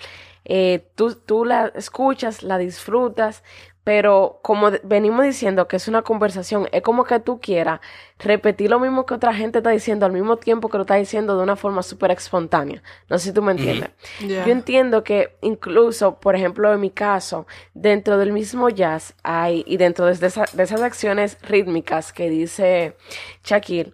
Eh, 0.45 0.85
tú, 0.95 1.15
tú 1.15 1.45
la 1.45 1.67
escuchas, 1.75 2.43
la 2.43 2.57
disfrutas, 2.57 3.43
pero 3.83 4.39
como 4.41 4.71
venimos 4.83 5.25
diciendo 5.25 5.67
que 5.67 5.75
es 5.75 5.87
una 5.87 6.03
conversación, 6.03 6.69
es 6.71 6.81
como 6.81 7.03
que 7.03 7.19
tú 7.19 7.39
quieras 7.41 7.81
repetir 8.17 8.69
lo 8.69 8.79
mismo 8.79 9.05
que 9.05 9.13
otra 9.13 9.33
gente 9.33 9.59
está 9.59 9.71
diciendo 9.71 10.05
al 10.05 10.13
mismo 10.13 10.37
tiempo 10.37 10.69
que 10.69 10.77
lo 10.77 10.83
está 10.83 10.95
diciendo 10.95 11.35
de 11.35 11.43
una 11.43 11.57
forma 11.57 11.83
súper 11.83 12.11
espontánea. 12.11 12.81
No 13.09 13.17
sé 13.17 13.29
si 13.29 13.33
tú 13.33 13.41
me 13.41 13.51
entiendes. 13.51 13.89
Yo 14.21 14.45
entiendo 14.45 15.03
que 15.03 15.35
incluso, 15.41 16.19
por 16.19 16.35
ejemplo, 16.35 16.71
en 16.73 16.79
mi 16.79 16.91
caso, 16.91 17.45
dentro 17.73 18.17
del 18.17 18.31
mismo 18.31 18.69
jazz 18.69 19.15
hay, 19.21 19.63
y 19.67 19.75
dentro 19.77 20.05
de, 20.05 20.13
de 20.15 20.27
esas 20.27 20.81
acciones 20.81 21.37
rítmicas 21.41 22.13
que 22.13 22.29
dice 22.29 22.95
Shakir, 23.43 23.93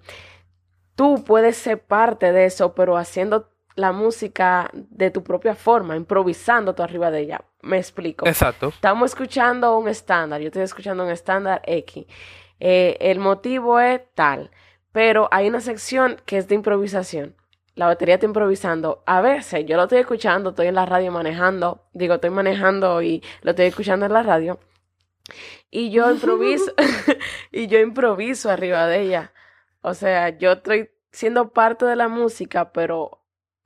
tú 0.96 1.24
puedes 1.24 1.58
ser 1.58 1.82
parte 1.82 2.32
de 2.32 2.46
eso, 2.46 2.76
pero 2.76 2.96
haciendo 2.96 3.50
la 3.80 3.92
música 3.92 4.70
de 4.74 5.12
tu 5.12 5.24
propia 5.24 5.56
forma, 5.56 5.96
improvisando 5.96 6.76
tú 6.76 6.84
arriba 6.84 7.12
de 7.12 7.22
ella. 7.22 7.42
Me 7.62 7.78
explico. 7.78 8.28
Exacto. 8.28 8.70
Estamos 8.70 9.12
escuchando 9.12 9.78
un 9.78 9.88
estándar, 9.88 10.42
yo 10.42 10.48
estoy 10.48 10.64
escuchando 10.64 11.04
un 11.04 11.12
estándar 11.12 11.62
X. 11.66 12.06
Eh, 12.60 12.98
el 13.00 13.20
motivo 13.20 13.80
es 13.80 14.02
tal, 14.14 14.52
pero 14.92 15.28
hay 15.32 15.48
una 15.48 15.62
sección 15.62 16.22
que 16.26 16.38
es 16.38 16.48
de 16.48 16.56
improvisación. 16.56 17.36
La 17.76 17.86
batería 17.86 18.16
está 18.16 18.26
improvisando. 18.26 19.04
A 19.06 19.22
veces 19.22 19.66
yo 19.66 19.78
lo 19.78 19.84
estoy 19.84 20.00
escuchando, 20.00 20.50
estoy 20.50 20.68
en 20.68 20.76
la 20.76 20.86
radio 20.86 21.12
manejando, 21.12 21.86
digo, 21.94 22.16
estoy 22.16 22.30
manejando 22.30 23.02
y 23.02 23.24
lo 23.42 23.52
estoy 23.52 23.68
escuchando 23.68 24.06
en 24.06 24.14
la 24.14 24.24
radio. 24.24 24.60
Y 25.72 25.92
yo 25.92 26.12
improviso, 26.12 26.74
y 27.52 27.68
yo 27.68 27.80
improviso 27.80 28.50
arriba 28.50 28.88
de 28.88 29.02
ella. 29.02 29.34
O 29.82 29.94
sea, 29.94 30.38
yo 30.38 30.54
estoy 30.54 30.90
siendo 31.12 31.52
parte 31.52 31.86
de 31.86 31.96
la 31.96 32.08
música, 32.08 32.72
pero 32.74 33.19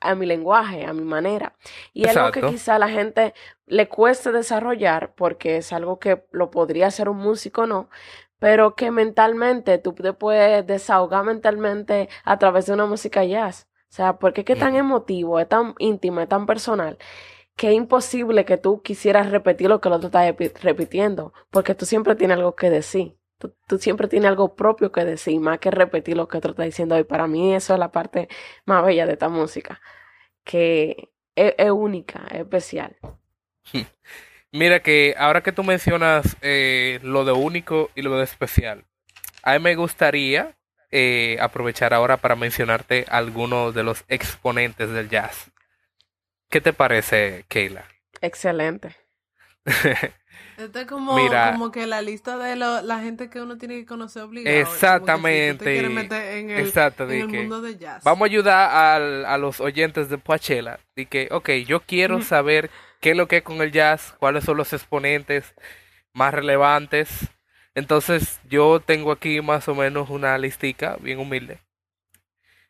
a 0.03 0.15
mi 0.15 0.25
lenguaje, 0.25 0.85
a 0.85 0.93
mi 0.93 1.03
manera. 1.03 1.55
Y 1.93 2.07
es 2.07 2.15
algo 2.15 2.31
que 2.31 2.41
quizá 2.41 2.75
a 2.75 2.79
la 2.79 2.89
gente 2.89 3.33
le 3.65 3.87
cueste 3.87 4.31
desarrollar 4.31 5.13
porque 5.15 5.57
es 5.57 5.73
algo 5.73 5.97
que 5.99 6.25
lo 6.31 6.51
podría 6.51 6.87
hacer 6.87 7.09
un 7.09 7.17
músico, 7.17 7.65
no, 7.65 7.89
pero 8.39 8.75
que 8.75 8.91
mentalmente 8.91 9.77
tú 9.77 9.93
te 9.93 10.13
puedes 10.13 10.67
desahogar 10.67 11.23
mentalmente 11.23 12.09
a 12.25 12.37
través 12.37 12.65
de 12.65 12.73
una 12.73 12.85
música 12.85 13.23
jazz. 13.23 13.69
O 13.89 13.95
sea, 13.95 14.17
porque 14.17 14.41
es 14.41 14.45
que 14.45 14.53
es 14.53 14.59
tan 14.59 14.75
emotivo, 14.75 15.39
es 15.39 15.47
tan 15.47 15.75
íntimo, 15.77 16.19
es 16.19 16.27
tan 16.27 16.45
personal, 16.45 16.97
que 17.55 17.69
es 17.69 17.75
imposible 17.75 18.43
que 18.43 18.57
tú 18.57 18.81
quisieras 18.81 19.31
repetir 19.31 19.69
lo 19.69 19.79
que 19.79 19.87
el 19.87 19.93
otro 19.93 20.07
está 20.07 20.23
repitiendo, 20.61 21.33
porque 21.51 21.75
tú 21.75 21.85
siempre 21.85 22.15
tienes 22.15 22.37
algo 22.37 22.55
que 22.55 22.69
decir. 22.69 23.17
Tú, 23.37 23.55
tú, 23.67 23.77
siempre 23.77 24.07
tienes 24.07 24.29
algo 24.29 24.55
propio 24.55 24.91
que 24.91 25.03
decir, 25.03 25.39
más 25.39 25.59
que 25.59 25.71
repetir 25.71 26.15
lo 26.15 26.27
que 26.27 26.37
otro 26.37 26.51
está 26.51 26.63
diciendo. 26.63 26.97
Y 26.97 27.03
para 27.03 27.27
mí 27.27 27.53
eso 27.53 27.73
es 27.73 27.79
la 27.79 27.91
parte 27.91 28.29
más 28.65 28.85
bella 28.85 29.05
de 29.05 29.13
esta 29.13 29.29
música, 29.29 29.81
que 30.43 31.11
es, 31.35 31.53
es 31.57 31.71
única, 31.71 32.25
es 32.31 32.39
especial. 32.39 32.95
Mira 34.51 34.81
que 34.81 35.15
ahora 35.17 35.41
que 35.41 35.51
tú 35.51 35.63
mencionas 35.63 36.37
eh, 36.41 36.99
lo 37.01 37.25
de 37.25 37.31
único 37.31 37.89
y 37.95 38.03
lo 38.03 38.15
de 38.17 38.23
especial, 38.23 38.85
a 39.41 39.53
mí 39.53 39.59
me 39.59 39.75
gustaría 39.75 40.55
eh, 40.91 41.37
aprovechar 41.41 41.91
ahora 41.91 42.17
para 42.17 42.35
mencionarte 42.35 43.05
algunos 43.09 43.73
de 43.73 43.81
los 43.81 44.05
exponentes 44.09 44.91
del 44.91 45.09
jazz. 45.09 45.49
¿Qué 46.49 46.61
te 46.61 46.71
parece, 46.71 47.45
Keila? 47.47 47.83
Excelente. 48.21 48.95
Esto 50.57 50.79
es 50.79 50.85
como, 50.87 51.15
Mira. 51.15 51.51
como 51.51 51.71
que 51.71 51.87
la 51.87 52.01
lista 52.01 52.37
de 52.37 52.55
lo- 52.55 52.81
la 52.81 52.99
gente 52.99 53.29
que 53.29 53.41
uno 53.41 53.57
tiene 53.57 53.75
que 53.75 53.85
conocer 53.85 54.23
obligado. 54.23 54.55
Exactamente. 54.57 55.17
Como 55.19 55.27
que 55.27 55.51
si 55.51 55.57
tú 55.57 55.63
te 55.65 55.73
quieres 55.73 55.91
meter 55.91 56.37
en 56.37 56.49
el, 56.51 56.59
Exacto, 56.67 57.03
en 57.03 57.09
de 57.09 57.19
el 57.21 57.27
que 57.31 57.37
mundo 57.39 57.61
de 57.61 57.77
jazz. 57.77 58.03
Vamos 58.03 58.21
a 58.21 58.25
ayudar 58.29 58.69
al- 59.01 59.25
a 59.25 59.37
los 59.37 59.59
oyentes 59.59 60.09
de 60.09 60.17
Poachella. 60.17 60.79
De 60.95 61.05
que, 61.07 61.27
ok, 61.31 61.49
yo 61.65 61.79
quiero 61.81 62.21
saber 62.21 62.69
qué 63.01 63.11
es 63.11 63.17
lo 63.17 63.27
que 63.27 63.37
es 63.37 63.43
con 63.43 63.61
el 63.61 63.71
jazz, 63.71 64.15
cuáles 64.19 64.43
son 64.43 64.57
los 64.57 64.71
exponentes 64.73 65.53
más 66.13 66.33
relevantes. 66.33 67.09
Entonces, 67.75 68.39
yo 68.47 68.79
tengo 68.79 69.11
aquí 69.11 69.41
más 69.41 69.67
o 69.67 69.73
menos 69.75 70.09
una 70.11 70.37
listica 70.37 70.97
bien 71.01 71.17
humilde. 71.19 71.59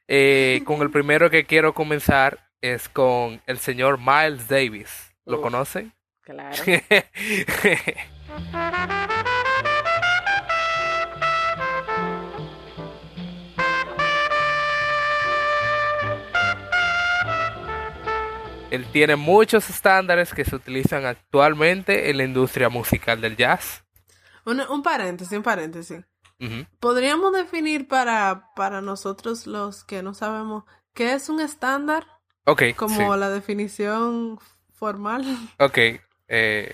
Eh, 0.08 0.62
con 0.66 0.82
el 0.82 0.90
primero 0.92 1.30
que 1.30 1.46
quiero 1.46 1.74
comenzar 1.74 2.40
es 2.62 2.88
con 2.90 3.42
el 3.46 3.58
señor 3.60 4.00
Miles 4.00 4.48
Davis. 4.48 5.12
¿Lo 5.26 5.42
conocen? 5.42 5.94
Claro. 6.24 6.64
Él 18.72 18.86
tiene 18.92 19.16
muchos 19.16 19.70
estándares 19.70 20.34
que 20.34 20.46
se 20.46 20.56
utilizan 20.56 21.06
actualmente 21.06 22.10
en 22.10 22.18
la 22.18 22.24
industria 22.24 22.70
musical 22.70 23.22
del 23.22 23.38
jazz. 23.38 23.84
Un, 24.46 24.62
un 24.62 24.82
paréntesis, 24.82 25.38
un 25.38 25.44
paréntesis. 25.44 26.04
¿Podríamos 26.82 27.32
definir 27.32 27.88
para, 27.88 28.50
para 28.56 28.82
nosotros 28.82 29.48
los 29.48 29.86
que 29.86 30.04
no 30.04 30.14
sabemos 30.14 30.66
qué 30.94 31.14
es 31.14 31.30
un 31.30 31.40
estándar? 31.40 32.06
Ok, 32.46 32.64
Como 32.76 33.14
sí. 33.14 33.20
la 33.20 33.30
definición 33.30 34.40
formal. 34.74 35.24
Ok. 35.60 35.78
Eh, 36.28 36.74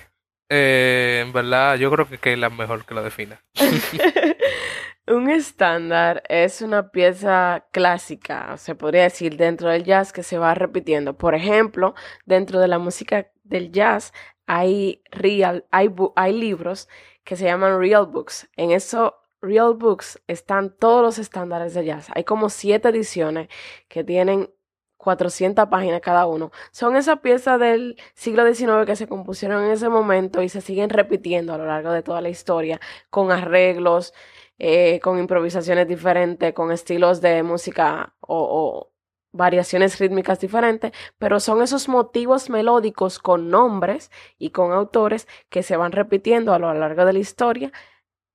eh, 0.49 1.23
en 1.25 1.31
verdad, 1.31 1.75
yo 1.75 1.91
creo 1.91 2.07
que 2.07 2.17
Keila 2.17 2.47
es 2.47 2.53
mejor 2.53 2.85
que 2.85 2.93
lo 2.93 3.03
defina. 3.03 3.41
Un 5.07 5.29
estándar 5.29 6.21
es 6.29 6.61
una 6.61 6.91
pieza 6.91 7.65
clásica, 7.71 8.57
se 8.57 8.75
podría 8.75 9.03
decir, 9.03 9.37
dentro 9.37 9.69
del 9.69 9.83
jazz 9.83 10.13
que 10.13 10.21
se 10.21 10.37
va 10.37 10.53
repitiendo. 10.53 11.17
Por 11.17 11.33
ejemplo, 11.33 11.95
dentro 12.27 12.59
de 12.59 12.67
la 12.67 12.77
música 12.77 13.31
del 13.43 13.71
jazz 13.71 14.13
hay, 14.45 15.01
real, 15.09 15.65
hay, 15.71 15.89
hay 16.15 16.33
libros 16.33 16.89
que 17.23 17.35
se 17.35 17.45
llaman 17.45 17.79
real 17.79 18.05
books. 18.05 18.49
En 18.55 18.69
esos 18.69 19.13
real 19.41 19.73
books 19.73 20.21
están 20.27 20.75
todos 20.77 21.01
los 21.01 21.17
estándares 21.17 21.73
de 21.73 21.85
jazz. 21.85 22.09
Hay 22.13 22.23
como 22.23 22.49
siete 22.49 22.89
ediciones 22.89 23.49
que 23.87 24.03
tienen 24.03 24.51
400 24.99 25.69
páginas 25.69 26.01
cada 26.01 26.27
uno. 26.27 26.51
Son 26.71 26.95
esas 26.97 27.19
piezas 27.19 27.59
del 27.59 27.97
siglo 28.13 28.45
XIX 28.45 28.85
que 28.85 28.97
se 28.97 29.07
compusieron 29.07 29.63
en 29.63 29.71
ese 29.71 29.87
momento 29.89 30.43
y 30.43 30.49
se 30.49 30.61
siguen 30.61 30.89
repitiendo 30.89 31.53
a 31.53 31.57
lo 31.57 31.65
largo 31.65 31.91
de 31.91 32.03
toda 32.03 32.21
la 32.21 32.29
historia 32.29 32.79
con 33.09 33.31
arreglos, 33.31 34.13
eh, 34.59 34.99
con 34.99 35.17
improvisaciones 35.17 35.87
diferentes, 35.87 36.53
con 36.53 36.71
estilos 36.71 37.21
de 37.21 37.43
música 37.43 38.13
o, 38.19 38.37
o 38.37 38.91
variaciones 39.31 39.97
rítmicas 39.99 40.41
diferentes, 40.41 40.91
pero 41.17 41.39
son 41.39 41.61
esos 41.61 41.87
motivos 41.87 42.49
melódicos 42.49 43.19
con 43.19 43.49
nombres 43.49 44.11
y 44.37 44.49
con 44.49 44.73
autores 44.73 45.29
que 45.49 45.63
se 45.63 45.77
van 45.77 45.93
repitiendo 45.93 46.53
a 46.53 46.59
lo 46.59 46.73
largo 46.73 47.05
de 47.05 47.13
la 47.13 47.19
historia, 47.19 47.71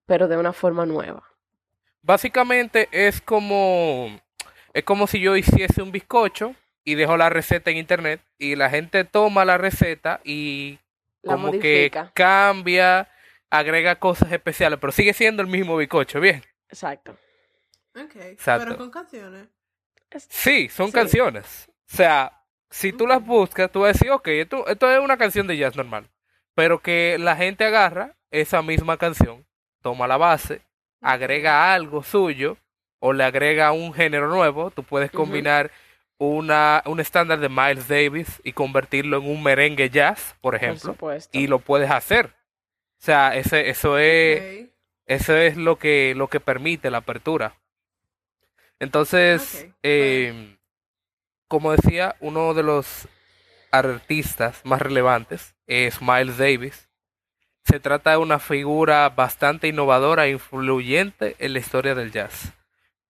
pero 0.06 0.28
de 0.28 0.38
una 0.38 0.54
forma 0.54 0.86
nueva. 0.86 1.24
Básicamente 2.00 2.88
es 2.90 3.20
como 3.20 4.08
es 4.74 4.84
como 4.84 5.06
si 5.06 5.20
yo 5.20 5.36
hiciese 5.36 5.80
un 5.80 5.90
bizcocho 5.92 6.54
y 6.84 6.96
dejo 6.96 7.16
la 7.16 7.30
receta 7.30 7.70
en 7.70 7.78
internet 7.78 8.20
y 8.38 8.56
la 8.56 8.68
gente 8.68 9.04
toma 9.04 9.44
la 9.46 9.56
receta 9.56 10.20
y 10.24 10.78
La 11.22 11.34
como 11.34 11.52
que 11.52 11.90
cambia, 12.12 13.08
agrega 13.50 13.98
cosas 13.98 14.30
especiales, 14.32 14.78
pero 14.80 14.92
sigue 14.92 15.14
siendo 15.14 15.40
el 15.42 15.48
mismo 15.48 15.76
bizcocho, 15.78 16.20
bien. 16.20 16.42
Exacto. 16.68 17.16
Ok. 17.96 18.16
Exacto. 18.16 18.64
Pero 18.66 18.76
con 18.78 18.90
canciones. 18.90 19.48
Es- 20.10 20.26
Sí, 20.28 20.68
son 20.68 20.88
Sí. 20.88 20.92
canciones. 20.92 21.68
O 21.92 21.96
sea, 21.96 22.32
si 22.70 22.92
tú 22.92 23.06
las 23.06 23.24
buscas, 23.24 23.70
tú 23.70 23.80
vas 23.80 23.90
a 23.90 23.92
decir, 23.92 24.10
ok, 24.10 24.26
esto, 24.28 24.66
esto 24.68 24.90
es 24.90 24.98
una 24.98 25.16
canción 25.16 25.46
de 25.46 25.56
jazz 25.56 25.76
normal. 25.76 26.08
Pero 26.54 26.80
que 26.82 27.16
la 27.18 27.36
gente 27.36 27.64
agarra 27.64 28.14
esa 28.30 28.62
misma 28.62 28.96
canción, 28.96 29.46
toma 29.80 30.06
la 30.08 30.16
base, 30.16 30.60
agrega 31.00 31.72
algo 31.74 32.02
suyo 32.02 32.56
o 33.06 33.12
le 33.12 33.22
agrega 33.22 33.70
un 33.72 33.92
género 33.92 34.28
nuevo. 34.28 34.70
Tú 34.70 34.82
puedes 34.82 35.10
combinar 35.10 35.70
una, 36.16 36.82
un 36.86 37.00
estándar 37.00 37.38
de 37.38 37.50
Miles 37.50 37.86
Davis 37.86 38.40
y 38.42 38.54
convertirlo 38.54 39.18
en 39.18 39.28
un 39.28 39.42
merengue 39.42 39.90
jazz, 39.90 40.34
por 40.40 40.54
ejemplo, 40.54 40.96
y 41.30 41.46
lo 41.46 41.58
puedes 41.58 41.90
hacer. 41.90 42.28
O 42.28 43.04
sea, 43.04 43.36
ese, 43.36 43.68
eso 43.68 43.98
es... 43.98 44.70
Eso 45.06 45.36
es 45.36 45.58
lo 45.58 45.76
que, 45.76 46.14
lo 46.16 46.28
que 46.28 46.40
permite 46.40 46.90
la 46.90 46.96
apertura. 46.98 47.56
Entonces, 48.80 49.68
eh, 49.82 50.56
como 51.46 51.72
decía, 51.72 52.16
uno 52.20 52.54
de 52.54 52.62
los 52.62 53.06
artistas 53.70 54.62
más 54.64 54.80
relevantes 54.80 55.54
es 55.66 56.00
Miles 56.00 56.38
Davis. 56.38 56.88
Se 57.66 57.80
trata 57.80 58.12
de 58.12 58.16
una 58.16 58.38
figura 58.38 59.10
bastante 59.10 59.68
innovadora 59.68 60.24
e 60.24 60.30
influyente 60.30 61.36
en 61.38 61.52
la 61.52 61.58
historia 61.58 61.94
del 61.94 62.10
jazz. 62.10 62.54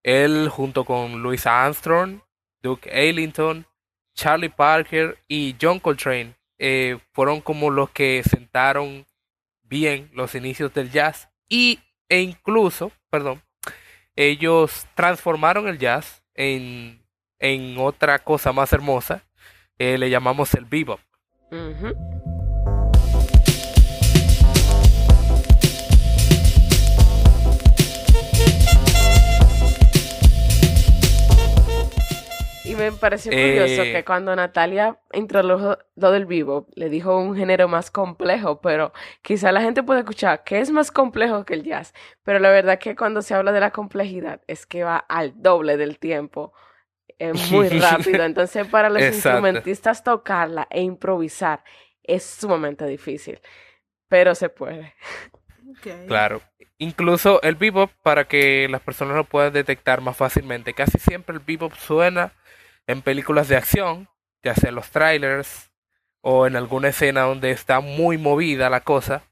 Él, 0.05 0.49
junto 0.51 0.85
con 0.85 1.23
Louis 1.23 1.45
Armstrong, 1.47 2.21
Duke 2.63 2.89
Ellington, 2.93 3.67
Charlie 4.15 4.51
Parker 4.51 5.19
y 5.27 5.57
John 5.61 5.81
Coltrane, 5.81 6.37
eh, 6.59 6.99
fueron 7.13 7.41
como 7.41 7.71
los 7.71 7.91
que 7.91 8.23
sentaron 8.23 9.07
bien 9.63 10.11
los 10.13 10.35
inicios 10.35 10.73
del 10.73 10.91
jazz 10.91 11.29
y 11.49 11.81
e 12.09 12.21
incluso, 12.21 12.93
perdón, 13.11 13.43
ellos 14.15 14.87
transformaron 14.95 15.67
el 15.67 15.79
jazz 15.79 16.23
en, 16.35 17.03
en 17.39 17.77
otra 17.79 18.19
cosa 18.21 18.53
más 18.53 18.73
hermosa, 18.73 19.25
eh, 19.79 19.99
le 19.99 20.11
llamamos 20.11 20.55
el 20.55 20.67
bebop. 20.67 21.01
Y 32.75 32.77
me 32.77 32.93
pareció 32.93 33.31
curioso 33.33 33.83
Eh, 33.83 33.93
que 33.93 34.05
cuando 34.05 34.35
Natalia 34.35 34.99
introdujo 35.13 35.79
lo 35.97 36.11
del 36.11 36.27
vivo, 36.27 36.67
le 36.75 36.89
dijo 36.89 37.17
un 37.19 37.37
género 37.37 37.69
más 37.69 37.91
complejo, 37.91 38.61
pero 38.61 38.93
quizá 39.23 39.53
la 39.53 39.61
gente 39.61 39.83
puede 39.83 40.01
escuchar 40.01 40.45
que 40.45 40.61
es 40.61 40.71
más 40.71 40.91
complejo 40.91 41.45
que 41.45 41.55
el 41.55 41.63
jazz, 41.65 41.95
pero 42.23 42.39
la 42.39 42.51
verdad 42.51 42.79
que 42.79 42.97
cuando 42.97 43.23
se 43.23 43.35
habla 43.35 43.53
de 43.53 43.61
la 43.61 43.71
complejidad 43.71 44.41
es 44.47 44.67
que 44.67 44.85
va 44.85 44.97
al 44.97 45.35
doble 45.41 45.77
del 45.77 45.99
tiempo, 45.99 46.53
es 47.19 47.35
muy 47.51 47.69
rápido, 47.69 48.25
entonces 48.25 48.67
para 48.69 48.91
los 48.91 49.03
Exacto. 49.03 49.17
instrumentistas 49.17 50.05
tocarla 50.05 50.67
e 50.71 50.83
improvisar 50.83 51.63
es 52.03 52.25
sumamente 52.25 52.87
difícil, 52.87 53.41
pero 54.09 54.35
se 54.35 54.49
puede. 54.51 54.95
Claro. 56.07 56.43
Incluso 56.79 57.41
el 57.43 57.55
bebop, 57.55 57.91
para 58.03 58.27
que 58.27 58.69
las 58.71 58.81
personas 58.81 59.17
lo 59.17 59.25
puedan 59.25 59.53
detectar 59.53 60.01
más 60.01 60.17
fácilmente, 60.17 60.75
casi 60.75 60.99
siempre 60.99 61.35
el 61.37 61.41
bebop 61.41 61.73
suena 61.75 62.33
en 62.87 63.03
películas 63.03 63.49
de 63.49 63.57
acción, 63.57 64.09
ya 64.43 64.55
sea 64.55 64.69
en 64.69 64.75
los 64.75 64.91
trailers 64.91 65.71
o 66.21 66.47
en 66.47 66.57
alguna 66.57 66.89
escena 66.89 67.23
donde 67.23 67.51
está 67.51 67.81
muy 67.81 68.19
movida 68.19 68.71
la 68.71 68.81
cosa. 68.81 69.23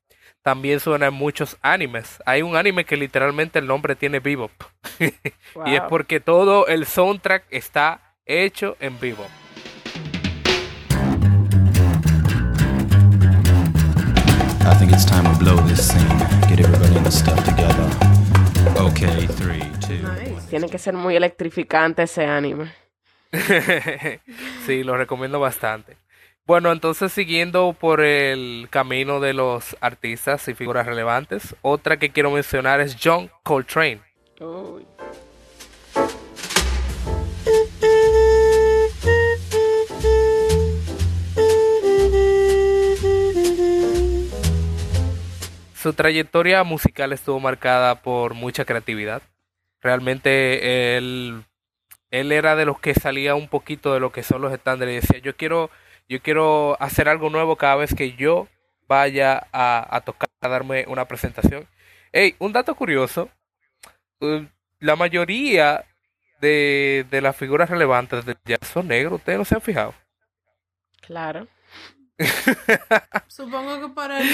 También 0.42 0.80
suena 0.80 1.06
en 1.06 1.14
muchos 1.14 1.56
animes. 1.62 2.20
Hay 2.26 2.42
un 2.42 2.56
anime 2.56 2.84
que 2.84 2.96
literalmente 2.96 3.60
el 3.60 3.66
nombre 3.66 3.94
tiene 3.94 4.20
bebop. 4.20 4.50
Y 5.66 5.74
es 5.74 5.82
porque 5.88 6.18
todo 6.18 6.66
el 6.66 6.86
soundtrack 6.86 7.44
está 7.50 8.00
hecho 8.26 8.76
en 8.80 8.98
bebop. 8.98 9.28
I 14.64 14.74
think 14.78 14.92
it's 14.92 15.04
time 15.04 15.24
to 15.24 15.38
blow 15.38 15.56
this 15.66 15.88
scene. 15.88 16.08
Get 16.48 16.60
everybody 16.60 16.96
in 16.96 17.04
the 17.04 17.10
stuff 17.10 17.44
together. 17.44 17.88
Okay, 18.78 19.26
three, 19.26 19.62
two. 19.80 20.02
Nice. 20.02 20.48
Tiene 20.48 20.68
que 20.68 20.78
ser 20.78 20.94
muy 20.94 21.14
electrificante 21.14 22.04
ese 22.04 22.24
anime. 22.24 22.81
Sí, 24.66 24.84
lo 24.84 24.96
recomiendo 24.96 25.40
bastante. 25.40 25.96
Bueno, 26.44 26.72
entonces 26.72 27.12
siguiendo 27.12 27.72
por 27.78 28.00
el 28.00 28.68
camino 28.70 29.20
de 29.20 29.32
los 29.32 29.76
artistas 29.80 30.46
y 30.48 30.54
figuras 30.54 30.86
relevantes, 30.86 31.54
otra 31.62 31.98
que 31.98 32.10
quiero 32.10 32.30
mencionar 32.30 32.80
es 32.80 32.96
John 33.02 33.30
Coltrane. 33.42 34.00
Su 45.82 45.92
trayectoria 45.94 46.62
musical 46.62 47.12
estuvo 47.12 47.40
marcada 47.40 48.02
por 48.02 48.34
mucha 48.34 48.64
creatividad. 48.64 49.22
Realmente 49.80 50.96
él, 50.96 51.44
él 52.12 52.30
era 52.32 52.56
de 52.56 52.66
los 52.66 52.78
que 52.80 52.94
salía 52.94 53.34
un 53.34 53.48
poquito 53.48 53.92
de 53.94 54.00
lo 54.00 54.12
que 54.12 54.22
son 54.22 54.42
los 54.42 54.52
estándares 54.52 54.92
y 54.92 55.06
decía, 55.06 55.18
yo 55.22 55.36
quiero, 55.36 55.70
yo 56.08 56.22
quiero 56.22 56.76
hacer 56.80 57.08
algo 57.08 57.30
nuevo 57.30 57.56
cada 57.56 57.76
vez 57.76 57.94
que 57.94 58.12
yo 58.14 58.48
vaya 58.88 59.48
a, 59.52 59.96
a 59.96 60.02
tocar, 60.02 60.30
a 60.42 60.48
darme 60.48 60.84
una 60.88 61.06
presentación. 61.06 61.66
Hey, 62.12 62.36
un 62.38 62.52
dato 62.52 62.74
curioso, 62.76 63.30
eh, 64.20 64.46
la 64.80 64.96
mayoría 64.96 65.84
de, 66.40 67.06
de 67.10 67.20
las 67.22 67.36
figuras 67.36 67.70
relevantes 67.70 68.26
del 68.26 68.38
jazz 68.44 68.68
son 68.68 68.88
negros, 68.88 69.20
¿ustedes 69.20 69.38
no 69.38 69.44
se 69.46 69.54
han 69.54 69.62
fijado? 69.62 69.94
Claro. 71.00 71.48
Supongo 73.28 73.80
que 73.80 73.88
por 73.94 74.10
el, 74.10 74.28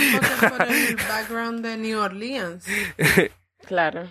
por 0.48 0.62
el 0.68 0.96
background 0.96 1.64
de 1.64 1.76
New 1.76 2.00
Orleans. 2.00 2.66
Claro. 3.66 4.10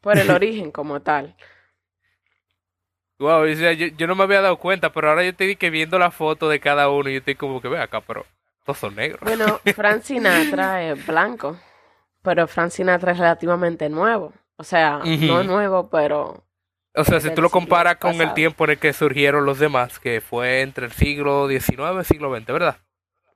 Por 0.00 0.18
el 0.18 0.30
origen 0.30 0.72
como 0.72 1.02
tal. 1.02 1.36
Wow, 3.18 3.50
o 3.50 3.54
sea, 3.56 3.72
yo, 3.72 3.88
yo 3.88 4.06
no 4.06 4.14
me 4.14 4.22
había 4.24 4.40
dado 4.40 4.58
cuenta, 4.58 4.92
pero 4.92 5.08
ahora 5.08 5.24
yo 5.24 5.30
estoy 5.30 5.56
que 5.56 5.70
viendo 5.70 5.98
la 5.98 6.10
foto 6.10 6.48
de 6.48 6.60
cada 6.60 6.88
uno 6.88 7.08
y 7.08 7.14
yo 7.14 7.18
estoy 7.18 7.34
como 7.34 7.60
que 7.60 7.68
ve 7.68 7.80
acá, 7.80 8.00
pero 8.00 8.24
todos 8.64 8.78
son 8.78 8.94
negros. 8.94 9.20
Bueno, 9.20 9.60
Frank 9.74 10.02
Sinatra 10.02 10.82
es 10.84 11.06
blanco, 11.06 11.56
pero 12.22 12.46
Frank 12.48 12.70
Sinatra 12.70 13.12
es 13.12 13.18
relativamente 13.18 13.88
nuevo. 13.88 14.32
O 14.56 14.64
sea, 14.64 15.10
no 15.16 15.42
Ujú. 15.42 15.44
nuevo, 15.44 15.88
pero 15.90 16.44
O 16.94 17.02
sea, 17.02 17.18
si 17.20 17.30
tú 17.30 17.40
lo 17.40 17.48
comparas 17.50 17.96
con 17.96 18.20
el 18.20 18.34
tiempo 18.34 18.64
en 18.64 18.72
el 18.72 18.78
que 18.78 18.92
surgieron 18.92 19.46
los 19.46 19.58
demás, 19.58 19.98
que 19.98 20.20
fue 20.20 20.60
entre 20.60 20.84
el 20.84 20.92
siglo 20.92 21.48
XIX 21.48 21.94
y 21.94 21.98
el 22.00 22.04
siglo 22.04 22.28
XX, 22.28 22.52
¿verdad? 22.52 22.76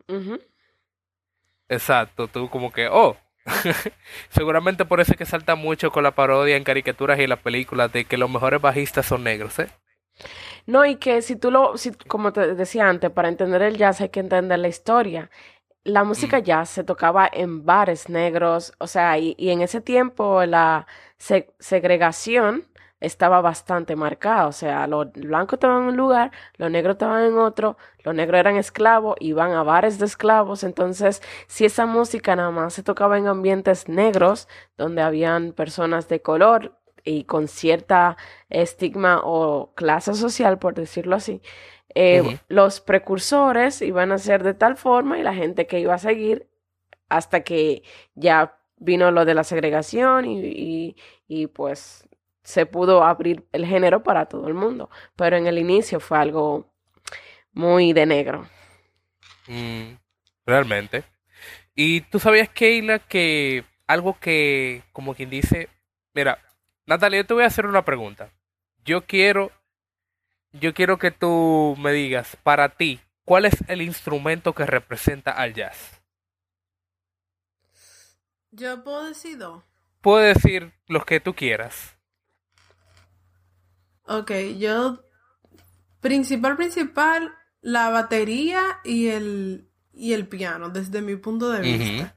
ujú, 0.08 0.38
Exacto, 1.68 2.28
tú 2.28 2.48
como 2.48 2.70
que, 2.72 2.88
oh, 2.88 3.16
seguramente 4.30 4.84
por 4.84 5.00
eso 5.00 5.12
es 5.12 5.18
que 5.18 5.26
salta 5.26 5.54
mucho 5.54 5.90
con 5.92 6.02
la 6.02 6.12
parodia 6.14 6.56
en 6.56 6.64
caricaturas 6.64 7.18
y 7.18 7.24
en 7.24 7.30
las 7.30 7.40
películas 7.40 7.92
de 7.92 8.04
que 8.04 8.16
los 8.16 8.30
mejores 8.30 8.60
bajistas 8.60 9.06
son 9.06 9.24
negros, 9.24 9.58
¿eh? 9.58 9.68
No, 10.66 10.84
y 10.84 10.96
que 10.96 11.22
si 11.22 11.36
tú 11.36 11.50
lo, 11.50 11.76
si, 11.76 11.92
como 11.92 12.32
te 12.32 12.54
decía 12.54 12.88
antes, 12.88 13.10
para 13.10 13.28
entender 13.28 13.62
el 13.62 13.76
jazz 13.76 14.00
hay 14.00 14.08
que 14.10 14.20
entender 14.20 14.58
la 14.58 14.68
historia. 14.68 15.30
La 15.84 16.04
música 16.04 16.38
Mm. 16.38 16.44
jazz 16.44 16.70
se 16.70 16.84
tocaba 16.84 17.28
en 17.32 17.64
bares 17.66 18.08
negros, 18.08 18.74
o 18.78 18.86
sea, 18.88 19.18
y, 19.18 19.34
y 19.38 19.50
en 19.50 19.62
ese 19.62 19.80
tiempo 19.80 20.44
la 20.46 20.86
se- 21.18 21.52
segregación 21.60 22.66
estaba 23.02 23.40
bastante 23.40 23.96
marcada, 23.96 24.46
o 24.46 24.52
sea, 24.52 24.86
los 24.86 25.12
blancos 25.12 25.56
estaban 25.56 25.82
en 25.82 25.88
un 25.88 25.96
lugar, 25.96 26.30
los 26.56 26.70
negros 26.70 26.94
estaban 26.94 27.24
en 27.24 27.36
otro, 27.36 27.76
los 28.04 28.14
negros 28.14 28.38
eran 28.38 28.56
esclavos, 28.56 29.16
iban 29.18 29.50
a 29.52 29.64
bares 29.64 29.98
de 29.98 30.06
esclavos, 30.06 30.62
entonces, 30.62 31.20
si 31.48 31.64
esa 31.64 31.84
música 31.84 32.36
nada 32.36 32.52
más 32.52 32.74
se 32.74 32.84
tocaba 32.84 33.18
en 33.18 33.26
ambientes 33.26 33.88
negros, 33.88 34.48
donde 34.78 35.02
habían 35.02 35.52
personas 35.52 36.08
de 36.08 36.22
color 36.22 36.78
y 37.04 37.24
con 37.24 37.48
cierta 37.48 38.16
estigma 38.48 39.20
o 39.24 39.72
clase 39.74 40.14
social, 40.14 40.60
por 40.60 40.74
decirlo 40.74 41.16
así, 41.16 41.42
eh, 41.94 42.38
los 42.48 42.80
precursores 42.80 43.82
iban 43.82 44.12
a 44.12 44.18
ser 44.18 44.44
de 44.44 44.54
tal 44.54 44.76
forma 44.76 45.18
y 45.18 45.22
la 45.22 45.34
gente 45.34 45.66
que 45.66 45.80
iba 45.80 45.94
a 45.94 45.98
seguir 45.98 46.48
hasta 47.08 47.42
que 47.42 47.82
ya 48.14 48.58
vino 48.76 49.10
lo 49.10 49.24
de 49.24 49.34
la 49.34 49.44
segregación 49.44 50.24
y, 50.24 50.40
y, 50.40 50.96
y, 51.28 51.46
pues 51.48 52.08
se 52.42 52.66
pudo 52.66 53.04
abrir 53.04 53.46
el 53.52 53.66
género 53.66 54.02
para 54.02 54.26
todo 54.26 54.48
el 54.48 54.54
mundo. 54.54 54.90
Pero 55.16 55.36
en 55.36 55.46
el 55.46 55.58
inicio 55.58 56.00
fue 56.00 56.18
algo 56.18 56.72
muy 57.52 57.92
de 57.92 58.06
negro. 58.06 58.48
Mm, 59.46 59.94
realmente. 60.46 61.04
Y 61.74 62.02
tú 62.02 62.18
sabías, 62.18 62.48
Keila, 62.48 62.98
que 62.98 63.64
algo 63.86 64.18
que, 64.18 64.82
como 64.92 65.14
quien 65.14 65.30
dice, 65.30 65.68
mira, 66.14 66.38
Natalia, 66.86 67.20
yo 67.20 67.26
te 67.26 67.34
voy 67.34 67.44
a 67.44 67.48
hacer 67.48 67.66
una 67.66 67.84
pregunta. 67.84 68.30
Yo 68.84 69.06
quiero, 69.06 69.52
yo 70.52 70.74
quiero 70.74 70.98
que 70.98 71.10
tú 71.10 71.76
me 71.78 71.92
digas, 71.92 72.36
para 72.42 72.70
ti, 72.70 73.00
¿cuál 73.24 73.44
es 73.44 73.56
el 73.68 73.82
instrumento 73.82 74.54
que 74.54 74.66
representa 74.66 75.30
al 75.30 75.54
jazz? 75.54 76.02
Yo 78.50 78.82
puedo 78.84 79.06
decir 79.06 79.38
dos. 79.38 79.62
Puedes 80.02 80.34
decir 80.34 80.72
los 80.88 81.04
que 81.06 81.20
tú 81.20 81.34
quieras. 81.34 81.96
Ok, 84.06 84.32
yo 84.58 85.04
principal, 86.00 86.56
principal, 86.56 87.34
la 87.60 87.90
batería 87.90 88.62
y 88.84 89.08
el, 89.08 89.68
y 89.94 90.12
el 90.12 90.26
piano, 90.26 90.68
desde 90.70 91.00
mi 91.02 91.16
punto 91.16 91.50
de 91.50 91.60
vista. 91.60 92.16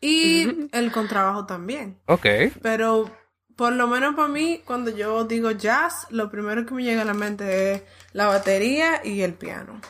Y 0.00 0.68
el 0.72 0.92
contrabajo 0.92 1.46
también. 1.46 1.98
Ok. 2.06 2.26
Pero 2.62 3.10
por 3.56 3.74
lo 3.74 3.86
menos 3.86 4.14
para 4.14 4.28
mí, 4.28 4.62
cuando 4.64 4.90
yo 4.90 5.24
digo 5.24 5.50
jazz, 5.50 6.06
lo 6.10 6.30
primero 6.30 6.64
que 6.64 6.72
me 6.72 6.82
llega 6.82 7.02
a 7.02 7.04
la 7.04 7.12
mente 7.12 7.72
es 7.72 7.82
la 8.12 8.26
batería 8.26 9.02
y 9.04 9.20
el 9.20 9.34
piano. 9.34 9.80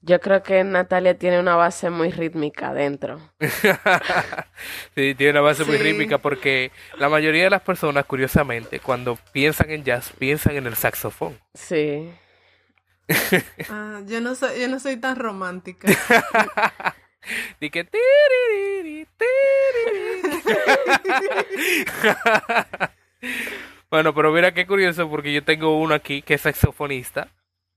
Yo 0.00 0.20
creo 0.20 0.42
que 0.42 0.62
Natalia 0.62 1.18
tiene 1.18 1.40
una 1.40 1.56
base 1.56 1.90
muy 1.90 2.10
rítmica 2.10 2.72
dentro. 2.72 3.18
Sí, 4.94 5.14
tiene 5.14 5.30
una 5.32 5.40
base 5.42 5.64
muy 5.64 5.76
rítmica 5.76 6.18
porque 6.18 6.72
la 6.98 7.08
mayoría 7.08 7.44
de 7.44 7.50
las 7.50 7.62
personas, 7.62 8.04
curiosamente, 8.04 8.80
cuando 8.80 9.16
piensan 9.32 9.70
en 9.70 9.84
jazz, 9.84 10.12
piensan 10.18 10.56
en 10.56 10.66
el 10.66 10.74
saxofón. 10.74 11.38
Sí. 11.54 12.10
Ah, 13.70 14.00
yo 14.06 14.20
no 14.20 14.34
soy, 14.34 14.60
yo 14.60 14.68
no 14.68 14.80
soy 14.80 14.96
tan 14.96 15.16
romántica. 15.16 15.88
Que 17.60 17.84
tiririri. 17.84 19.06
Bueno, 23.90 24.14
pero 24.14 24.32
mira 24.32 24.52
qué 24.52 24.66
curioso 24.66 25.08
porque 25.08 25.32
yo 25.32 25.42
tengo 25.44 25.78
uno 25.78 25.94
aquí 25.94 26.22
que 26.22 26.34
es 26.34 26.42
saxofonista, 26.42 27.28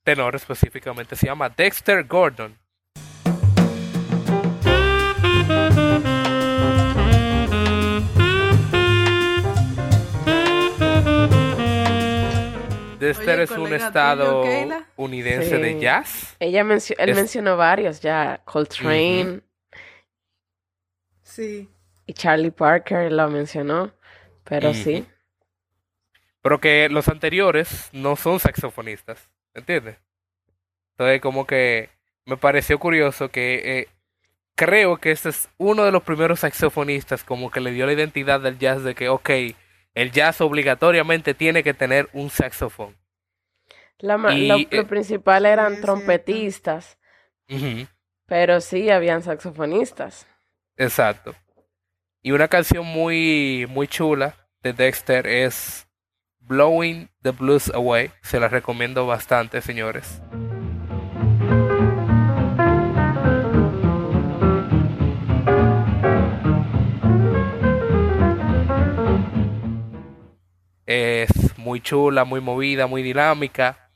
tenor 0.03 0.35
específicamente, 0.35 1.15
se 1.15 1.27
llama 1.27 1.49
Dexter 1.49 2.03
Gordon. 2.05 2.57
Dexter 12.99 13.29
Oye, 13.35 13.43
es 13.43 13.51
un 13.51 13.73
estado 13.73 14.43
unidense 14.95 15.57
de 15.57 15.79
jazz. 15.79 16.35
Ella 16.39 16.63
mencio- 16.63 16.95
él 16.99 17.09
Es- 17.09 17.15
mencionó 17.15 17.57
varios 17.57 17.99
ya, 17.99 18.41
Coltrane 18.45 19.41
Sí. 21.23 21.67
y 22.05 22.13
Charlie 22.13 22.51
Parker 22.51 23.11
lo 23.11 23.27
mencionó, 23.29 23.91
pero 24.43 24.71
sí. 24.75 25.05
Pero 26.43 26.59
que 26.59 26.89
los 26.89 27.07
anteriores 27.07 27.89
no 27.91 28.15
son 28.15 28.39
saxofonistas, 28.39 29.29
¿entiendes? 29.53 29.97
Entonces 30.93 31.21
como 31.21 31.45
que 31.47 31.89
me 32.25 32.37
pareció 32.37 32.79
curioso 32.79 33.29
que 33.29 33.79
eh, 33.81 33.87
creo 34.55 34.97
que 34.99 35.11
este 35.11 35.29
es 35.29 35.49
uno 35.57 35.85
de 35.85 35.91
los 35.93 36.03
primeros 36.03 36.41
saxofonistas 36.41 37.23
como 37.23 37.51
que 37.51 37.61
le 37.61 37.71
dio 37.71 37.85
la 37.87 37.93
identidad 37.93 38.41
del 38.41 38.59
jazz 38.59 38.83
de 38.83 38.95
que, 38.95 39.09
ok, 39.09 39.31
el 39.95 40.11
jazz 40.11 40.41
obligatoriamente 40.41 41.33
tiene 41.35 41.63
que 41.63 41.73
tener 41.73 42.09
un 42.13 42.29
saxofón. 42.29 42.97
La 43.99 44.17
ma- 44.17 44.35
Y, 44.35 44.37
lo, 44.37 44.67
eh, 44.71 44.81
lo 44.81 44.85
principal 44.85 45.45
eran 45.45 45.79
Sí, 45.79 45.79
trompetistas, 45.79 46.97
pero 48.25 48.61
sí 48.61 48.89
habían 48.89 49.21
saxofonistas. 49.21 50.25
exacto. 50.77 51.35
Y 52.23 52.31
una 52.31 52.49
canción 52.49 52.85
muy, 52.85 53.67
muy 53.69 53.87
chula 53.87 54.35
de 54.63 54.73
Dexter 54.73 55.27
es 55.27 55.87
Blowing 56.51 57.07
the 57.21 57.31
Blues 57.31 57.71
Away. 57.73 58.11
Se 58.23 58.37
la 58.37 58.49
recomiendo 58.49 59.07
bastante, 59.07 59.61
señores. 59.61 60.21
Es 70.85 71.29
muy 71.57 71.79
chula, 71.79 72.25
muy 72.25 72.41
movida, 72.41 72.85
muy 72.85 73.01
dinámica. 73.01 73.89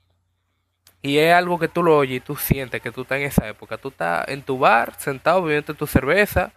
Y 1.02 1.18
es 1.18 1.34
algo 1.34 1.60
que 1.60 1.68
tú 1.68 1.84
lo 1.84 1.98
oyes 1.98 2.16
y 2.16 2.20
tú 2.22 2.38
sientes 2.38 2.80
que 2.80 2.94
tú 2.94 3.02
estás 3.02 3.18
en 3.18 3.26
esa 3.26 3.50
época. 3.50 3.76
Tú 3.78 3.90
estás 3.90 4.30
en 4.30 4.42
tu 4.44 4.58
bar, 4.58 4.94
sentado, 4.98 5.44
bebiendo 5.44 5.74
tu 5.74 5.88
cerveza. 5.88 6.54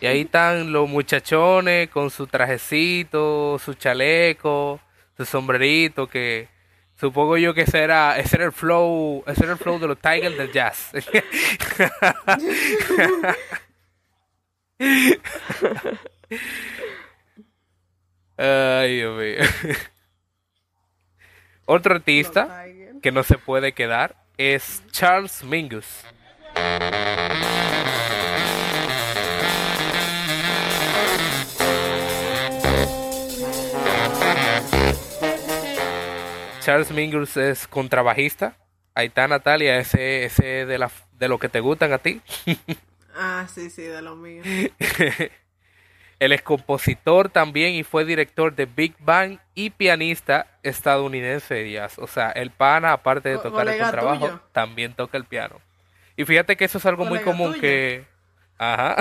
Y 0.00 0.06
ahí 0.06 0.22
están 0.22 0.72
los 0.72 0.88
muchachones 0.88 1.90
con 1.90 2.08
su 2.08 2.26
trajecito, 2.28 3.58
su 3.58 3.74
chaleco, 3.74 4.80
su 5.16 5.24
sombrerito, 5.24 6.06
que, 6.06 6.48
Supongo 6.96 7.36
yo 7.36 7.54
que 7.54 7.62
ese 7.62 7.80
era, 7.82 8.18
ese 8.18 8.36
era 8.36 8.44
el 8.44 8.52
flow, 8.52 9.24
ese 9.26 9.42
era 9.42 9.54
el 9.54 9.58
flow 9.58 9.80
de 9.80 9.88
los 9.88 9.98
Tigers 9.98 10.38
del 10.38 10.52
jazz. 10.52 10.92
Ay, 18.36 18.96
Dios 18.96 19.20
mío. 19.20 19.38
Otro 21.66 21.94
artista 21.94 22.64
que 23.02 23.10
no 23.10 23.24
se 23.24 23.38
puede 23.38 23.72
quedar 23.72 24.14
es 24.36 24.82
Charles 24.90 25.42
Mingus. 25.42 26.04
Charles 36.64 36.90
Mingus 36.90 37.36
es 37.36 37.66
contrabajista. 37.66 38.56
Ahí 38.94 39.08
está 39.08 39.26
Natalia, 39.28 39.78
ese, 39.78 40.24
ese 40.24 40.66
de, 40.66 40.78
la, 40.78 40.90
de 41.12 41.28
lo 41.28 41.38
que 41.38 41.48
te 41.48 41.60
gustan 41.60 41.92
a 41.92 41.98
ti. 41.98 42.20
Ah, 43.16 43.46
sí, 43.48 43.70
sí, 43.70 43.82
de 43.82 44.02
lo 44.02 44.16
mío. 44.16 44.42
Él 46.18 46.32
es 46.32 46.42
compositor 46.42 47.28
también 47.28 47.74
y 47.74 47.84
fue 47.84 48.04
director 48.04 48.54
de 48.56 48.66
Big 48.66 48.94
Bang 48.98 49.38
y 49.54 49.70
pianista 49.70 50.48
estadounidense 50.64 51.54
de 51.54 51.70
jazz. 51.70 51.96
O 52.00 52.08
sea, 52.08 52.30
el 52.30 52.50
pana, 52.50 52.92
aparte 52.92 53.28
de 53.28 53.38
tocar 53.38 53.68
el 53.68 53.78
contrabajo, 53.78 54.26
tuyo. 54.26 54.40
también 54.50 54.94
toca 54.94 55.16
el 55.16 55.26
piano. 55.26 55.60
Y 56.16 56.24
fíjate 56.24 56.56
que 56.56 56.64
eso 56.64 56.78
es 56.78 56.86
algo 56.86 57.04
muy 57.04 57.20
común 57.20 57.50
tuyo. 57.50 57.60
que... 57.60 58.04
Ajá. 58.58 58.96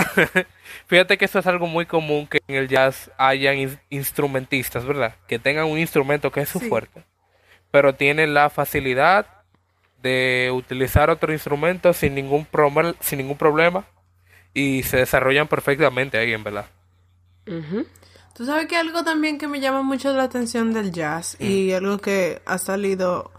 fíjate 0.88 1.18
que 1.18 1.26
eso 1.26 1.40
es 1.40 1.48
algo 1.48 1.66
muy 1.66 1.88
común 1.88 2.28
que 2.28 2.40
en 2.48 2.56
el 2.56 2.68
jazz 2.68 3.10
hayan 3.18 3.56
in- 3.58 3.80
instrumentistas, 3.90 4.86
¿verdad? 4.86 5.16
Que 5.28 5.40
tengan 5.40 5.66
un 5.66 5.80
instrumento 5.80 6.32
que 6.32 6.42
es 6.42 6.50
su 6.50 6.60
Sí. 6.60 6.70
fuerte. 6.70 7.04
Pero 7.74 7.96
tienen 7.96 8.36
la 8.36 8.52
facilidad 8.52 9.26
de 10.04 10.52
utilizar 10.54 11.10
otro 11.10 11.34
instrumento 11.34 11.92
sin 11.92 12.14
ningún, 12.14 12.46
sin 13.00 13.18
ningún 13.18 13.36
problema. 13.36 13.84
Y 14.54 14.84
se 14.84 14.98
desarrollan 14.98 15.48
perfectamente 15.48 16.20
ahí, 16.20 16.34
en 16.34 16.44
verdad. 16.44 16.68
Tú 18.36 18.46
sabes 18.46 18.68
que 18.68 18.78
algo 18.78 19.04
también 19.04 19.40
que 19.40 19.48
me 19.48 19.60
llama 19.60 19.82
mucho 19.82 20.14
la 20.14 20.22
atención 20.22 20.72
del 20.72 20.92
jazz 20.92 21.36
y 21.40 21.72
algo 21.72 21.98
que 21.98 22.44
ha 22.46 22.60
salido 22.60 23.32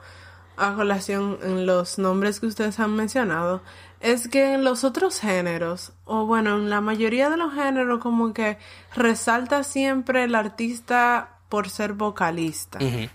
a 0.57 0.75
colación 0.75 1.39
en 1.45 1.65
los 1.65 2.01
nombres 2.01 2.41
que 2.41 2.47
ustedes 2.47 2.81
han 2.81 2.97
mencionado 2.97 3.63
es 4.01 4.27
que 4.27 4.55
en 4.55 4.65
los 4.65 4.83
otros 4.83 5.21
géneros, 5.21 5.93
o 6.05 6.27
bueno, 6.27 6.57
en 6.57 6.71
la 6.71 6.81
mayoría 6.81 7.31
de 7.31 7.37
los 7.37 7.55
géneros 7.55 8.01
como 8.01 8.35
que 8.35 8.59
resalta 8.97 9.63
siempre 9.63 10.25
el 10.25 10.35
artista 10.35 11.39
por 11.49 11.71
ser 11.71 11.93
vocalista. 11.93 12.81
Ujú. 12.83 13.09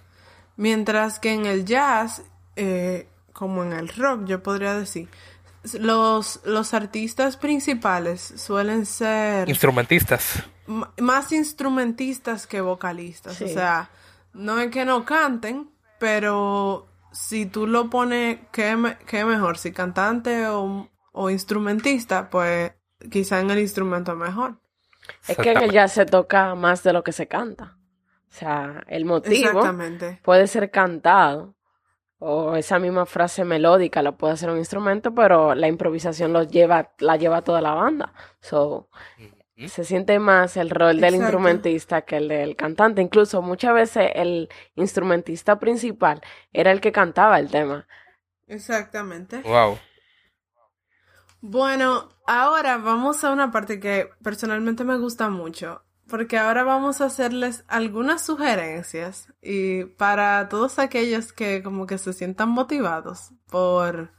Mientras 0.60 1.20
que 1.20 1.32
en 1.34 1.45
el 1.45 1.64
jazz, 1.64 2.22
eh, 2.57 3.07
como 3.32 3.64
en 3.64 3.72
el 3.72 3.88
rock, 3.88 4.26
yo 4.26 4.43
podría 4.43 4.74
decir, 4.78 5.07
los, 5.80 6.41
los 6.43 6.74
artistas 6.74 7.38
principales 7.38 8.34
suelen 8.36 8.86
ser 8.86 9.47
Instrumentistas. 9.47 10.43
más 10.97 11.32
instrumentistas 11.32 12.45
que 12.45 12.60
vocalistas. 12.60 13.36
Sí. 13.38 13.45
O 13.45 13.47
sea, 13.47 13.89
no 14.34 14.60
es 14.60 14.70
que 14.70 14.84
no 14.84 15.05
canten, 15.05 15.70
pero 15.97 16.88
si 17.14 17.45
tú 17.45 17.66
lo 17.66 17.89
pones, 17.89 18.39
¿qué, 18.51 18.76
me- 18.76 18.97
qué 19.07 19.24
mejor? 19.24 19.57
Si 19.57 19.72
cantante 19.72 20.45
o, 20.47 20.89
o 21.14 21.30
instrumentista, 21.30 22.30
pues 22.30 22.74
quizá 23.10 23.39
en 23.39 23.49
el 23.51 23.60
instrumento 23.60 24.14
mejor. 24.16 24.60
Es 25.26 25.38
que 25.38 25.51
en 25.53 25.57
el 25.64 25.72
jazz 25.72 25.93
se 25.93 26.05
toca 26.05 26.53
más 26.55 26.84
de 26.84 26.91
lo 26.91 27.01
que 27.01 27.14
se 27.14 27.28
canta. 27.30 27.78
O 28.30 28.32
sea, 28.32 28.84
el 28.88 29.06
motivo 29.06 29.48
Exactamente. 29.48 30.20
puede 30.24 30.48
ser 30.48 30.70
cantado 30.70 31.56
o 32.20 32.56
esa 32.56 32.80
misma 32.80 33.06
frase 33.06 33.46
melódica 33.46 34.02
la 34.02 34.12
puede 34.12 34.34
hacer 34.34 34.50
un 34.50 34.58
instrumento, 34.58 35.16
pero 35.16 35.56
la 35.56 35.68
improvisación 35.68 36.34
lo 36.34 36.44
lleva, 36.44 36.92
la 37.00 37.16
lleva 37.16 37.42
toda 37.42 37.62
la 37.62 37.74
banda. 37.74 38.14
So, 38.42 38.90
se 39.68 39.84
siente 39.84 40.20
más 40.20 40.58
el 40.58 40.70
rol 40.70 40.98
del 40.98 41.16
Exacto. 41.16 41.24
instrumentista 41.24 42.02
que 42.02 42.18
el 42.18 42.28
del 42.28 42.56
cantante. 42.56 43.02
Incluso 43.02 43.42
muchas 43.42 43.74
veces 43.74 44.12
el 44.16 44.50
instrumentista 44.76 45.60
principal 45.60 46.22
era 46.54 46.72
el 46.72 46.82
que 46.82 46.92
cantaba 46.92 47.40
el 47.40 47.50
tema. 47.50 47.88
Exactamente. 48.48 49.42
Wow. 49.42 49.78
Bueno, 51.42 52.10
ahora 52.28 52.78
vamos 52.78 53.24
a 53.24 53.32
una 53.32 53.52
parte 53.52 53.80
que 53.80 54.10
personalmente 54.22 54.84
me 54.84 54.98
gusta 54.98 55.30
mucho, 55.30 55.84
porque 56.10 56.38
ahora 56.38 56.64
vamos 56.64 56.99
a 56.99 57.05
hacerles 57.05 57.64
algunas 57.68 58.22
sugerencias 58.22 59.34
y 59.41 59.86
para 59.86 60.49
todos 60.49 60.80
aquellos 60.80 61.32
que 61.32 61.64
como 61.64 61.86
que 61.86 61.97
se 61.97 62.14
sientan 62.14 62.49
motivados 62.49 63.32
por, 63.49 64.12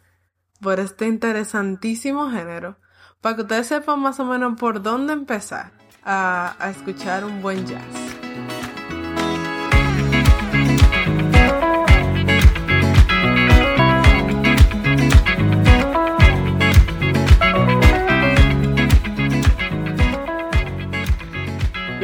por 0.61 0.81
este 0.81 1.07
interesantísimo 1.07 2.31
género, 2.31 2.79
para 3.21 3.37
que 3.37 3.43
ustedes 3.43 3.67
sepan 3.67 4.01
más 4.01 4.21
o 4.21 4.25
menos 4.25 4.59
por 4.59 4.83
dónde 4.83 5.13
empezar 5.13 5.73
a, 6.03 6.57
a 6.59 6.71
escuchar 6.71 7.25
un 7.25 7.43
buen 7.43 7.67
jazz. 7.67 8.20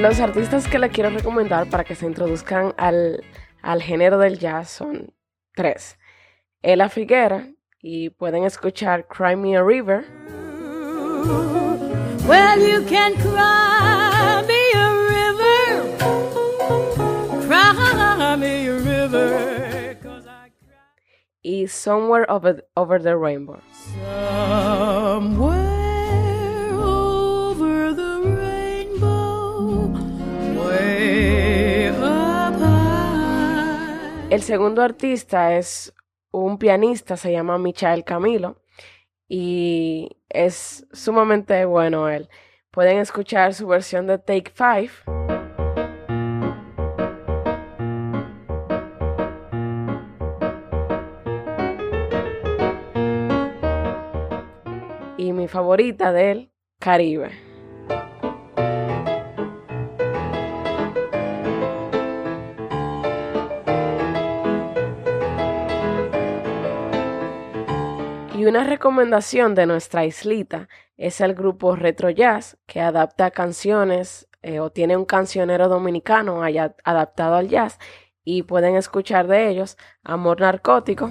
Los 0.07 0.21
artistas 0.21 0.69
que 0.69 0.79
le 0.79 0.89
quiero 0.89 1.11
recomendar 1.11 1.69
para 1.69 1.83
que 1.83 1.97
se 1.97 2.07
introduzcan 2.07 2.75
al, 2.77 3.25
al 3.61 3.83
género 3.83 4.19
del 4.19 4.39
jazz 4.39 4.71
son 4.71 5.13
tres. 5.53 5.99
Ella 6.63 6.89
Figuera, 6.89 7.49
y 7.83 8.11
pueden 8.11 8.45
escuchar 8.45 9.09
Cry 9.09 9.35
Me 9.35 9.57
a 9.57 9.65
River. 9.65 10.05
Well, 12.25 12.61
you 12.61 12.87
can 12.89 13.15
cry 13.15 14.45
me 14.47 14.79
a 14.79 14.93
river, 15.09 15.83
cry 17.49 18.37
me 18.37 18.69
a 18.69 18.79
river, 18.79 19.99
'cause 20.01 20.29
I 20.29 20.53
cry 20.61 20.77
y 21.43 21.67
Somewhere 21.67 22.27
Over, 22.29 22.65
Over 22.77 23.03
the 23.03 23.17
Rainbow. 23.17 23.61
somewhere 24.05 25.66
El 34.29 34.43
segundo 34.43 34.83
artista 34.83 35.57
es 35.57 35.95
un 36.31 36.59
pianista, 36.59 37.17
se 37.17 37.33
llama 37.33 37.57
Michael 37.59 38.05
Camilo, 38.05 38.61
y 39.29 40.11
es 40.29 40.87
sumamente 40.93 41.65
bueno 41.65 42.09
él. 42.09 42.29
Pueden 42.71 42.99
escuchar 42.99 43.55
su 43.55 43.67
versión 43.67 44.07
de 44.07 44.19
Take 44.19 44.53
Five. 44.53 44.91
Y 55.17 55.33
mi 55.33 55.49
favorita 55.49 56.13
de 56.13 56.31
él, 56.33 56.53
Caribe. 56.79 57.46
Y 68.47 68.49
una 68.49 68.63
recomendación 68.63 69.57
de 69.57 69.67
nuestra 69.67 70.05
islita 70.05 70.69
es 70.97 71.21
el 71.21 71.35
grupo 71.35 71.75
Retro 71.75 72.11
Jazz, 72.11 72.57
que 72.67 72.81
adapta 72.81 73.33
canciones 73.33 74.29
eh, 74.41 74.61
o 74.61 74.71
tiene 74.71 74.97
un 74.97 75.05
cancionero 75.05 75.69
dominicano 75.69 76.45
allá- 76.45 76.77
adaptado 76.85 77.35
al 77.35 77.49
jazz 77.49 77.81
y 78.23 78.45
pueden 78.45 78.77
escuchar 78.77 79.27
de 79.27 79.49
ellos 79.49 79.77
Amor 80.05 80.41
Narcótico, 80.43 81.11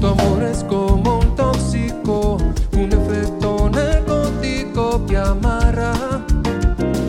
Tu 0.00 0.06
amor 0.06 0.44
es 0.44 0.62
como 0.62 1.18
un 1.18 1.34
tóxico, 1.34 2.36
un 2.74 2.92
efecto 2.92 3.68
narcótico 3.68 5.04
que 5.08 5.16
amarra 5.16 5.92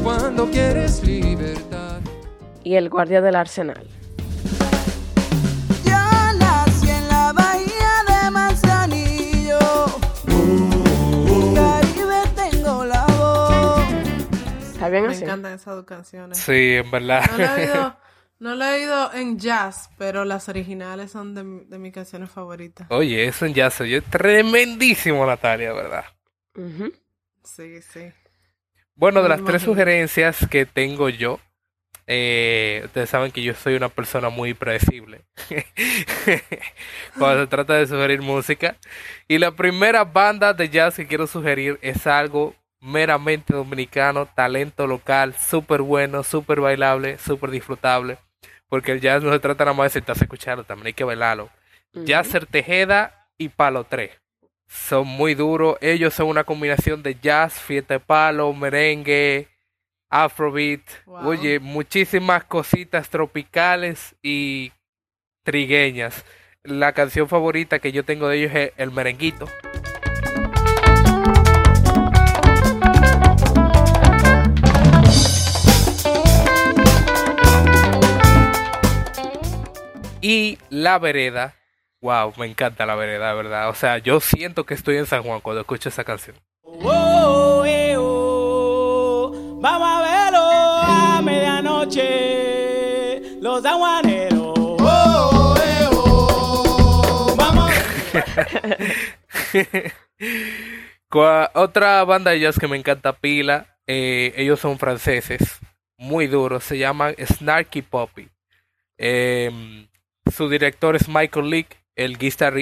cuando 0.03 0.47
quieres 0.49 1.03
libertad. 1.05 1.99
y 2.63 2.73
El 2.73 2.89
Guardia 2.89 3.21
del 3.21 3.35
Arsenal. 3.35 3.85
Bien 14.91 15.05
Me 15.05 15.13
así? 15.13 15.25
encantan 15.25 15.53
esas 15.53 15.75
dos 15.75 15.85
canciones. 15.85 16.45
Sí, 16.45 16.75
en 16.75 16.91
verdad. 16.91 17.23
No 17.23 17.37
la 17.37 17.55
he 17.59 17.63
oído, 17.65 17.99
no 18.39 18.55
la 18.55 18.75
he 18.77 18.81
oído 18.81 19.13
en 19.13 19.39
jazz, 19.39 19.91
pero 19.97 20.25
las 20.25 20.49
originales 20.49 21.11
son 21.11 21.35
de, 21.35 21.43
mi- 21.43 21.65
de 21.65 21.79
mis 21.79 21.93
canciones 21.93 22.31
favoritas. 22.31 22.89
Oye, 22.89 23.25
eso 23.25 23.45
en 23.47 23.53
jazz 23.53 23.79
oye 23.81 24.01
tremendísimo, 24.01 25.25
Natalia, 25.25 25.71
¿verdad? 25.73 26.05
Ujú. 26.55 26.93
Sí, 27.43 27.81
sí. 27.81 28.13
Bueno, 28.95 29.23
de 29.23 29.29
las 29.29 29.43
tres 29.43 29.63
sugerencias 29.63 30.45
que 30.49 30.65
tengo 30.65 31.09
yo, 31.09 31.39
Eh, 32.07 32.83
ustedes 32.85 33.09
saben 33.09 33.31
que 33.31 33.43
yo 33.43 33.53
soy 33.55 33.75
una 33.75 33.89
persona 33.89 34.29
muy 34.29 34.53
predecible 34.53 35.21
cuando 37.17 37.43
se 37.43 37.47
trata 37.47 37.75
de 37.75 37.87
sugerir 37.87 38.21
música. 38.21 38.77
Y 39.27 39.37
la 39.37 39.51
primera 39.51 40.03
banda 40.05 40.53
de 40.53 40.69
jazz 40.69 40.95
que 40.95 41.07
quiero 41.07 41.27
sugerir 41.27 41.79
es 41.81 42.07
algo 42.07 42.55
meramente 42.81 43.53
dominicano, 43.53 44.25
talento 44.25 44.87
local, 44.87 45.35
súper 45.35 45.81
bueno, 45.81 46.23
súper 46.23 46.61
bailable, 46.61 47.17
súper 47.17 47.51
disfrutable. 47.51 48.17
Porque 48.67 48.91
el 48.91 49.01
jazz 49.01 49.23
no 49.23 49.31
se 49.31 49.39
trata 49.39 49.65
nada 49.65 49.75
más 49.75 49.85
de 49.85 49.99
sentarse 49.99 50.23
a 50.23 50.25
escucharlo, 50.25 50.63
también 50.63 50.87
hay 50.87 50.93
que 50.93 51.03
bailarlo. 51.03 51.49
Jazz 51.93 52.29
Tejeda 52.51 53.27
y 53.37 53.49
Palo 53.49 53.83
3. 53.83 54.11
Son 54.67 55.07
muy 55.07 55.33
duros. 55.33 55.77
Ellos 55.81 56.13
son 56.13 56.27
una 56.27 56.43
combinación 56.43 57.01
de 57.01 57.15
jazz, 57.15 57.59
fiesta 57.59 57.95
de 57.95 57.99
palo, 57.99 58.53
merengue, 58.53 59.47
afrobeat. 60.09 60.81
Wow. 61.05 61.27
Oye, 61.29 61.59
muchísimas 61.59 62.43
cositas 62.43 63.09
tropicales 63.09 64.15
y 64.21 64.71
trigueñas. 65.43 66.23
La 66.61 66.93
canción 66.93 67.27
favorita 67.27 67.79
que 67.79 67.91
yo 67.91 68.03
tengo 68.03 68.27
de 68.27 68.37
ellos 68.37 68.53
es 68.53 68.73
El 68.77 68.91
Merenguito. 68.91 69.47
Y 80.21 80.57
La 80.69 80.99
Vereda. 80.99 81.55
Wow, 82.01 82.33
me 82.37 82.45
encanta 82.45 82.85
La 82.85 82.95
Vereda, 82.95 83.33
verdad. 83.33 83.69
O 83.69 83.73
sea, 83.73 83.97
yo 83.97 84.19
siento 84.19 84.65
que 84.65 84.73
estoy 84.73 84.97
en 84.97 85.05
San 85.05 85.23
Juan 85.23 85.41
cuando 85.41 85.61
escucho 85.61 85.89
esa 85.89 86.03
canción. 86.03 86.35
Oh, 86.61 87.63
eh, 87.65 87.95
oh. 87.97 89.59
Vamos 89.61 89.87
a 89.87 90.01
verlo 90.01 90.39
a 90.39 91.21
medianoche. 91.21 92.09
Los 93.41 93.65
aguaneros. 93.65 94.53
Oh, 94.57 95.55
eh, 95.61 95.89
oh. 95.91 97.35
Vamos 97.37 97.71
Otra 101.53 102.03
banda 102.03 102.31
de 102.31 102.39
jazz 102.39 102.59
que 102.59 102.67
me 102.67 102.77
encanta 102.77 103.13
pila, 103.13 103.77
eh, 103.87 104.33
ellos 104.35 104.59
son 104.59 104.77
franceses, 104.77 105.59
muy 105.97 106.27
duros, 106.27 106.63
se 106.63 106.77
llaman 106.77 107.15
Snarky 107.17 107.81
Poppy. 107.81 108.29
Em, 108.97 109.88
su 110.31 110.49
director 110.49 110.95
es 110.95 111.07
Michael 111.07 111.49
Leake, 111.49 111.77
el, 111.95 112.17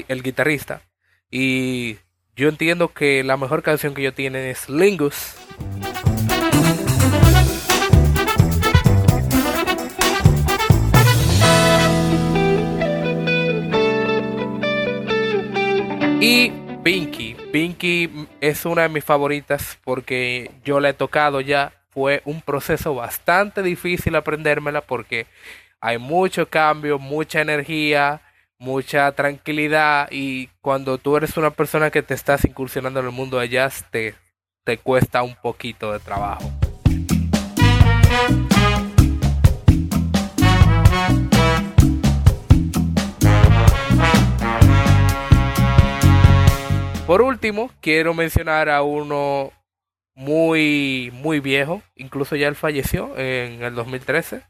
el 0.07 0.23
guitarrista, 0.23 0.81
y 1.29 1.97
yo 2.35 2.49
entiendo 2.49 2.93
que 2.93 3.23
la 3.23 3.37
mejor 3.37 3.63
canción 3.63 3.93
que 3.93 4.01
ellos 4.01 4.15
tienen 4.15 4.45
es 4.45 4.69
Lingus. 4.69 5.35
Y 16.19 16.51
Pinky. 16.83 17.35
Pinky 17.51 18.27
es 18.41 18.65
una 18.65 18.83
de 18.83 18.89
mis 18.89 19.03
favoritas 19.03 19.77
porque 19.83 20.51
yo 20.63 20.79
la 20.79 20.89
he 20.89 20.93
tocado 20.93 21.41
ya. 21.41 21.73
Fue 21.89 22.21
un 22.25 22.41
proceso 22.41 22.93
bastante 22.95 23.63
difícil 23.63 24.15
aprendérmela 24.15 24.81
porque 24.81 25.25
hay 25.79 25.97
mucho 25.97 26.49
cambio, 26.49 26.97
mucha 26.97 27.41
energía, 27.41 28.21
mucha 28.57 29.11
tranquilidad 29.11 30.07
y 30.11 30.47
cuando 30.61 30.97
tú 30.97 31.15
eres 31.15 31.37
una 31.37 31.51
persona 31.51 31.91
que 31.91 32.01
te 32.01 32.13
estás 32.13 32.45
incursionando 32.45 32.99
en 32.99 33.05
el 33.05 33.11
mundo 33.11 33.37
de 33.37 33.49
jazz 33.49 33.85
te, 33.91 34.15
te 34.63 34.77
cuesta 34.77 35.21
un 35.21 35.35
poquito 35.35 35.93
de 35.93 35.99
trabajo. 35.99 36.51
Por 47.05 47.21
último, 47.21 47.71
quiero 47.79 48.13
mencionar 48.13 48.67
a 48.67 48.81
uno 48.81 49.53
muy, 50.13 51.09
muy 51.13 51.39
viejo, 51.39 51.81
incluso 51.95 52.35
ya 52.35 52.49
él 52.49 52.55
falleció 52.55 53.17
en 53.17 53.63
el 53.63 53.75
2013. 53.75 54.43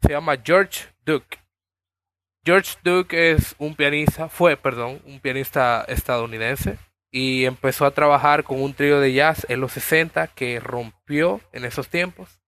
Se 0.00 0.10
llama 0.10 0.36
George 0.42 0.86
Duke. 1.04 1.38
George 2.44 2.76
Duke 2.82 3.32
es 3.32 3.54
un 3.58 3.74
pianista, 3.74 4.28
fue, 4.28 4.56
perdón, 4.56 5.02
un 5.04 5.20
pianista 5.20 5.84
estadounidense 5.88 6.78
y 7.10 7.44
empezó 7.44 7.86
a 7.86 7.90
trabajar 7.90 8.44
con 8.44 8.62
un 8.62 8.74
trío 8.74 9.00
de 9.00 9.12
jazz 9.12 9.46
en 9.48 9.60
los 9.60 9.72
60 9.72 10.28
que 10.28 10.60
rompió 10.60 11.40
en 11.52 11.64
esos 11.64 11.88
tiempos. 11.88 12.40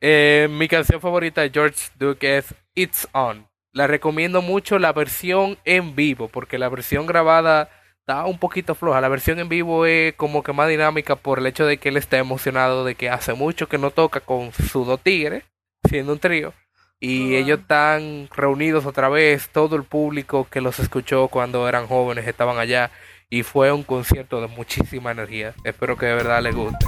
Eh, 0.00 0.48
mi 0.50 0.68
canción 0.68 1.00
favorita 1.00 1.40
de 1.40 1.50
George 1.50 1.90
Duke 1.98 2.38
es 2.38 2.54
It's 2.74 3.08
On. 3.12 3.48
La 3.72 3.86
recomiendo 3.86 4.42
mucho 4.42 4.78
la 4.78 4.92
versión 4.92 5.58
en 5.64 5.96
vivo 5.96 6.28
porque 6.28 6.58
la 6.58 6.68
versión 6.68 7.06
grabada 7.06 7.70
está 8.00 8.24
un 8.26 8.38
poquito 8.38 8.74
floja. 8.74 9.00
La 9.00 9.08
versión 9.08 9.38
en 9.40 9.48
vivo 9.48 9.86
es 9.86 10.14
como 10.14 10.42
que 10.42 10.52
más 10.52 10.68
dinámica 10.68 11.16
por 11.16 11.38
el 11.38 11.46
hecho 11.46 11.66
de 11.66 11.78
que 11.78 11.88
él 11.88 11.96
está 11.96 12.18
emocionado 12.18 12.84
de 12.84 12.94
que 12.94 13.10
hace 13.10 13.34
mucho 13.34 13.68
que 13.68 13.78
no 13.78 13.90
toca 13.90 14.20
con 14.20 14.52
sus 14.52 14.86
dos 14.86 15.00
tigres, 15.00 15.44
siendo 15.88 16.12
un 16.12 16.18
trío. 16.18 16.52
Y 17.00 17.30
Wow. 17.30 17.38
ellos 17.38 17.60
están 17.60 18.28
reunidos 18.34 18.86
otra 18.86 19.08
vez, 19.08 19.48
todo 19.50 19.76
el 19.76 19.84
público 19.84 20.46
que 20.50 20.60
los 20.60 20.78
escuchó 20.78 21.28
cuando 21.28 21.68
eran 21.68 21.86
jóvenes 21.86 22.26
estaban 22.26 22.58
allá. 22.58 22.90
Y 23.30 23.42
fue 23.42 23.72
un 23.72 23.82
concierto 23.82 24.40
de 24.40 24.48
muchísima 24.48 25.10
energía. 25.10 25.54
Espero 25.64 25.96
que 25.96 26.06
de 26.06 26.14
verdad 26.14 26.42
les 26.42 26.54
guste. 26.54 26.86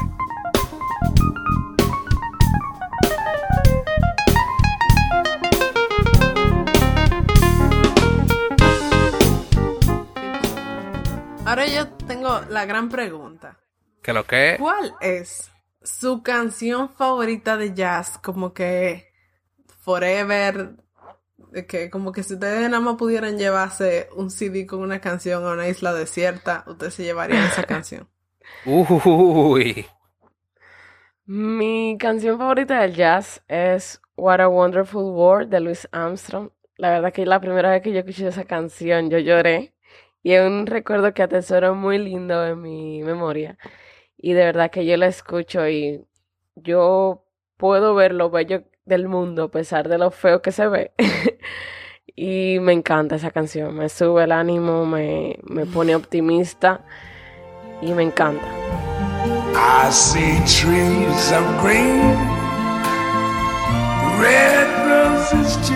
Ahora 11.45 11.67
yo 11.67 11.89
tengo 12.07 12.41
la 12.49 12.65
gran 12.67 12.89
pregunta. 12.89 13.57
Que 14.03 14.13
lo 14.13 14.25
que. 14.27 14.57
¿Cuál 14.59 14.95
es 15.01 15.51
su 15.83 16.23
canción 16.23 16.89
favorita 16.91 17.57
de 17.57 17.73
jazz? 17.75 18.19
Como 18.19 18.53
que 18.53 19.13
Forever, 19.87 20.71
de 21.53 21.65
que 21.65 21.91
como 21.91 22.11
que 22.11 22.25
si 22.25 22.35
ustedes 22.35 22.69
nada 22.69 22.81
más 22.81 22.97
pudieran 22.97 23.39
llevarse 23.39 24.09
un 24.17 24.31
CD 24.31 24.67
con 24.67 24.81
una 24.81 25.01
canción 25.01 25.47
a 25.47 25.53
una 25.53 25.69
isla 25.69 25.95
desierta, 25.95 26.65
ustedes 26.67 26.95
se 26.95 27.05
llevarían 27.05 27.45
esa 27.45 27.63
canción. 27.75 28.09
Uy. 28.65 29.87
Mi 31.25 31.97
canción 32.01 32.37
favorita 32.37 32.81
del 32.81 32.97
jazz 32.97 33.45
es 33.47 34.01
What 34.17 34.41
a 34.41 34.49
Wonderful 34.49 35.05
World 35.05 35.51
de 35.51 35.61
Louis 35.61 35.89
Armstrong. 35.93 36.51
La 36.79 36.91
verdad 36.91 37.13
que 37.13 37.25
la 37.25 37.41
primera 37.41 37.71
vez 37.71 37.81
que 37.81 37.93
yo 37.93 38.01
escuché 38.01 38.27
esa 38.27 38.45
canción 38.45 39.09
yo 39.09 39.19
lloré 39.21 39.73
y 40.25 40.33
es 40.33 40.45
un 40.45 40.67
recuerdo 40.67 41.15
que 41.15 41.23
atesoro 41.23 41.77
muy 41.77 41.99
lindo 41.99 42.45
en 42.45 42.61
mi 42.61 43.05
memoria. 43.05 43.57
Y 44.17 44.33
de 44.33 44.47
verdad 44.47 44.73
que 44.73 44.85
yo 44.85 44.97
la 44.97 45.07
escucho 45.07 45.69
y 45.69 46.05
yo 46.57 47.25
puedo 47.57 47.95
ver 47.95 48.13
lo 48.13 48.31
bello 48.31 48.65
del 48.87 49.09
mundo 49.09 49.45
a 49.45 49.51
pesar 49.51 49.89
de 49.89 49.99
lo 49.99 50.11
feo 50.11 50.41
que 50.41 50.53
se 50.53 50.67
ve. 50.67 50.93
Y 52.19 52.59
me 52.61 52.73
encanta 52.73 53.17
esa 53.17 53.31
canción, 53.31 53.77
me 53.77 53.91
sube 53.91 54.25
el 54.25 54.33
ánimo, 54.33 54.87
me, 54.87 55.39
me 55.43 55.67
pone 55.67 55.95
optimista 55.95 56.81
y 57.83 57.93
me 57.93 58.05
encanta. 58.05 58.47
I 59.55 59.91
see 59.91 60.39
trees 60.47 61.33
of 61.33 61.45
green, 61.63 62.17
red 64.19 64.67
roses 64.89 65.59
too. 65.69 65.75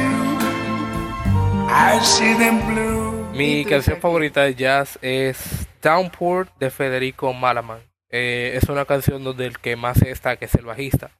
I 1.69 2.01
see 2.03 2.35
them 2.37 2.59
blue. 2.67 3.27
Mi 3.35 3.61
¿Y 3.61 3.65
tú, 3.65 3.71
canción 3.71 4.01
favorita 4.01 4.43
de 4.43 4.55
jazz 4.55 4.99
es 5.03 5.69
Downpour 5.83 6.49
de 6.59 6.71
Federico 6.71 7.35
Malaman. 7.35 7.81
Eh, 8.09 8.53
es 8.55 8.69
una 8.71 8.87
canción 8.87 9.23
donde 9.23 9.45
el 9.45 9.59
que 9.59 9.77
más 9.77 9.99
se 9.99 10.09
destaca 10.09 10.47
es 10.47 10.55
el 10.55 10.65
bajista. 10.65 11.11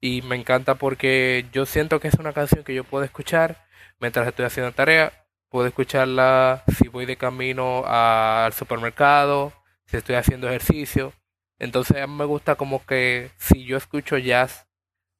Y 0.00 0.22
me 0.22 0.36
encanta 0.36 0.76
porque 0.76 1.46
yo 1.52 1.66
siento 1.66 2.00
que 2.00 2.08
es 2.08 2.14
una 2.14 2.32
canción 2.32 2.64
que 2.64 2.74
yo 2.74 2.84
puedo 2.84 3.04
escuchar 3.04 3.66
mientras 4.00 4.26
estoy 4.26 4.46
haciendo 4.46 4.72
tarea. 4.72 5.12
Puedo 5.50 5.66
escucharla 5.66 6.64
si 6.78 6.88
voy 6.88 7.06
de 7.06 7.16
camino 7.16 7.84
al 7.86 8.52
supermercado, 8.52 9.52
si 9.86 9.96
estoy 9.96 10.14
haciendo 10.14 10.48
ejercicio. 10.48 11.12
Entonces 11.58 11.98
a 11.98 12.06
me 12.06 12.24
gusta 12.24 12.54
como 12.54 12.84
que 12.86 13.30
si 13.36 13.64
yo 13.64 13.76
escucho 13.76 14.16
jazz, 14.16 14.66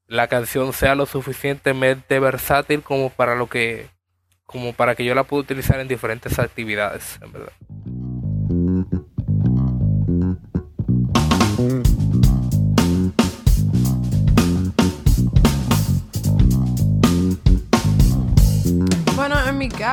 la 0.07 0.28
canción 0.28 0.72
sea 0.72 0.95
lo 0.95 1.07
suficientemente 1.07 2.18
versátil 2.18 2.83
como 2.83 3.11
para 3.11 3.35
lo 3.35 3.49
que 3.49 3.89
como 4.45 4.72
para 4.72 4.97
que 4.97 5.05
yo 5.05 5.14
la 5.14 5.22
pueda 5.22 5.43
utilizar 5.43 5.78
en 5.78 5.87
diferentes 5.87 6.41
actividades, 6.41 7.20
en 7.22 7.31
verdad. 7.31 7.53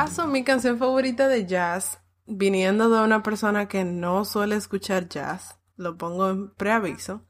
Caso, 0.04 0.28
mi 0.28 0.44
canción 0.44 0.78
favorita 0.78 1.26
de 1.26 1.44
jazz, 1.44 1.98
viniendo 2.24 2.88
de 2.88 3.02
una 3.02 3.22
persona 3.24 3.66
que 3.66 3.84
no 3.84 4.24
suele 4.24 4.54
escuchar 4.54 5.08
jazz, 5.08 5.58
lo 5.76 5.96
pongo 5.96 6.30
en 6.30 6.50
preaviso, 6.54 7.24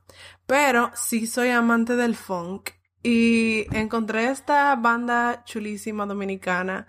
pero 0.46 0.90
sí 0.94 1.26
soy 1.26 1.48
amante 1.48 1.96
del 1.96 2.14
funk 2.14 2.70
Y 3.02 3.64
encontré 3.74 4.28
esta 4.28 4.74
banda 4.76 5.44
chulísima 5.46 6.04
dominicana 6.04 6.86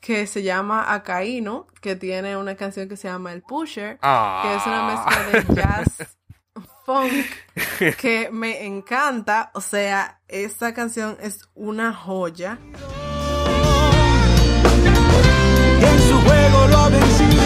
que 0.00 0.26
se 0.26 0.42
llama 0.42 0.92
Acaíno, 0.92 1.68
que 1.80 1.96
tiene 1.96 2.36
una 2.36 2.54
canción 2.54 2.86
que 2.86 2.98
se 2.98 3.08
llama 3.08 3.32
El 3.32 3.40
Pusher, 3.40 3.98
que 3.98 4.54
es 4.56 4.66
una 4.66 4.82
Ah. 4.82 5.06
mezcla 5.06 5.54
de 5.54 5.54
jazz 5.54 6.18
funk 6.84 7.96
que 7.98 8.28
me 8.30 8.66
encanta. 8.66 9.50
O 9.54 9.62
sea, 9.62 10.20
esta 10.28 10.74
canción 10.74 11.16
es 11.20 11.48
una 11.54 11.94
joya. 11.94 12.58
En 15.90 15.98
su 16.08 16.20
juego 16.20 16.66
lo 16.68 16.76
ha 16.76 16.88
vencido. 16.88 17.42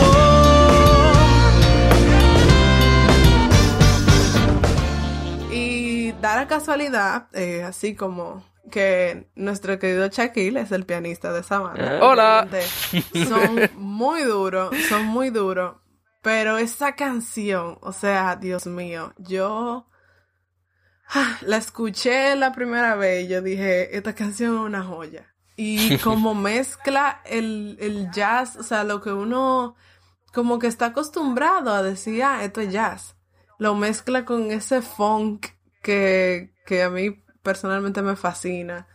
Y 5.52 6.12
da 6.20 6.36
la 6.36 6.46
casualidad, 6.46 7.28
eh, 7.32 7.62
así 7.62 7.94
como 7.94 8.44
que 8.70 9.30
nuestro 9.34 9.78
querido 9.78 10.08
Shaquille 10.08 10.60
es 10.60 10.72
el 10.72 10.84
pianista 10.84 11.32
de 11.32 11.40
esa 11.40 11.58
banda. 11.60 11.98
Hola. 12.02 12.46
Realmente 12.50 13.26
Son 13.26 13.70
muy 13.76 14.22
duros, 14.22 14.74
son 14.88 15.06
muy 15.06 15.30
duros. 15.30 15.76
Pero 16.22 16.58
esa 16.58 16.94
canción, 16.94 17.78
o 17.80 17.92
sea, 17.92 18.36
Dios 18.36 18.66
mío, 18.66 19.14
yo 19.18 19.86
ah, 21.10 21.38
la 21.42 21.56
escuché 21.56 22.34
la 22.36 22.52
primera 22.52 22.96
vez 22.96 23.24
y 23.24 23.28
yo 23.28 23.40
dije, 23.40 23.96
esta 23.96 24.14
canción 24.14 24.54
es 24.54 24.60
una 24.60 24.82
joya. 24.82 25.34
Y 25.60 25.98
como 25.98 26.36
mezcla 26.36 27.20
el, 27.24 27.76
el 27.80 28.12
jazz, 28.12 28.54
o 28.56 28.62
sea, 28.62 28.84
lo 28.84 29.00
que 29.00 29.12
uno 29.12 29.74
como 30.32 30.60
que 30.60 30.68
está 30.68 30.86
acostumbrado 30.86 31.72
a 31.72 31.82
decir, 31.82 32.22
ah, 32.22 32.44
esto 32.44 32.60
es 32.60 32.72
jazz. 32.72 33.16
Lo 33.58 33.74
mezcla 33.74 34.24
con 34.24 34.52
ese 34.52 34.82
funk 34.82 35.46
que, 35.82 36.54
que 36.64 36.84
a 36.84 36.90
mí 36.90 37.10
personalmente 37.42 38.02
me 38.02 38.14
fascina. 38.14 38.86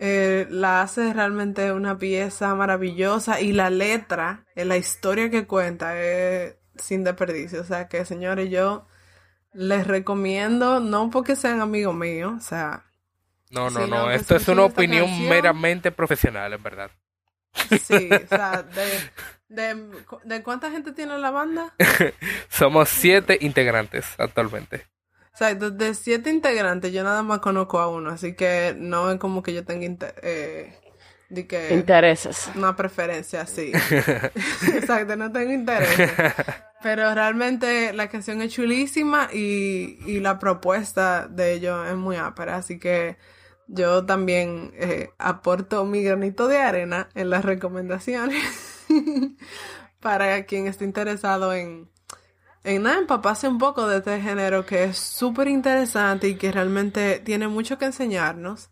Eh, 0.00 0.48
la 0.50 0.82
hace 0.82 1.12
realmente 1.12 1.70
una 1.70 1.96
pieza 1.96 2.56
maravillosa 2.56 3.40
y 3.40 3.52
la 3.52 3.70
letra, 3.70 4.46
eh, 4.56 4.64
la 4.64 4.76
historia 4.76 5.30
que 5.30 5.46
cuenta 5.46 5.96
es 6.02 6.56
sin 6.74 7.04
desperdicio. 7.04 7.60
O 7.60 7.64
sea 7.64 7.86
que, 7.86 8.04
señores, 8.04 8.50
yo 8.50 8.88
les 9.52 9.86
recomiendo, 9.86 10.80
no 10.80 11.10
porque 11.10 11.36
sean 11.36 11.60
amigos 11.60 11.94
míos, 11.94 12.34
o 12.36 12.40
sea, 12.40 12.84
No, 13.54 13.70
no, 13.70 13.86
no. 13.86 14.10
Esto 14.10 14.36
es 14.36 14.48
una 14.48 14.64
opinión 14.64 15.06
canción. 15.06 15.28
meramente 15.28 15.92
profesional, 15.92 16.52
en 16.52 16.62
verdad. 16.62 16.90
sí, 17.78 18.18
o 18.24 18.28
sea, 18.28 18.62
de, 18.62 19.10
de, 19.48 19.90
¿de 20.24 20.42
cuánta 20.42 20.70
gente 20.70 20.92
tiene 20.92 21.18
la 21.18 21.30
banda? 21.30 21.74
Somos 22.48 22.88
siete 22.88 23.38
integrantes 23.40 24.06
actualmente. 24.18 24.86
O 25.32 25.36
sea, 25.36 25.54
de, 25.54 25.94
siete 25.94 26.30
integrantes, 26.30 26.92
yo 26.92 27.02
nada 27.02 27.22
más 27.22 27.40
conozco 27.40 27.80
a 27.80 27.88
uno, 27.88 28.10
así 28.10 28.34
que 28.36 28.74
no 28.78 29.10
es 29.10 29.18
como 29.18 29.42
que 29.42 29.52
yo 29.52 29.64
tenga 29.64 30.12
eh, 30.22 30.78
de 31.28 31.46
que 31.48 31.74
Intereses. 31.74 32.50
una 32.54 32.76
preferencia 32.76 33.40
así. 33.42 33.72
Exacto, 34.74 35.16
no 35.16 35.32
tengo 35.32 35.52
interés. 35.52 35.90
Pero 36.82 37.14
realmente 37.14 37.92
la 37.92 38.08
canción 38.08 38.42
es 38.42 38.52
chulísima 38.52 39.28
y, 39.32 39.98
y 40.06 40.20
la 40.20 40.38
propuesta 40.38 41.26
de 41.28 41.54
ellos 41.54 41.88
es 41.88 41.96
muy 41.96 42.16
ápera, 42.16 42.56
así 42.56 42.78
que 42.78 43.16
yo 43.66 44.04
también 44.04 44.72
eh, 44.76 45.10
aporto 45.18 45.84
mi 45.84 46.02
granito 46.02 46.48
de 46.48 46.58
arena 46.58 47.08
en 47.14 47.30
las 47.30 47.44
recomendaciones 47.44 48.42
para 50.00 50.44
quien 50.44 50.66
esté 50.66 50.84
interesado 50.84 51.54
en, 51.54 51.90
en 52.62 52.82
nada, 52.82 52.98
empaparse 52.98 53.48
un 53.48 53.58
poco 53.58 53.86
de 53.86 53.98
este 53.98 54.20
género 54.20 54.66
que 54.66 54.84
es 54.84 54.98
súper 54.98 55.48
interesante 55.48 56.28
y 56.28 56.36
que 56.36 56.52
realmente 56.52 57.20
tiene 57.20 57.48
mucho 57.48 57.78
que 57.78 57.86
enseñarnos 57.86 58.70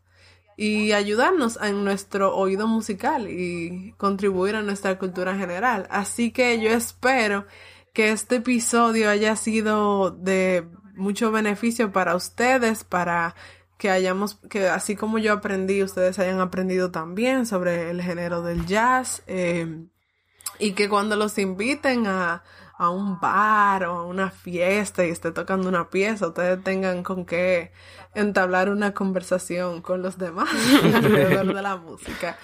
y 0.56 0.92
ayudarnos 0.92 1.58
en 1.62 1.84
nuestro 1.84 2.36
oído 2.36 2.66
musical 2.66 3.28
y 3.28 3.94
contribuir 3.96 4.56
a 4.56 4.62
nuestra 4.62 4.98
cultura 4.98 5.36
general. 5.36 5.86
Así 5.90 6.30
que 6.30 6.60
yo 6.60 6.70
espero 6.70 7.46
que 7.92 8.10
este 8.10 8.36
episodio 8.36 9.10
haya 9.10 9.36
sido 9.36 10.10
de 10.10 10.66
mucho 10.94 11.32
beneficio 11.32 11.92
para 11.92 12.14
ustedes, 12.14 12.84
para 12.84 13.34
que 13.82 13.90
hayamos, 13.90 14.36
que 14.48 14.68
así 14.68 14.94
como 14.94 15.18
yo 15.18 15.32
aprendí, 15.32 15.82
ustedes 15.82 16.20
hayan 16.20 16.38
aprendido 16.38 16.92
también 16.92 17.46
sobre 17.46 17.90
el 17.90 18.00
género 18.00 18.40
del 18.40 18.64
jazz. 18.64 19.24
eh, 19.26 19.86
y 20.60 20.74
que 20.74 20.88
cuando 20.88 21.16
los 21.16 21.36
inviten 21.38 22.06
a, 22.06 22.44
a 22.78 22.90
un 22.90 23.18
bar 23.18 23.86
o 23.86 23.98
a 23.98 24.06
una 24.06 24.30
fiesta 24.30 25.04
y 25.04 25.10
esté 25.10 25.32
tocando 25.32 25.68
una 25.68 25.90
pieza, 25.90 26.28
ustedes 26.28 26.62
tengan 26.62 27.02
con 27.02 27.24
qué 27.26 27.72
entablar 28.14 28.68
una 28.68 28.94
conversación 28.94 29.82
con 29.82 30.00
los 30.00 30.16
demás 30.16 30.50
alrededor 30.94 31.52
de 31.52 31.62
la 31.62 31.76
música. 31.76 32.38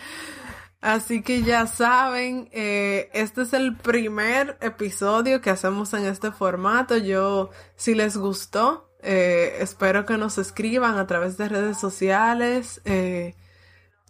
Así 0.81 1.23
que 1.23 1.43
ya 1.45 1.69
saben, 1.69 2.49
eh, 2.51 3.11
este 3.13 3.43
es 3.43 3.53
el 3.53 3.77
primer 3.77 4.59
episodio 4.61 5.41
que 5.41 5.51
hacemos 5.51 5.95
en 5.95 6.05
este 6.07 6.33
formato. 6.33 6.97
Yo, 6.97 7.51
si 7.77 7.95
les 7.95 8.17
gustó, 8.17 8.88
eh, 9.03 9.57
espero 9.61 10.05
que 10.07 10.17
nos 10.19 10.39
escriban 10.39 10.99
a 10.99 11.07
través 11.07 11.37
de 11.37 11.49
redes 11.49 11.79
sociales. 11.79 12.81
eh, 12.85 13.35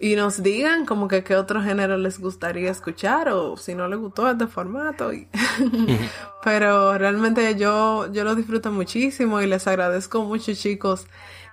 y 0.00 0.14
nos 0.14 0.44
digan 0.44 0.86
como 0.86 1.08
que 1.08 1.24
qué 1.24 1.34
otro 1.34 1.60
género 1.60 1.96
les 1.96 2.20
gustaría 2.20 2.70
escuchar 2.70 3.30
o 3.30 3.56
si 3.56 3.74
no 3.74 3.88
les 3.88 3.98
gustó 3.98 4.30
este 4.30 4.46
formato. 4.46 5.12
y- 5.12 5.28
Pero 6.44 6.96
realmente 6.96 7.56
yo, 7.56 8.06
yo 8.12 8.22
lo 8.22 8.36
disfruto 8.36 8.70
muchísimo 8.70 9.40
y 9.40 9.46
les 9.46 9.66
agradezco 9.66 10.22
mucho 10.22 10.54
chicos 10.54 11.06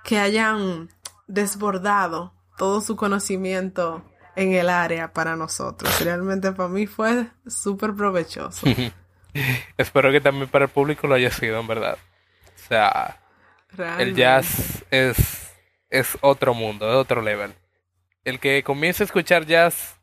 que 0.04 0.20
hayan 0.20 0.88
desbordado 1.26 2.32
todo 2.56 2.80
su 2.80 2.94
conocimiento 2.94 4.04
en 4.36 4.52
el 4.52 4.68
área 4.70 5.12
para 5.12 5.34
nosotros. 5.34 6.00
Realmente 6.00 6.52
para 6.52 6.68
mí 6.68 6.86
fue 6.86 7.26
súper 7.48 7.94
provechoso. 7.94 8.64
Espero 9.76 10.12
que 10.12 10.20
también 10.20 10.48
para 10.48 10.66
el 10.66 10.70
público 10.70 11.08
lo 11.08 11.16
haya 11.16 11.30
sido, 11.32 11.58
en 11.58 11.66
verdad. 11.66 11.98
O 12.54 12.68
sea, 12.68 13.18
el 13.78 13.86
Realmente. 13.86 14.20
jazz 14.20 14.84
es, 14.90 15.52
es 15.90 16.18
otro 16.20 16.54
mundo, 16.54 16.88
es 16.88 16.96
otro 16.96 17.22
level. 17.22 17.52
El 18.24 18.40
que 18.40 18.62
comienza 18.62 19.04
a 19.04 19.06
escuchar 19.06 19.46
jazz, 19.46 19.96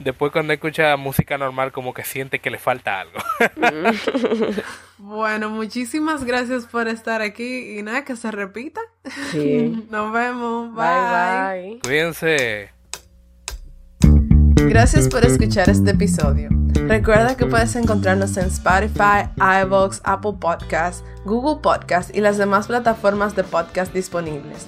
después 0.00 0.32
cuando 0.32 0.52
escucha 0.52 0.96
música 0.96 1.38
normal, 1.38 1.70
como 1.72 1.94
que 1.94 2.02
siente 2.04 2.38
que 2.40 2.50
le 2.50 2.58
falta 2.58 3.00
algo. 3.00 3.18
Bueno, 5.02 5.48
muchísimas 5.48 6.24
gracias 6.24 6.66
por 6.66 6.86
estar 6.86 7.22
aquí 7.22 7.78
y 7.78 7.82
nada, 7.82 8.04
que 8.04 8.16
se 8.16 8.30
repita. 8.30 8.82
Sí. 9.32 9.86
Nos 9.90 10.12
vemos. 10.12 10.74
Bye, 10.74 11.70
bye. 11.72 11.80
Cuídense. 11.82 12.70
Gracias 14.68 15.08
por 15.08 15.24
escuchar 15.24 15.70
este 15.70 15.90
episodio. 15.90 16.48
Recuerda 16.86 17.36
que 17.36 17.46
puedes 17.46 17.74
encontrarnos 17.76 18.36
en 18.36 18.46
Spotify, 18.46 19.28
iVoox, 19.64 20.00
Apple 20.04 20.34
Podcasts, 20.38 21.02
Google 21.24 21.60
Podcasts 21.62 22.12
y 22.14 22.20
las 22.20 22.36
demás 22.36 22.66
plataformas 22.66 23.34
de 23.34 23.44
podcast 23.44 23.92
disponibles. 23.92 24.66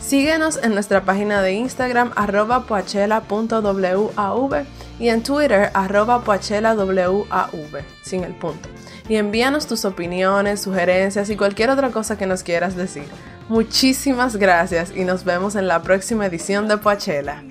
Síguenos 0.00 0.58
en 0.62 0.74
nuestra 0.74 1.04
página 1.04 1.42
de 1.42 1.52
Instagram 1.52 2.12
arroba 2.16 2.66
poachela.wav 2.66 4.64
y 4.98 5.08
en 5.08 5.22
Twitter 5.22 5.70
arroba 5.74 6.22
poachelawav 6.22 7.84
sin 8.02 8.24
el 8.24 8.34
punto. 8.34 8.68
Y 9.08 9.16
envíanos 9.16 9.66
tus 9.66 9.84
opiniones, 9.84 10.62
sugerencias 10.62 11.28
y 11.30 11.36
cualquier 11.36 11.70
otra 11.70 11.90
cosa 11.90 12.16
que 12.16 12.26
nos 12.26 12.42
quieras 12.42 12.76
decir. 12.76 13.04
Muchísimas 13.48 14.36
gracias 14.36 14.92
y 14.94 15.04
nos 15.04 15.24
vemos 15.24 15.54
en 15.54 15.68
la 15.68 15.82
próxima 15.82 16.26
edición 16.26 16.66
de 16.68 16.78
Poachela 16.78 17.42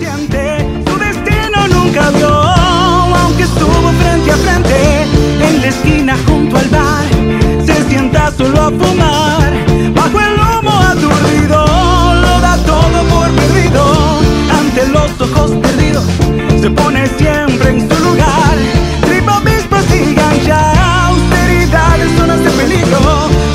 serpenteante, 0.00 0.82
tu 0.84 0.98
destino 0.98 1.68
nunca 1.68 2.10
vio, 2.10 2.28
aunque 2.28 3.42
estuvo 3.42 3.92
frente 4.00 4.30
a 4.30 4.36
frente, 4.36 5.02
en 5.46 5.60
la 5.60 5.66
esquina 5.66 6.16
junto 6.26 6.56
al 6.56 6.68
bar, 6.68 7.04
se 7.64 7.88
sienta 7.88 8.32
solo 8.36 8.60
a 8.62 8.70
fumar, 8.70 9.52
bajo 9.94 10.20
el 10.20 10.36
lomo 10.36 10.70
aturdido, 10.70 11.64
lo 12.14 12.40
da 12.40 12.56
todo 12.64 13.04
por 13.10 13.30
perdido, 13.30 14.20
ante 14.58 14.86
los 14.88 15.20
ojos 15.20 15.50
perdidos, 15.62 16.04
se 16.60 16.70
pone 16.70 17.06
siempre 17.18 17.70
en 17.70 17.88
su 17.88 17.98
lugar, 18.02 18.56
tripa 19.02 19.40
vispas 19.40 19.84
y 19.94 20.14
gancha, 20.14 21.08
austeridad 21.08 22.00
es 22.00 22.18
zonas 22.18 22.42
de 22.42 22.50
peligro, 22.50 22.98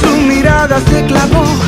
su 0.02 0.18
mirada 0.28 0.80
se 0.90 1.06
clavó. 1.06 1.65